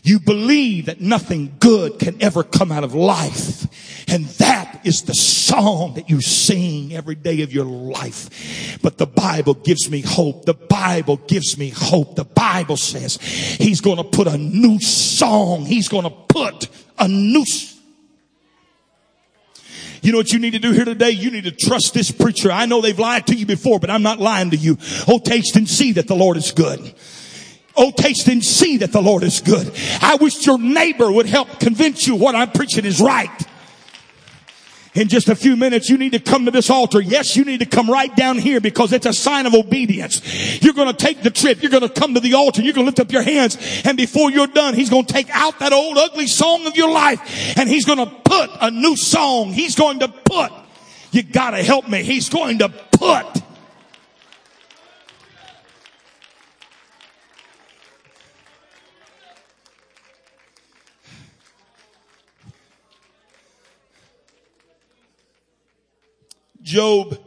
You 0.03 0.21
believe 0.21 0.85
that 0.85 1.01
nothing 1.01 1.57
good 1.59 1.99
can 1.99 2.23
ever 2.23 2.43
come 2.43 2.71
out 2.71 2.85
of 2.85 2.95
life. 2.95 3.67
And 4.07 4.23
that 4.37 4.79
is 4.85 5.01
the 5.01 5.13
song 5.13 5.95
that 5.95 6.09
you 6.09 6.21
sing 6.21 6.93
every 6.93 7.15
day 7.15 7.41
of 7.41 7.51
your 7.51 7.65
life. 7.65 8.79
But 8.81 8.97
the 8.97 9.05
Bible 9.05 9.55
gives 9.55 9.91
me 9.91 9.99
hope. 9.99 10.45
The 10.45 10.53
Bible 10.53 11.17
gives 11.17 11.57
me 11.57 11.73
hope. 11.75 12.15
The 12.15 12.23
Bible 12.23 12.77
says 12.77 13.17
he's 13.17 13.81
going 13.81 13.97
to 13.97 14.05
put 14.05 14.27
a 14.27 14.37
new 14.37 14.79
song. 14.79 15.65
He's 15.65 15.89
going 15.89 16.05
to 16.05 16.09
put 16.09 16.69
a 16.97 17.09
new 17.09 17.43
you 20.07 20.13
know 20.13 20.19
what 20.19 20.31
you 20.31 20.39
need 20.39 20.53
to 20.53 20.59
do 20.59 20.71
here 20.71 20.85
today? 20.85 21.11
You 21.11 21.29
need 21.31 21.43
to 21.43 21.51
trust 21.51 21.93
this 21.93 22.11
preacher. 22.11 22.49
I 22.49 22.65
know 22.65 22.79
they've 22.79 22.97
lied 22.97 23.27
to 23.27 23.35
you 23.35 23.45
before, 23.45 23.77
but 23.77 23.89
I'm 23.89 24.03
not 24.03 24.19
lying 24.19 24.51
to 24.51 24.57
you. 24.57 24.77
Oh, 25.07 25.19
taste 25.19 25.57
and 25.57 25.67
see 25.67 25.91
that 25.93 26.07
the 26.07 26.15
Lord 26.15 26.37
is 26.37 26.53
good. 26.53 26.93
Oh, 27.75 27.91
taste 27.91 28.27
and 28.29 28.43
see 28.43 28.77
that 28.77 28.93
the 28.93 29.01
Lord 29.01 29.23
is 29.23 29.41
good. 29.41 29.69
I 30.01 30.15
wish 30.15 30.45
your 30.45 30.57
neighbor 30.57 31.11
would 31.11 31.25
help 31.25 31.59
convince 31.59 32.07
you 32.07 32.15
what 32.15 32.35
I'm 32.35 32.51
preaching 32.51 32.85
is 32.85 33.01
right 33.01 33.29
in 34.97 35.07
just 35.09 35.29
a 35.29 35.35
few 35.35 35.55
minutes, 35.55 35.89
you 35.89 35.97
need 35.97 36.13
to 36.13 36.19
come 36.19 36.45
to 36.45 36.51
this 36.51 36.71
altar. 36.71 36.99
Yes, 36.99 37.35
you 37.35 37.45
need 37.45 37.59
to 37.59 37.67
come 37.67 37.87
right 37.89 38.13
down 38.15 38.39
here 38.39 38.59
because 38.59 38.91
it's 38.93 39.05
a 39.05 39.13
sign 39.13 39.45
of 39.45 39.53
obedience. 39.53 40.61
You're 40.63 40.73
going 40.73 40.87
to 40.87 41.05
take 41.05 41.21
the 41.21 41.29
trip. 41.29 41.61
You're 41.61 41.69
going 41.69 41.87
to 41.87 41.89
come 41.89 42.15
to 42.15 42.19
the 42.19 42.33
altar. 42.33 42.63
You're 42.63 42.73
going 42.73 42.85
to 42.85 42.89
lift 42.89 42.99
up 42.99 43.11
your 43.11 43.21
hands. 43.21 43.57
And 43.85 43.95
before 43.95 44.31
you're 44.31 44.47
done, 44.47 44.73
he's 44.73 44.89
going 44.89 45.05
to 45.05 45.13
take 45.13 45.29
out 45.29 45.59
that 45.59 45.71
old 45.71 45.99
ugly 45.99 46.25
song 46.25 46.65
of 46.65 46.75
your 46.75 46.89
life 46.89 47.57
and 47.57 47.69
he's 47.69 47.85
going 47.85 47.99
to 47.99 48.07
put 48.07 48.49
a 48.59 48.71
new 48.71 48.95
song. 48.95 49.53
He's 49.53 49.75
going 49.75 49.99
to 49.99 50.07
put, 50.07 50.51
you 51.11 51.21
got 51.21 51.51
to 51.51 51.61
help 51.61 51.87
me. 51.87 52.01
He's 52.01 52.29
going 52.29 52.57
to 52.59 52.69
put 52.69 53.43
Job, 66.67 67.17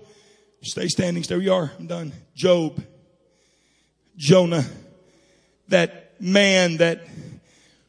stay 0.61 0.87
standing, 0.87 1.23
there 1.23 1.41
you 1.41 1.55
are, 1.55 1.73
I'm 1.79 1.87
done. 1.87 2.13
Job, 2.35 2.85
Jonah, 4.15 4.67
that 5.69 6.21
man 6.21 6.77
that 6.77 7.07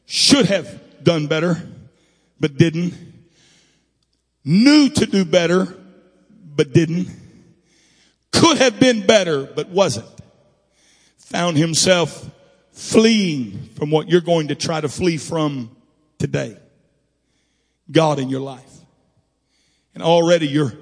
should 0.06 0.46
have 0.46 1.04
done 1.04 1.26
better, 1.26 1.60
but 2.40 2.56
didn't. 2.56 2.94
Knew 4.42 4.88
to 4.88 5.04
do 5.04 5.26
better, 5.26 5.68
but 6.56 6.72
didn't. 6.72 7.10
Could 8.32 8.56
have 8.56 8.80
been 8.80 9.04
better, 9.04 9.44
but 9.44 9.68
wasn't. 9.68 10.08
Found 11.26 11.58
himself 11.58 12.30
fleeing 12.72 13.68
from 13.76 13.90
what 13.90 14.08
you're 14.08 14.22
going 14.22 14.48
to 14.48 14.54
try 14.54 14.80
to 14.80 14.88
flee 14.88 15.18
from 15.18 15.76
today. 16.18 16.56
God 17.90 18.18
in 18.18 18.30
your 18.30 18.40
life. 18.40 18.72
And 19.92 20.02
already 20.02 20.48
you're 20.48 20.72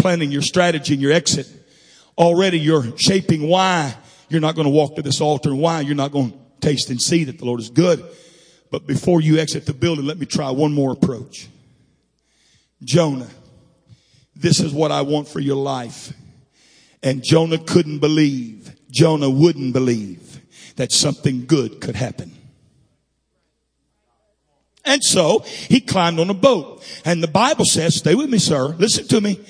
planning 0.00 0.32
your 0.32 0.42
strategy 0.42 0.94
and 0.94 1.02
your 1.02 1.12
exit. 1.12 1.46
Already 2.16 2.58
you're 2.58 2.96
shaping 2.96 3.48
why 3.48 3.94
you're 4.28 4.40
not 4.40 4.54
going 4.54 4.66
to 4.66 4.70
walk 4.70 4.96
to 4.96 5.02
this 5.02 5.20
altar 5.20 5.50
and 5.50 5.60
why 5.60 5.80
you're 5.80 5.94
not 5.94 6.12
going 6.12 6.32
to 6.32 6.38
taste 6.60 6.90
and 6.90 7.00
see 7.00 7.24
that 7.24 7.38
the 7.38 7.44
Lord 7.44 7.60
is 7.60 7.70
good. 7.70 8.04
But 8.70 8.86
before 8.86 9.20
you 9.20 9.38
exit 9.38 9.66
the 9.66 9.74
building, 9.74 10.06
let 10.06 10.18
me 10.18 10.26
try 10.26 10.50
one 10.50 10.72
more 10.72 10.92
approach. 10.92 11.48
Jonah, 12.82 13.28
this 14.34 14.60
is 14.60 14.72
what 14.72 14.92
I 14.92 15.02
want 15.02 15.28
for 15.28 15.40
your 15.40 15.56
life. 15.56 16.12
And 17.02 17.22
Jonah 17.22 17.58
couldn't 17.58 17.98
believe, 17.98 18.74
Jonah 18.90 19.30
wouldn't 19.30 19.72
believe 19.72 20.40
that 20.76 20.92
something 20.92 21.46
good 21.46 21.80
could 21.80 21.96
happen. 21.96 22.32
And 24.84 25.02
so 25.04 25.40
he 25.68 25.80
climbed 25.80 26.18
on 26.20 26.30
a 26.30 26.34
boat. 26.34 26.82
And 27.04 27.22
the 27.22 27.28
Bible 27.28 27.64
says, 27.64 27.96
stay 27.96 28.14
with 28.14 28.30
me, 28.30 28.38
sir. 28.38 28.68
Listen 28.68 29.06
to 29.08 29.20
me. 29.20 29.40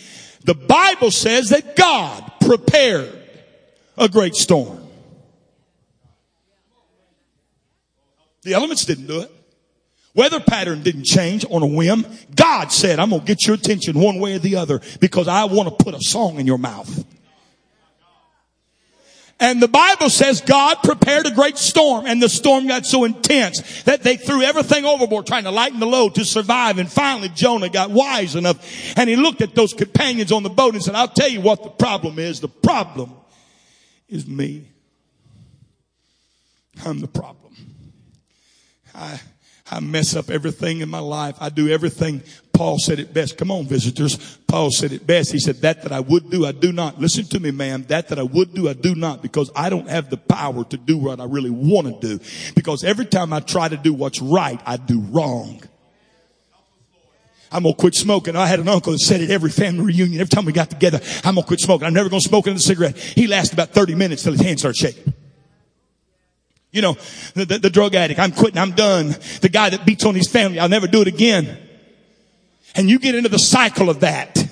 The 0.44 0.54
Bible 0.54 1.10
says 1.10 1.50
that 1.50 1.76
God 1.76 2.32
prepared 2.40 3.16
a 3.96 4.08
great 4.08 4.34
storm. 4.34 4.78
The 8.42 8.54
elements 8.54 8.84
didn't 8.84 9.06
do 9.06 9.20
it. 9.20 9.30
Weather 10.14 10.40
pattern 10.40 10.82
didn't 10.82 11.04
change 11.04 11.44
on 11.48 11.62
a 11.62 11.66
whim. 11.66 12.06
God 12.34 12.72
said, 12.72 12.98
I'm 12.98 13.10
going 13.10 13.20
to 13.20 13.26
get 13.26 13.46
your 13.46 13.54
attention 13.54 14.00
one 14.00 14.18
way 14.18 14.34
or 14.34 14.38
the 14.38 14.56
other 14.56 14.80
because 14.98 15.28
I 15.28 15.44
want 15.44 15.68
to 15.68 15.84
put 15.84 15.94
a 15.94 16.00
song 16.00 16.40
in 16.40 16.46
your 16.46 16.58
mouth. 16.58 17.04
And 19.40 19.62
the 19.62 19.68
Bible 19.68 20.10
says 20.10 20.42
God 20.42 20.76
prepared 20.84 21.26
a 21.26 21.30
great 21.30 21.56
storm 21.56 22.04
and 22.06 22.22
the 22.22 22.28
storm 22.28 22.66
got 22.66 22.84
so 22.84 23.04
intense 23.04 23.82
that 23.84 24.02
they 24.02 24.18
threw 24.18 24.42
everything 24.42 24.84
overboard 24.84 25.26
trying 25.26 25.44
to 25.44 25.50
lighten 25.50 25.80
the 25.80 25.86
load 25.86 26.16
to 26.16 26.26
survive. 26.26 26.76
And 26.78 26.92
finally 26.92 27.30
Jonah 27.30 27.70
got 27.70 27.90
wise 27.90 28.36
enough 28.36 28.98
and 28.98 29.08
he 29.08 29.16
looked 29.16 29.40
at 29.40 29.54
those 29.54 29.72
companions 29.72 30.30
on 30.30 30.42
the 30.42 30.50
boat 30.50 30.74
and 30.74 30.82
said, 30.82 30.94
I'll 30.94 31.08
tell 31.08 31.30
you 31.30 31.40
what 31.40 31.62
the 31.62 31.70
problem 31.70 32.18
is. 32.18 32.40
The 32.40 32.48
problem 32.48 33.14
is 34.10 34.26
me. 34.26 34.66
I'm 36.84 37.00
the 37.00 37.08
problem. 37.08 37.56
I, 38.94 39.20
I 39.70 39.80
mess 39.80 40.16
up 40.16 40.30
everything 40.30 40.80
in 40.80 40.90
my 40.90 40.98
life. 40.98 41.36
I 41.40 41.48
do 41.48 41.68
everything 41.68 42.22
Paul 42.60 42.78
said 42.78 42.98
it 42.98 43.14
best. 43.14 43.38
Come 43.38 43.50
on, 43.50 43.64
visitors. 43.64 44.36
Paul 44.46 44.70
said 44.70 44.92
it 44.92 45.06
best. 45.06 45.32
He 45.32 45.38
said, 45.38 45.62
that 45.62 45.82
that 45.82 45.92
I 45.92 46.00
would 46.00 46.28
do, 46.28 46.44
I 46.44 46.52
do 46.52 46.72
not. 46.72 47.00
Listen 47.00 47.24
to 47.28 47.40
me, 47.40 47.52
ma'am. 47.52 47.86
That 47.88 48.08
that 48.08 48.18
I 48.18 48.22
would 48.22 48.52
do, 48.52 48.68
I 48.68 48.74
do 48.74 48.94
not 48.94 49.22
because 49.22 49.50
I 49.56 49.70
don't 49.70 49.88
have 49.88 50.10
the 50.10 50.18
power 50.18 50.62
to 50.64 50.76
do 50.76 50.98
what 50.98 51.20
I 51.20 51.24
really 51.24 51.48
want 51.48 52.02
to 52.02 52.18
do. 52.18 52.24
Because 52.54 52.84
every 52.84 53.06
time 53.06 53.32
I 53.32 53.40
try 53.40 53.66
to 53.70 53.78
do 53.78 53.94
what's 53.94 54.20
right, 54.20 54.60
I 54.66 54.76
do 54.76 55.00
wrong. 55.00 55.62
I'm 57.50 57.62
gonna 57.62 57.74
quit 57.74 57.94
smoking. 57.94 58.36
I 58.36 58.46
had 58.46 58.60
an 58.60 58.68
uncle 58.68 58.92
that 58.92 58.98
said 58.98 59.22
at 59.22 59.30
every 59.30 59.50
family 59.50 59.86
reunion, 59.86 60.20
every 60.20 60.28
time 60.28 60.44
we 60.44 60.52
got 60.52 60.68
together, 60.68 61.00
I'm 61.24 61.36
gonna 61.36 61.46
quit 61.46 61.60
smoking. 61.60 61.86
I'm 61.86 61.94
never 61.94 62.10
gonna 62.10 62.20
smoke 62.20 62.46
another 62.46 62.60
cigarette. 62.60 62.98
He 62.98 63.26
lasted 63.26 63.54
about 63.54 63.70
30 63.70 63.94
minutes 63.94 64.22
till 64.22 64.32
his 64.32 64.42
hands 64.42 64.60
started 64.60 64.76
shaking. 64.76 65.14
You 66.72 66.82
know, 66.82 66.98
the, 67.32 67.46
the, 67.46 67.58
the 67.58 67.70
drug 67.70 67.94
addict, 67.94 68.20
I'm 68.20 68.32
quitting, 68.32 68.58
I'm 68.58 68.72
done. 68.72 69.16
The 69.40 69.48
guy 69.50 69.70
that 69.70 69.86
beats 69.86 70.04
on 70.04 70.14
his 70.14 70.28
family, 70.28 70.60
I'll 70.60 70.68
never 70.68 70.86
do 70.86 71.00
it 71.00 71.08
again. 71.08 71.68
And 72.74 72.88
you 72.88 72.98
get 72.98 73.14
into 73.14 73.28
the 73.28 73.38
cycle 73.38 73.90
of 73.90 74.00
that. 74.00 74.46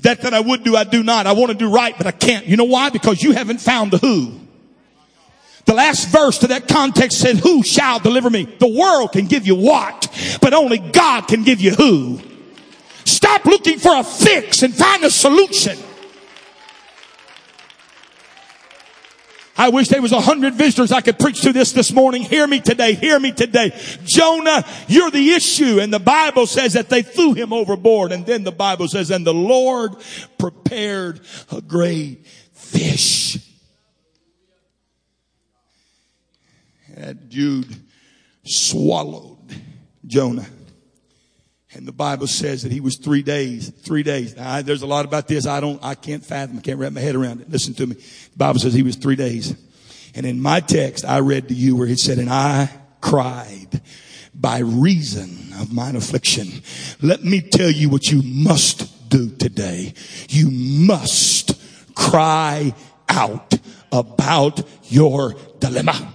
That 0.00 0.22
that 0.22 0.32
I 0.32 0.40
would 0.40 0.64
do, 0.64 0.76
I 0.76 0.84
do 0.84 1.02
not. 1.02 1.26
I 1.26 1.32
want 1.32 1.50
to 1.50 1.58
do 1.58 1.68
right, 1.68 1.96
but 1.96 2.06
I 2.06 2.12
can't. 2.12 2.46
You 2.46 2.56
know 2.56 2.64
why? 2.64 2.90
Because 2.90 3.22
you 3.22 3.32
haven't 3.32 3.60
found 3.60 3.90
the 3.90 3.98
who. 3.98 4.38
The 5.64 5.74
last 5.74 6.08
verse 6.08 6.38
to 6.38 6.46
that 6.46 6.66
context 6.66 7.18
said, 7.18 7.36
who 7.36 7.62
shall 7.62 7.98
deliver 7.98 8.30
me? 8.30 8.44
The 8.44 8.68
world 8.68 9.12
can 9.12 9.26
give 9.26 9.46
you 9.46 9.54
what, 9.54 10.08
but 10.40 10.54
only 10.54 10.78
God 10.78 11.28
can 11.28 11.42
give 11.44 11.60
you 11.60 11.72
who. 11.72 12.20
Stop 13.04 13.44
looking 13.44 13.78
for 13.78 13.94
a 13.94 14.02
fix 14.02 14.62
and 14.62 14.74
find 14.74 15.04
a 15.04 15.10
solution. 15.10 15.76
I 19.58 19.70
wish 19.70 19.88
there 19.88 20.00
was 20.00 20.12
a 20.12 20.20
hundred 20.20 20.54
visitors 20.54 20.92
I 20.92 21.00
could 21.00 21.18
preach 21.18 21.42
to 21.42 21.52
this 21.52 21.72
this 21.72 21.92
morning. 21.92 22.22
Hear 22.22 22.46
me 22.46 22.60
today. 22.60 22.94
Hear 22.94 23.18
me 23.18 23.32
today. 23.32 23.76
Jonah, 24.04 24.64
you're 24.86 25.10
the 25.10 25.32
issue. 25.32 25.80
And 25.80 25.92
the 25.92 25.98
Bible 25.98 26.46
says 26.46 26.74
that 26.74 26.88
they 26.88 27.02
threw 27.02 27.34
him 27.34 27.52
overboard. 27.52 28.12
And 28.12 28.24
then 28.24 28.44
the 28.44 28.52
Bible 28.52 28.86
says, 28.86 29.10
and 29.10 29.26
the 29.26 29.34
Lord 29.34 29.96
prepared 30.38 31.20
a 31.50 31.60
great 31.60 32.24
fish. 32.52 33.38
And 36.94 37.28
Jude 37.28 37.74
swallowed 38.44 39.38
Jonah. 40.06 40.46
And 41.74 41.86
the 41.86 41.92
Bible 41.92 42.26
says 42.26 42.62
that 42.62 42.72
he 42.72 42.80
was 42.80 42.96
three 42.96 43.22
days, 43.22 43.68
three 43.68 44.02
days. 44.02 44.36
Now, 44.36 44.62
there's 44.62 44.82
a 44.82 44.86
lot 44.86 45.04
about 45.04 45.28
this. 45.28 45.46
I 45.46 45.60
don't, 45.60 45.82
I 45.84 45.94
can't 45.94 46.24
fathom. 46.24 46.58
I 46.58 46.60
can't 46.62 46.78
wrap 46.78 46.92
my 46.92 47.00
head 47.00 47.14
around 47.14 47.42
it. 47.42 47.50
Listen 47.50 47.74
to 47.74 47.86
me. 47.86 47.94
The 47.94 48.38
Bible 48.38 48.58
says 48.58 48.72
he 48.72 48.82
was 48.82 48.96
three 48.96 49.16
days. 49.16 49.54
And 50.14 50.24
in 50.24 50.40
my 50.40 50.60
text, 50.60 51.04
I 51.04 51.20
read 51.20 51.48
to 51.48 51.54
you 51.54 51.76
where 51.76 51.86
it 51.86 51.98
said, 51.98 52.18
and 52.18 52.30
I 52.30 52.70
cried 53.02 53.82
by 54.34 54.60
reason 54.60 55.52
of 55.60 55.72
mine 55.72 55.94
affliction. 55.94 56.62
Let 57.02 57.22
me 57.22 57.42
tell 57.42 57.70
you 57.70 57.90
what 57.90 58.10
you 58.10 58.22
must 58.22 59.08
do 59.10 59.30
today. 59.30 59.92
You 60.30 60.50
must 60.50 61.60
cry 61.94 62.74
out 63.08 63.54
about 63.92 64.62
your 64.84 65.34
dilemma. 65.58 66.14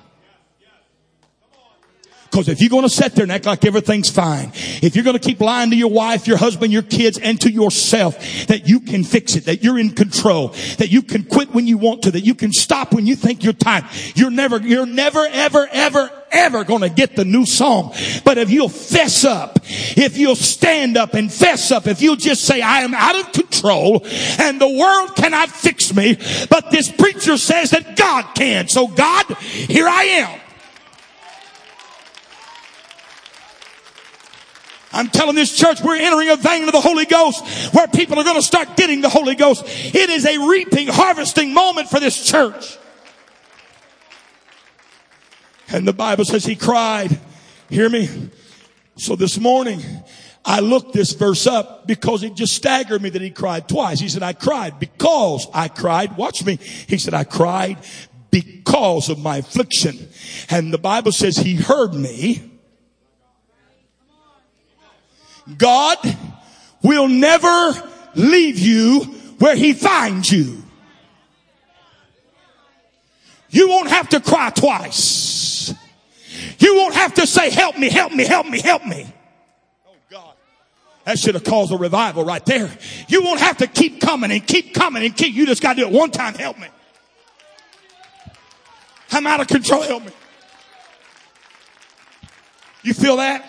Because 2.33 2.49
if 2.49 2.61
you're 2.61 2.69
going 2.71 2.81
to 2.81 2.89
sit 2.89 3.13
there 3.13 3.21
and 3.21 3.31
act 3.31 3.45
like 3.45 3.63
everything's 3.63 4.09
fine, 4.09 4.51
if 4.81 4.95
you're 4.95 5.03
going 5.03 5.15
to 5.15 5.23
keep 5.23 5.39
lying 5.39 5.69
to 5.69 5.75
your 5.75 5.91
wife, 5.91 6.25
your 6.25 6.37
husband, 6.37 6.73
your 6.73 6.81
kids, 6.81 7.19
and 7.19 7.39
to 7.41 7.51
yourself 7.51 8.17
that 8.47 8.67
you 8.67 8.79
can 8.79 9.03
fix 9.03 9.35
it, 9.35 9.45
that 9.45 9.63
you're 9.63 9.77
in 9.77 9.91
control, 9.91 10.47
that 10.79 10.89
you 10.89 11.03
can 11.03 11.25
quit 11.25 11.53
when 11.53 11.67
you 11.67 11.77
want 11.77 12.01
to, 12.01 12.09
that 12.09 12.21
you 12.21 12.33
can 12.33 12.51
stop 12.51 12.91
when 12.91 13.05
you 13.05 13.15
think 13.15 13.43
you're 13.43 13.53
tired, 13.53 13.85
you're 14.15 14.31
never, 14.31 14.57
you're 14.57 14.87
never, 14.87 15.27
ever, 15.27 15.67
ever, 15.71 16.09
ever 16.31 16.63
going 16.63 16.81
to 16.81 16.89
get 16.89 17.15
the 17.15 17.23
new 17.23 17.45
song. 17.45 17.93
But 18.25 18.39
if 18.39 18.49
you'll 18.49 18.67
fess 18.67 19.23
up, 19.25 19.59
if 19.63 20.17
you'll 20.17 20.35
stand 20.35 20.97
up 20.97 21.13
and 21.13 21.31
fess 21.31 21.71
up, 21.71 21.85
if 21.85 22.01
you'll 22.01 22.15
just 22.15 22.45
say, 22.45 22.63
I 22.63 22.79
am 22.79 22.95
out 22.95 23.15
of 23.15 23.31
control 23.31 24.07
and 24.39 24.59
the 24.59 24.69
world 24.69 25.15
cannot 25.15 25.49
fix 25.49 25.93
me, 25.93 26.17
but 26.49 26.71
this 26.71 26.91
preacher 26.91 27.37
says 27.37 27.69
that 27.69 27.95
God 27.95 28.33
can. 28.33 28.69
So 28.69 28.87
God, 28.87 29.37
here 29.37 29.87
I 29.87 30.03
am. 30.03 30.39
I'm 34.93 35.09
telling 35.09 35.35
this 35.35 35.57
church 35.57 35.81
we're 35.81 35.97
entering 35.97 36.29
a 36.29 36.35
vein 36.35 36.63
of 36.63 36.71
the 36.71 36.79
Holy 36.79 37.05
Ghost 37.05 37.73
where 37.73 37.87
people 37.87 38.19
are 38.19 38.23
going 38.23 38.35
to 38.35 38.45
start 38.45 38.77
getting 38.77 39.01
the 39.01 39.09
Holy 39.09 39.35
Ghost. 39.35 39.63
It 39.65 40.09
is 40.09 40.25
a 40.25 40.37
reaping, 40.47 40.87
harvesting 40.87 41.53
moment 41.53 41.89
for 41.89 41.99
this 41.99 42.25
church. 42.25 42.77
And 45.69 45.87
the 45.87 45.93
Bible 45.93 46.25
says 46.25 46.45
he 46.45 46.55
cried. 46.55 47.19
Hear 47.69 47.89
me? 47.89 48.29
So 48.95 49.15
this 49.15 49.39
morning, 49.39 49.81
I 50.45 50.59
looked 50.59 50.93
this 50.93 51.13
verse 51.13 51.47
up 51.47 51.87
because 51.87 52.21
it 52.21 52.35
just 52.35 52.53
staggered 52.53 53.01
me 53.01 53.09
that 53.09 53.21
he 53.21 53.31
cried 53.31 53.67
twice. 53.67 53.99
He 53.99 54.09
said, 54.09 54.21
I 54.21 54.33
cried 54.33 54.79
because 54.79 55.47
I 55.53 55.69
cried. 55.69 56.15
Watch 56.17 56.45
me. 56.45 56.57
He 56.57 56.99
said, 56.99 57.15
I 57.15 57.23
cried 57.23 57.77
because 58.29 59.09
of 59.09 59.17
my 59.17 59.37
affliction. 59.37 60.09
And 60.49 60.71
the 60.71 60.77
Bible 60.77 61.11
says 61.11 61.37
he 61.37 61.55
heard 61.55 61.95
me 61.95 62.52
God 65.57 65.97
will 66.81 67.07
never 67.07 67.73
leave 68.15 68.59
you 68.59 69.01
where 69.39 69.55
he 69.55 69.73
finds 69.73 70.31
you. 70.31 70.63
You 73.49 73.69
won't 73.69 73.89
have 73.89 74.09
to 74.09 74.19
cry 74.19 74.49
twice. 74.49 75.73
You 76.59 76.75
won't 76.75 76.95
have 76.95 77.13
to 77.15 77.27
say, 77.27 77.49
help 77.49 77.77
me, 77.77 77.89
help 77.89 78.11
me, 78.11 78.25
help 78.25 78.47
me, 78.47 78.59
help 78.59 78.85
me. 78.85 79.05
Oh 79.87 79.91
God. 80.09 80.33
That 81.05 81.19
should 81.19 81.35
have 81.35 81.43
caused 81.43 81.71
a 81.71 81.77
revival 81.77 82.25
right 82.25 82.43
there. 82.45 82.71
You 83.07 83.21
won't 83.23 83.41
have 83.41 83.57
to 83.57 83.67
keep 83.67 84.01
coming 84.01 84.31
and 84.31 84.45
keep 84.45 84.73
coming 84.73 85.03
and 85.03 85.15
keep. 85.15 85.35
You 85.35 85.45
just 85.45 85.61
got 85.61 85.73
to 85.73 85.81
do 85.81 85.87
it 85.87 85.93
one 85.93 86.09
time. 86.09 86.33
Help 86.33 86.57
me. 86.57 86.67
I'm 89.11 89.27
out 89.27 89.41
of 89.41 89.47
control. 89.47 89.83
Help 89.83 90.03
me. 90.03 90.11
You 92.81 92.93
feel 92.93 93.17
that? 93.17 93.45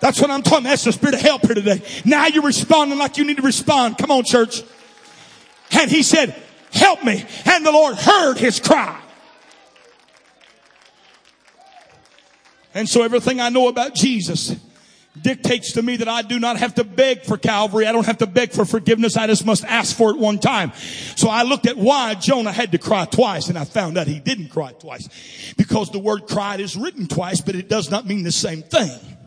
That's 0.00 0.20
what 0.20 0.30
I'm 0.30 0.42
talking 0.42 0.60
about. 0.60 0.70
That's 0.70 0.84
the 0.84 0.92
spirit 0.92 1.14
of 1.14 1.20
help 1.20 1.42
here 1.46 1.54
today. 1.54 1.82
Now 2.04 2.26
you're 2.26 2.44
responding 2.44 2.98
like 2.98 3.18
you 3.18 3.24
need 3.24 3.38
to 3.38 3.42
respond. 3.42 3.98
Come 3.98 4.10
on, 4.10 4.24
church. 4.24 4.62
And 5.72 5.90
he 5.90 6.02
said, 6.02 6.40
help 6.72 7.04
me. 7.04 7.24
And 7.44 7.66
the 7.66 7.72
Lord 7.72 7.96
heard 7.96 8.38
his 8.38 8.60
cry. 8.60 9.00
And 12.74 12.88
so 12.88 13.02
everything 13.02 13.40
I 13.40 13.48
know 13.48 13.68
about 13.68 13.94
Jesus, 13.94 14.54
dictates 15.22 15.72
to 15.72 15.82
me 15.82 15.96
that 15.96 16.08
I 16.08 16.22
do 16.22 16.38
not 16.38 16.58
have 16.58 16.74
to 16.76 16.84
beg 16.84 17.24
for 17.24 17.36
Calvary. 17.36 17.86
I 17.86 17.92
don't 17.92 18.06
have 18.06 18.18
to 18.18 18.26
beg 18.26 18.52
for 18.52 18.64
forgiveness. 18.64 19.16
I 19.16 19.26
just 19.26 19.44
must 19.44 19.64
ask 19.64 19.96
for 19.96 20.10
it 20.10 20.18
one 20.18 20.38
time. 20.38 20.72
So 21.16 21.28
I 21.28 21.42
looked 21.42 21.66
at 21.66 21.76
why 21.76 22.14
Jonah 22.14 22.52
had 22.52 22.72
to 22.72 22.78
cry 22.78 23.04
twice 23.04 23.48
and 23.48 23.58
I 23.58 23.64
found 23.64 23.98
out 23.98 24.06
he 24.06 24.20
didn't 24.20 24.48
cry 24.48 24.72
twice 24.72 25.08
because 25.56 25.90
the 25.90 25.98
word 25.98 26.26
cried 26.26 26.60
is 26.60 26.76
written 26.76 27.06
twice, 27.06 27.40
but 27.40 27.54
it 27.54 27.68
does 27.68 27.90
not 27.90 28.06
mean 28.06 28.22
the 28.22 28.32
same 28.32 28.62
thing. 28.62 29.17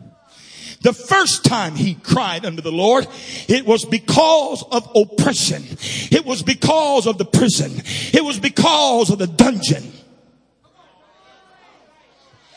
The 0.82 0.92
first 0.92 1.44
time 1.44 1.76
he 1.76 1.94
cried 1.94 2.44
unto 2.44 2.60
the 2.60 2.72
Lord, 2.72 3.06
it 3.48 3.64
was 3.64 3.84
because 3.84 4.64
of 4.70 4.90
oppression. 4.94 5.62
It 6.10 6.24
was 6.24 6.42
because 6.42 7.06
of 7.06 7.18
the 7.18 7.24
prison. 7.24 7.82
It 8.12 8.24
was 8.24 8.38
because 8.38 9.10
of 9.10 9.18
the 9.18 9.28
dungeon. 9.28 9.92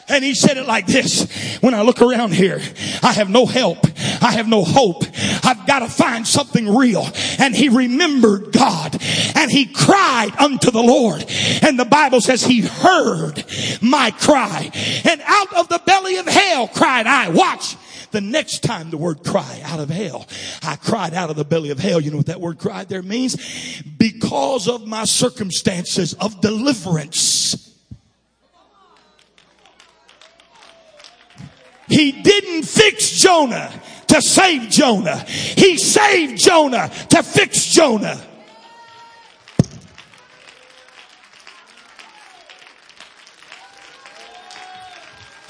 And 0.07 0.23
he 0.23 0.35
said 0.35 0.57
it 0.57 0.67
like 0.67 0.85
this. 0.85 1.57
When 1.61 1.73
I 1.73 1.81
look 1.81 2.01
around 2.01 2.33
here, 2.33 2.61
I 3.01 3.13
have 3.13 3.29
no 3.29 3.45
help. 3.45 3.85
I 4.21 4.33
have 4.33 4.47
no 4.47 4.63
hope. 4.63 5.03
I've 5.43 5.65
got 5.65 5.79
to 5.79 5.87
find 5.87 6.27
something 6.27 6.75
real. 6.75 7.07
And 7.39 7.55
he 7.55 7.69
remembered 7.69 8.51
God 8.51 8.97
and 9.35 9.51
he 9.51 9.65
cried 9.65 10.31
unto 10.37 10.69
the 10.69 10.81
Lord. 10.81 11.25
And 11.63 11.79
the 11.79 11.85
Bible 11.85 12.21
says 12.21 12.43
he 12.43 12.61
heard 12.61 13.43
my 13.81 14.11
cry 14.11 14.69
and 15.03 15.21
out 15.25 15.53
of 15.55 15.69
the 15.69 15.81
belly 15.85 16.17
of 16.17 16.27
hell 16.27 16.67
cried 16.67 17.07
I. 17.07 17.29
Watch. 17.29 17.75
The 18.15 18.21
next 18.21 18.63
time 18.63 18.91
the 18.91 18.97
word 18.97 19.25
cry 19.25 19.59
out 19.65 19.81
of 19.81 19.89
hell, 19.89 20.25
I 20.63 20.77
cried 20.77 21.13
out 21.13 21.29
of 21.29 21.35
the 21.35 21.43
belly 21.43 21.69
of 21.71 21.79
hell. 21.79 21.99
You 21.99 22.11
know 22.11 22.17
what 22.17 22.27
that 22.27 22.39
word 22.39 22.59
cried 22.59 22.87
there 22.87 23.03
means? 23.03 23.83
Because 23.97 24.69
of 24.69 24.87
my 24.87 25.03
circumstances 25.03 26.13
of 26.13 26.39
deliverance. 26.39 27.75
He 31.89 32.13
didn't 32.13 32.63
fix 32.63 33.09
Jonah 33.19 33.81
to 34.07 34.21
save 34.21 34.69
Jonah. 34.69 35.19
He 35.27 35.77
saved 35.77 36.41
Jonah 36.41 36.89
to 37.09 37.21
fix 37.21 37.65
Jonah. 37.65 38.25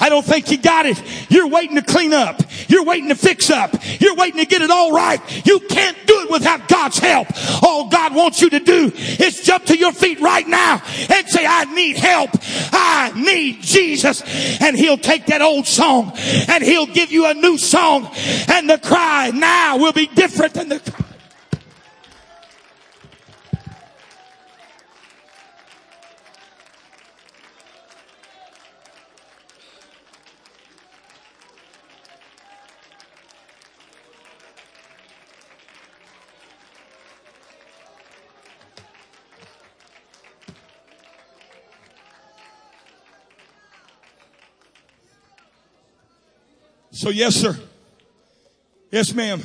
I 0.05 0.09
don't 0.09 0.23
think 0.23 0.51
you 0.51 0.59
got 0.59 0.85
it. 0.85 1.01
You're 1.31 1.47
waiting 1.47 1.77
to 1.77 1.81
clean 1.81 2.13
up. 2.13 2.39
You're 2.67 2.83
waiting 2.83 3.09
to 3.09 3.15
fix 3.15 3.49
up. 3.49 3.75
You're 3.99 4.13
waiting 4.13 4.39
to 4.39 4.45
get 4.45 4.61
it 4.61 4.69
all 4.69 4.91
right. 4.91 5.19
You 5.47 5.59
can't 5.61 5.97
do 6.05 6.19
it 6.21 6.29
without 6.29 6.67
God's 6.67 6.99
help. 6.99 7.27
All 7.63 7.89
God 7.89 8.13
wants 8.13 8.39
you 8.39 8.51
to 8.51 8.59
do 8.59 8.91
is 8.93 9.41
jump 9.41 9.65
to 9.65 9.75
your 9.75 9.91
feet 9.91 10.19
right 10.19 10.47
now 10.47 10.79
and 11.09 11.27
say, 11.27 11.43
I 11.43 11.65
need 11.73 11.97
help. 11.97 12.29
I 12.71 13.13
need 13.15 13.63
Jesus. 13.63 14.21
And 14.61 14.77
He'll 14.77 14.99
take 14.99 15.25
that 15.25 15.41
old 15.41 15.65
song 15.65 16.11
and 16.15 16.63
He'll 16.63 16.85
give 16.85 17.11
you 17.11 17.25
a 17.25 17.33
new 17.33 17.57
song. 17.57 18.07
And 18.47 18.69
the 18.69 18.77
cry 18.77 19.31
now 19.33 19.79
will 19.79 19.93
be 19.93 20.05
different 20.05 20.53
than 20.53 20.69
the 20.69 21.04
So 46.95 47.09
yes, 47.09 47.35
sir. 47.35 47.59
Yes, 48.89 49.13
ma'am. 49.13 49.41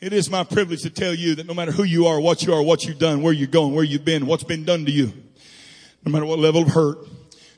It 0.00 0.12
is 0.12 0.30
my 0.30 0.44
privilege 0.44 0.82
to 0.82 0.90
tell 0.90 1.12
you 1.12 1.34
that 1.34 1.48
no 1.48 1.52
matter 1.52 1.72
who 1.72 1.82
you 1.82 2.06
are, 2.06 2.20
what 2.20 2.44
you 2.44 2.54
are, 2.54 2.62
what 2.62 2.84
you've 2.84 3.00
done, 3.00 3.22
where 3.22 3.32
you're 3.32 3.48
going, 3.48 3.74
where 3.74 3.82
you've 3.82 4.04
been, 4.04 4.26
what's 4.26 4.44
been 4.44 4.64
done 4.64 4.84
to 4.84 4.92
you, 4.92 5.12
no 6.04 6.12
matter 6.12 6.24
what 6.24 6.38
level 6.38 6.62
of 6.62 6.68
hurt, 6.68 6.98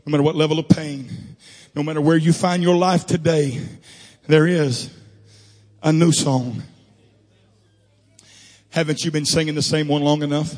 no 0.07 0.11
matter 0.11 0.23
what 0.23 0.35
level 0.35 0.59
of 0.59 0.67
pain, 0.71 1.37
no 1.75 1.83
matter 1.83 2.01
where 2.01 2.17
you 2.17 2.33
find 2.33 2.63
your 2.63 2.75
life 2.75 3.05
today, 3.05 3.61
there 4.29 4.47
is 4.47 4.91
a 5.83 5.93
new 5.93 6.11
song. 6.11 6.63
Haven't 8.71 9.05
you 9.05 9.11
been 9.11 9.27
singing 9.27 9.57
the 9.57 9.63
same 9.63 9.89
one 9.89 10.01
long 10.01 10.23
enough? 10.23 10.55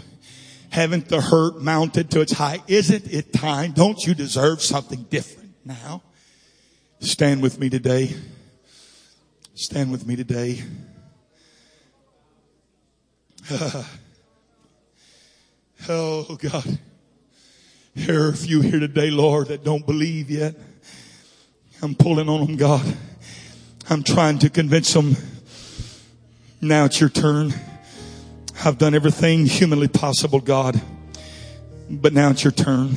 Haven't 0.70 1.08
the 1.08 1.20
hurt 1.20 1.60
mounted 1.60 2.12
to 2.12 2.20
its 2.20 2.34
height? 2.34 2.62
Isn't 2.68 3.12
it 3.12 3.32
time? 3.32 3.72
Don't 3.72 4.00
you 4.06 4.14
deserve 4.14 4.62
something 4.62 5.02
different 5.10 5.54
now? 5.64 6.02
Stand 7.00 7.42
with 7.42 7.58
me 7.60 7.68
today. 7.68 8.16
Stand 9.54 9.92
with 9.92 10.06
me 10.06 10.16
today. 10.16 10.62
oh 15.88 16.38
God. 16.40 16.78
There 17.94 18.22
are 18.24 18.28
a 18.28 18.36
few 18.36 18.60
here 18.60 18.80
today, 18.80 19.10
Lord, 19.10 19.48
that 19.48 19.62
don't 19.64 19.86
believe 19.86 20.30
yet. 20.30 20.54
I'm 21.82 21.94
pulling 21.94 22.28
on 22.28 22.46
them, 22.46 22.56
God. 22.56 22.96
I'm 23.88 24.02
trying 24.02 24.38
to 24.40 24.50
convince 24.50 24.92
them. 24.92 25.16
Now 26.60 26.86
it's 26.86 27.00
your 27.00 27.10
turn. 27.10 27.54
I've 28.64 28.78
done 28.78 28.94
everything 28.94 29.46
humanly 29.46 29.88
possible, 29.88 30.40
God. 30.40 30.80
But 31.88 32.12
now 32.14 32.30
it's 32.30 32.42
your 32.42 32.52
turn. 32.52 32.96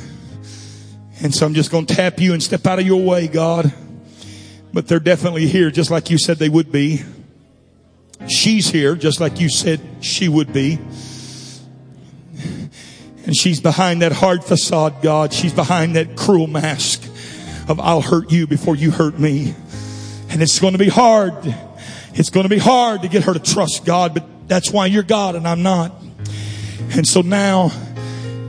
And 1.22 1.34
so 1.34 1.44
I'm 1.44 1.54
just 1.54 1.70
going 1.70 1.86
to 1.86 1.94
tap 1.94 2.18
you 2.18 2.32
and 2.32 2.42
step 2.42 2.66
out 2.66 2.78
of 2.78 2.86
your 2.86 3.02
way, 3.02 3.28
God. 3.28 3.72
But 4.72 4.86
they're 4.86 5.00
definitely 5.00 5.46
here 5.46 5.70
just 5.70 5.90
like 5.90 6.10
you 6.10 6.18
said 6.18 6.38
they 6.38 6.48
would 6.48 6.70
be. 6.70 7.02
She's 8.28 8.70
here 8.70 8.94
just 8.94 9.20
like 9.20 9.40
you 9.40 9.48
said 9.48 9.80
she 10.00 10.28
would 10.28 10.52
be. 10.52 10.78
And 13.26 13.36
she's 13.36 13.60
behind 13.60 14.02
that 14.02 14.12
hard 14.12 14.44
facade, 14.44 15.02
God. 15.02 15.32
She's 15.32 15.52
behind 15.52 15.96
that 15.96 16.16
cruel 16.16 16.46
mask 16.46 17.02
of 17.68 17.78
I'll 17.78 18.00
hurt 18.00 18.32
you 18.32 18.46
before 18.46 18.76
you 18.76 18.90
hurt 18.90 19.18
me. 19.18 19.54
And 20.30 20.42
it's 20.42 20.58
going 20.58 20.72
to 20.72 20.78
be 20.78 20.88
hard. 20.88 21.34
It's 22.14 22.30
going 22.30 22.44
to 22.44 22.50
be 22.50 22.58
hard 22.58 23.02
to 23.02 23.08
get 23.08 23.24
her 23.24 23.32
to 23.32 23.38
trust 23.38 23.84
God, 23.84 24.14
but 24.14 24.24
that's 24.48 24.70
why 24.70 24.86
you're 24.86 25.02
God 25.02 25.36
and 25.36 25.46
I'm 25.46 25.62
not. 25.62 25.92
And 26.96 27.06
so 27.06 27.20
now, 27.22 27.70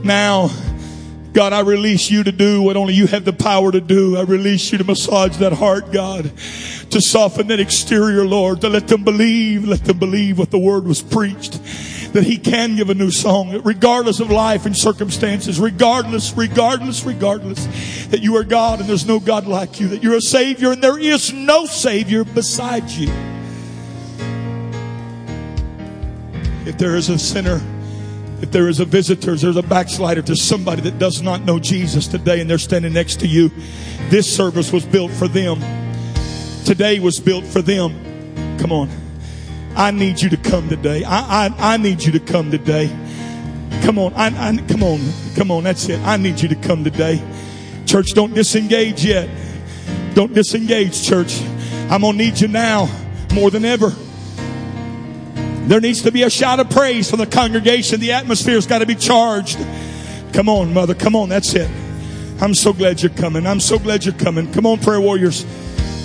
now, 0.02 0.50
God, 1.32 1.54
I 1.54 1.60
release 1.60 2.10
you 2.10 2.22
to 2.24 2.32
do 2.32 2.60
what 2.60 2.76
only 2.76 2.92
you 2.92 3.06
have 3.06 3.24
the 3.24 3.32
power 3.32 3.72
to 3.72 3.80
do. 3.80 4.18
I 4.18 4.22
release 4.22 4.70
you 4.70 4.78
to 4.78 4.84
massage 4.84 5.38
that 5.38 5.54
heart, 5.54 5.90
God, 5.90 6.24
to 6.90 7.00
soften 7.00 7.46
that 7.46 7.58
exterior, 7.58 8.26
Lord, 8.26 8.60
to 8.60 8.68
let 8.68 8.88
them 8.88 9.02
believe, 9.02 9.66
let 9.66 9.84
them 9.84 9.98
believe 9.98 10.38
what 10.38 10.50
the 10.50 10.58
word 10.58 10.84
was 10.84 11.00
preached. 11.00 11.58
That 12.12 12.24
he 12.24 12.36
can 12.36 12.76
give 12.76 12.90
a 12.90 12.94
new 12.94 13.10
song, 13.10 13.62
regardless 13.64 14.20
of 14.20 14.30
life 14.30 14.66
and 14.66 14.76
circumstances, 14.76 15.58
regardless, 15.58 16.36
regardless, 16.36 17.04
regardless, 17.04 17.64
that 18.08 18.22
you 18.22 18.36
are 18.36 18.44
God 18.44 18.80
and 18.80 18.88
there's 18.88 19.06
no 19.06 19.18
God 19.18 19.46
like 19.46 19.80
you, 19.80 19.88
that 19.88 20.02
you're 20.02 20.16
a 20.16 20.20
Savior 20.20 20.72
and 20.72 20.82
there 20.82 20.98
is 20.98 21.32
no 21.32 21.64
Savior 21.64 22.24
besides 22.24 22.98
you. 22.98 23.10
If 26.66 26.76
there 26.76 26.94
is 26.94 27.08
a 27.08 27.18
sinner, 27.18 27.62
if 28.42 28.50
there 28.50 28.68
is 28.68 28.80
a 28.80 28.84
visitor, 28.84 29.36
there's 29.36 29.56
a 29.56 29.62
backslider, 29.62 30.20
there's 30.20 30.42
somebody 30.42 30.82
that 30.82 30.98
does 30.98 31.22
not 31.22 31.44
know 31.44 31.60
Jesus 31.60 32.08
today 32.08 32.40
and 32.40 32.50
they're 32.50 32.58
standing 32.58 32.92
next 32.92 33.20
to 33.20 33.28
you, 33.28 33.50
this 34.10 34.30
service 34.30 34.72
was 34.72 34.84
built 34.84 35.12
for 35.12 35.28
them. 35.28 35.60
Today 36.64 36.98
was 36.98 37.20
built 37.20 37.44
for 37.46 37.62
them. 37.62 38.58
Come 38.58 38.72
on. 38.72 38.90
I 39.76 39.92
need 39.92 40.20
you 40.20 40.28
to 40.28 40.36
come 40.36 40.68
today. 40.68 41.04
I, 41.04 41.46
I, 41.46 41.74
I 41.74 41.76
need 41.76 42.02
you 42.02 42.12
to 42.12 42.20
come 42.20 42.50
today. 42.50 42.88
Come 43.82 43.98
on. 43.98 44.12
I, 44.14 44.26
I, 44.26 44.56
come 44.68 44.82
on. 44.82 45.00
Come 45.36 45.50
on. 45.50 45.64
That's 45.64 45.88
it. 45.88 46.00
I 46.00 46.16
need 46.16 46.40
you 46.40 46.48
to 46.48 46.56
come 46.56 46.82
today. 46.82 47.22
Church, 47.86 48.12
don't 48.12 48.34
disengage 48.34 49.04
yet. 49.04 49.30
Don't 50.14 50.34
disengage, 50.34 51.06
church. 51.06 51.40
I'm 51.90 52.02
going 52.02 52.18
to 52.18 52.24
need 52.24 52.40
you 52.40 52.48
now 52.48 52.88
more 53.32 53.50
than 53.50 53.64
ever. 53.64 53.92
There 55.68 55.80
needs 55.80 56.02
to 56.02 56.12
be 56.12 56.22
a 56.24 56.30
shout 56.30 56.60
of 56.60 56.70
praise 56.70 57.08
from 57.08 57.20
the 57.20 57.26
congregation. 57.26 58.00
The 58.00 58.12
atmosphere's 58.12 58.66
got 58.66 58.78
to 58.78 58.86
be 58.86 58.94
charged. 58.94 59.58
Come 60.32 60.48
on, 60.48 60.72
mother. 60.74 60.94
Come 60.94 61.14
on. 61.14 61.28
That's 61.28 61.54
it. 61.54 61.70
I'm 62.40 62.54
so 62.54 62.72
glad 62.72 63.00
you're 63.00 63.10
coming. 63.10 63.46
I'm 63.46 63.60
so 63.60 63.78
glad 63.78 64.04
you're 64.04 64.14
coming. 64.14 64.52
Come 64.52 64.66
on, 64.66 64.80
prayer 64.80 65.00
warriors. 65.00 65.46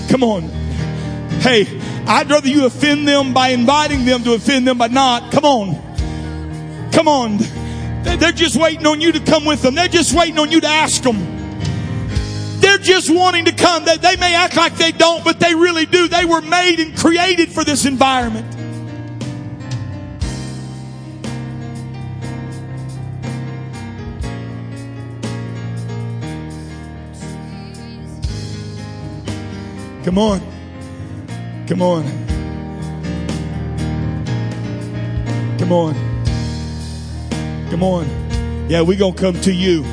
Come 0.10 0.24
on. 0.24 0.44
Hey, 1.42 1.66
I'd 2.06 2.30
rather 2.30 2.48
you 2.48 2.66
offend 2.66 3.08
them 3.08 3.34
by 3.34 3.50
inviting 3.50 4.06
them 4.06 4.24
to 4.24 4.34
offend 4.34 4.68
them 4.68 4.78
by 4.78 4.88
not. 4.88 5.32
Come 5.32 5.46
on. 5.46 6.92
Come 6.92 7.08
on. 7.08 7.40
They're 8.04 8.32
just 8.32 8.56
waiting 8.56 8.86
on 8.86 9.02
you 9.02 9.12
to 9.12 9.20
come 9.20 9.46
with 9.46 9.62
them. 9.62 9.76
They're 9.76 9.88
just 9.88 10.14
waiting 10.14 10.40
on 10.40 10.52
you 10.52 10.62
to 10.62 10.68
ask 10.68 11.02
them. 11.02 11.18
They're 12.60 12.78
just 12.78 13.10
wanting 13.10 13.46
to 13.46 13.52
come. 13.52 13.86
They, 13.86 13.98
they 13.98 14.16
may 14.16 14.34
act 14.34 14.56
like 14.56 14.76
they 14.76 14.92
don't, 14.92 15.24
but 15.24 15.40
they 15.40 15.56
really 15.56 15.86
do. 15.86 16.08
They 16.08 16.26
were 16.26 16.42
made 16.42 16.80
and 16.80 16.98
created 16.98 17.52
for 17.52 17.64
this 17.64 17.86
environment. 17.86 18.57
Come 30.08 30.20
on. 30.20 30.40
Come 31.68 31.82
on. 31.82 32.04
Come 35.60 35.74
on. 35.74 35.94
Come 37.70 37.84
on. 37.84 38.70
Yeah, 38.70 38.84
we're 38.84 38.98
going 38.98 39.16
to 39.16 39.22
come 39.22 39.42
to 39.42 39.54
you. 39.54 39.84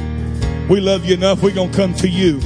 We 0.69 0.79
love 0.79 1.05
you 1.05 1.15
enough. 1.15 1.43
We're 1.43 1.53
going 1.53 1.73
to 1.73 1.77
come 1.77 1.95
to 1.95 2.09
you. 2.09 2.39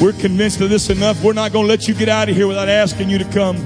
We're 0.00 0.14
convinced 0.14 0.62
of 0.62 0.70
this 0.70 0.88
enough. 0.88 1.22
We're 1.22 1.34
not 1.34 1.52
going 1.52 1.66
to 1.66 1.68
let 1.68 1.86
you 1.86 1.92
get 1.92 2.08
out 2.08 2.30
of 2.30 2.34
here 2.34 2.46
without 2.46 2.70
asking 2.70 3.10
you 3.10 3.18
to 3.18 3.26
come. 3.26 3.58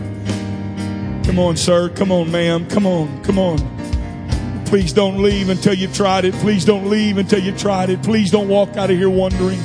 Come 1.22 1.38
on, 1.38 1.56
sir. 1.56 1.90
Come 1.90 2.10
on, 2.10 2.32
ma'am. 2.32 2.66
Come 2.66 2.84
on. 2.84 3.22
Come 3.22 3.38
on. 3.38 3.58
Please 4.64 4.92
don't 4.92 5.22
leave 5.22 5.50
until 5.50 5.74
you've 5.74 5.94
tried 5.94 6.24
it. 6.24 6.34
Please 6.34 6.64
don't 6.64 6.90
leave 6.90 7.16
until 7.18 7.38
you've 7.38 7.58
tried 7.58 7.90
it. 7.90 8.02
Please 8.02 8.32
don't 8.32 8.48
walk 8.48 8.76
out 8.76 8.90
of 8.90 8.96
here 8.96 9.08
wondering. 9.08 9.60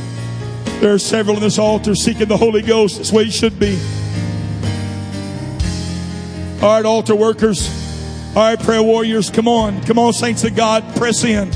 There 0.84 0.93
are 0.93 0.99
several 0.99 1.38
in 1.38 1.41
this 1.41 1.59
altar 1.59 1.95
seeking 1.95 2.27
the 2.27 2.36
Holy 2.36 2.61
Ghost. 2.61 2.97
That's 2.97 3.13
way 3.13 3.23
it 3.23 3.31
should 3.31 3.57
be. 3.57 3.79
All 6.61 6.75
right, 6.75 6.86
altar 6.86 7.15
workers. 7.15 7.69
All 8.36 8.43
right, 8.43 8.59
prayer 8.59 8.84
warriors. 8.84 9.29
Come 9.29 9.47
on. 9.47 9.81
Come 9.84 9.97
on, 9.97 10.11
saints 10.11 10.43
of 10.43 10.57
God. 10.57 10.84
Press 10.97 11.23
in. 11.23 11.51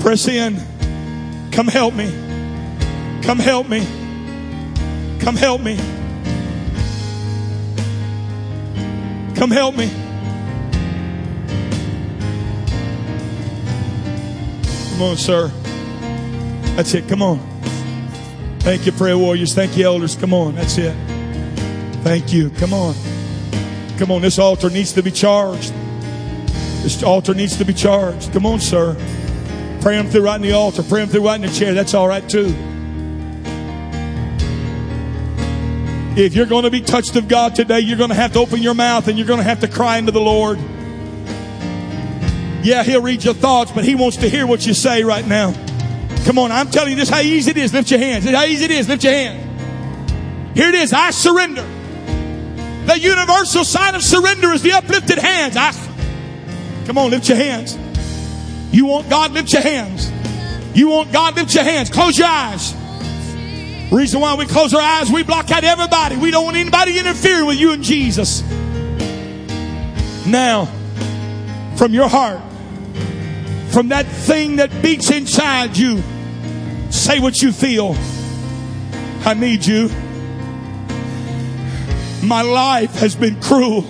Press 0.00 0.26
in. 0.26 0.56
Come 1.52 1.68
help 1.68 1.94
me. 1.94 2.10
Come 3.22 3.38
help 3.38 3.68
me. 3.68 3.86
Come 5.20 5.36
help 5.36 5.60
me. 5.60 5.76
Come 9.36 9.52
help 9.52 9.76
me. 9.76 9.88
Come 14.94 15.02
on, 15.02 15.16
sir. 15.16 15.46
That's 16.74 16.92
it. 16.94 17.06
Come 17.06 17.22
on. 17.22 17.49
Thank 18.60 18.84
you, 18.84 18.92
prayer 18.92 19.16
warriors. 19.16 19.54
Thank 19.54 19.76
you, 19.76 19.86
elders. 19.86 20.14
Come 20.14 20.34
on. 20.34 20.54
That's 20.54 20.76
it. 20.76 20.94
Thank 22.02 22.32
you. 22.32 22.50
Come 22.50 22.74
on. 22.74 22.94
Come 23.98 24.10
on. 24.10 24.20
This 24.20 24.38
altar 24.38 24.68
needs 24.68 24.92
to 24.92 25.02
be 25.02 25.10
charged. 25.10 25.72
This 26.82 27.02
altar 27.02 27.34
needs 27.34 27.56
to 27.56 27.64
be 27.64 27.72
charged. 27.72 28.32
Come 28.32 28.44
on, 28.44 28.60
sir. 28.60 28.94
Pray 29.80 29.96
them 29.96 30.08
through 30.08 30.22
right 30.22 30.36
in 30.36 30.42
the 30.42 30.52
altar. 30.52 30.82
Pray 30.82 31.00
them 31.00 31.08
through 31.08 31.24
right 31.24 31.36
in 31.36 31.42
the 31.42 31.52
chair. 31.52 31.72
That's 31.72 31.94
all 31.94 32.06
right, 32.06 32.28
too. 32.28 32.54
If 36.16 36.34
you're 36.34 36.46
going 36.46 36.64
to 36.64 36.70
be 36.70 36.82
touched 36.82 37.16
of 37.16 37.28
God 37.28 37.54
today, 37.54 37.80
you're 37.80 37.96
going 37.96 38.10
to 38.10 38.14
have 38.14 38.34
to 38.34 38.40
open 38.40 38.62
your 38.62 38.74
mouth 38.74 39.08
and 39.08 39.16
you're 39.16 39.26
going 39.26 39.38
to 39.38 39.44
have 39.44 39.60
to 39.60 39.68
cry 39.68 39.96
into 39.96 40.12
the 40.12 40.20
Lord. 40.20 40.58
Yeah, 42.62 42.82
He'll 42.82 43.00
read 43.00 43.24
your 43.24 43.32
thoughts, 43.32 43.72
but 43.72 43.84
He 43.84 43.94
wants 43.94 44.18
to 44.18 44.28
hear 44.28 44.46
what 44.46 44.66
you 44.66 44.74
say 44.74 45.02
right 45.02 45.26
now. 45.26 45.54
Come 46.24 46.38
on, 46.38 46.52
I'm 46.52 46.70
telling 46.70 46.90
you 46.90 46.96
this 46.96 47.08
how 47.08 47.20
easy 47.20 47.50
it 47.50 47.56
is. 47.56 47.72
Lift 47.72 47.90
your 47.90 48.00
hands. 48.00 48.28
How 48.28 48.44
easy 48.44 48.64
it 48.64 48.70
is. 48.70 48.88
Lift 48.88 49.04
your 49.04 49.12
hands. 49.12 50.56
Here 50.56 50.68
it 50.68 50.74
is. 50.74 50.92
I 50.92 51.10
surrender. 51.10 51.66
The 52.86 52.98
universal 52.98 53.64
sign 53.64 53.94
of 53.94 54.02
surrender 54.02 54.52
is 54.52 54.62
the 54.62 54.72
uplifted 54.72 55.18
hands. 55.18 55.56
I, 55.56 55.72
come 56.86 56.98
on, 56.98 57.10
lift 57.10 57.28
your 57.28 57.38
hands. 57.38 57.76
You 58.72 58.86
want 58.86 59.08
God, 59.08 59.32
lift 59.32 59.52
your 59.52 59.62
hands. 59.62 60.10
You 60.76 60.88
want 60.88 61.12
God, 61.12 61.36
lift 61.36 61.54
your 61.54 61.64
hands. 61.64 61.90
Close 61.90 62.18
your 62.18 62.28
eyes. 62.28 62.74
Reason 63.90 64.20
why 64.20 64.34
we 64.34 64.46
close 64.46 64.72
our 64.72 64.80
eyes, 64.80 65.10
we 65.10 65.24
block 65.24 65.50
out 65.50 65.64
everybody. 65.64 66.16
We 66.16 66.30
don't 66.30 66.44
want 66.44 66.56
anybody 66.56 66.98
interfering 66.98 67.46
with 67.46 67.58
you 67.58 67.72
and 67.72 67.82
Jesus. 67.82 68.42
Now, 70.26 70.66
from 71.76 71.92
your 71.92 72.08
heart, 72.08 72.40
from 73.72 73.88
that 73.88 74.06
thing 74.06 74.56
that 74.56 74.82
beats 74.82 75.10
inside 75.10 75.76
you, 75.76 76.02
say 76.90 77.20
what 77.20 77.40
you 77.40 77.52
feel. 77.52 77.94
I 79.24 79.34
need 79.34 79.64
you. 79.64 79.88
My 82.22 82.42
life 82.42 82.94
has 82.96 83.14
been 83.14 83.40
cruel. 83.40 83.84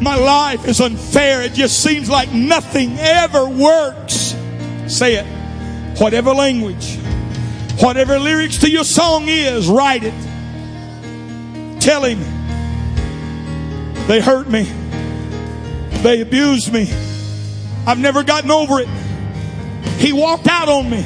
My 0.00 0.16
life 0.16 0.66
is 0.66 0.80
unfair. 0.80 1.42
It 1.42 1.54
just 1.54 1.82
seems 1.82 2.08
like 2.08 2.32
nothing 2.32 2.96
ever 2.98 3.48
works. 3.48 4.36
Say 4.86 5.16
it. 5.16 5.26
Whatever 6.00 6.32
language, 6.32 6.96
whatever 7.80 8.18
lyrics 8.18 8.58
to 8.58 8.70
your 8.70 8.84
song 8.84 9.24
is, 9.28 9.68
write 9.68 10.02
it. 10.04 10.14
Tell 11.80 12.04
him 12.04 12.18
they 14.06 14.20
hurt 14.20 14.48
me. 14.48 14.64
They 16.02 16.20
abused 16.20 16.72
me. 16.72 17.13
I've 17.86 17.98
never 17.98 18.22
gotten 18.22 18.50
over 18.50 18.80
it. 18.80 18.88
He 19.98 20.12
walked 20.12 20.46
out 20.48 20.68
on 20.68 20.88
me. 20.88 21.04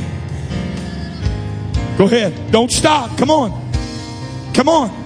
Go 1.97 2.05
ahead. 2.05 2.51
Don't 2.53 2.71
stop. 2.71 3.19
Come 3.19 3.31
on. 3.31 3.51
Come 4.55 4.69
on. 4.69 4.98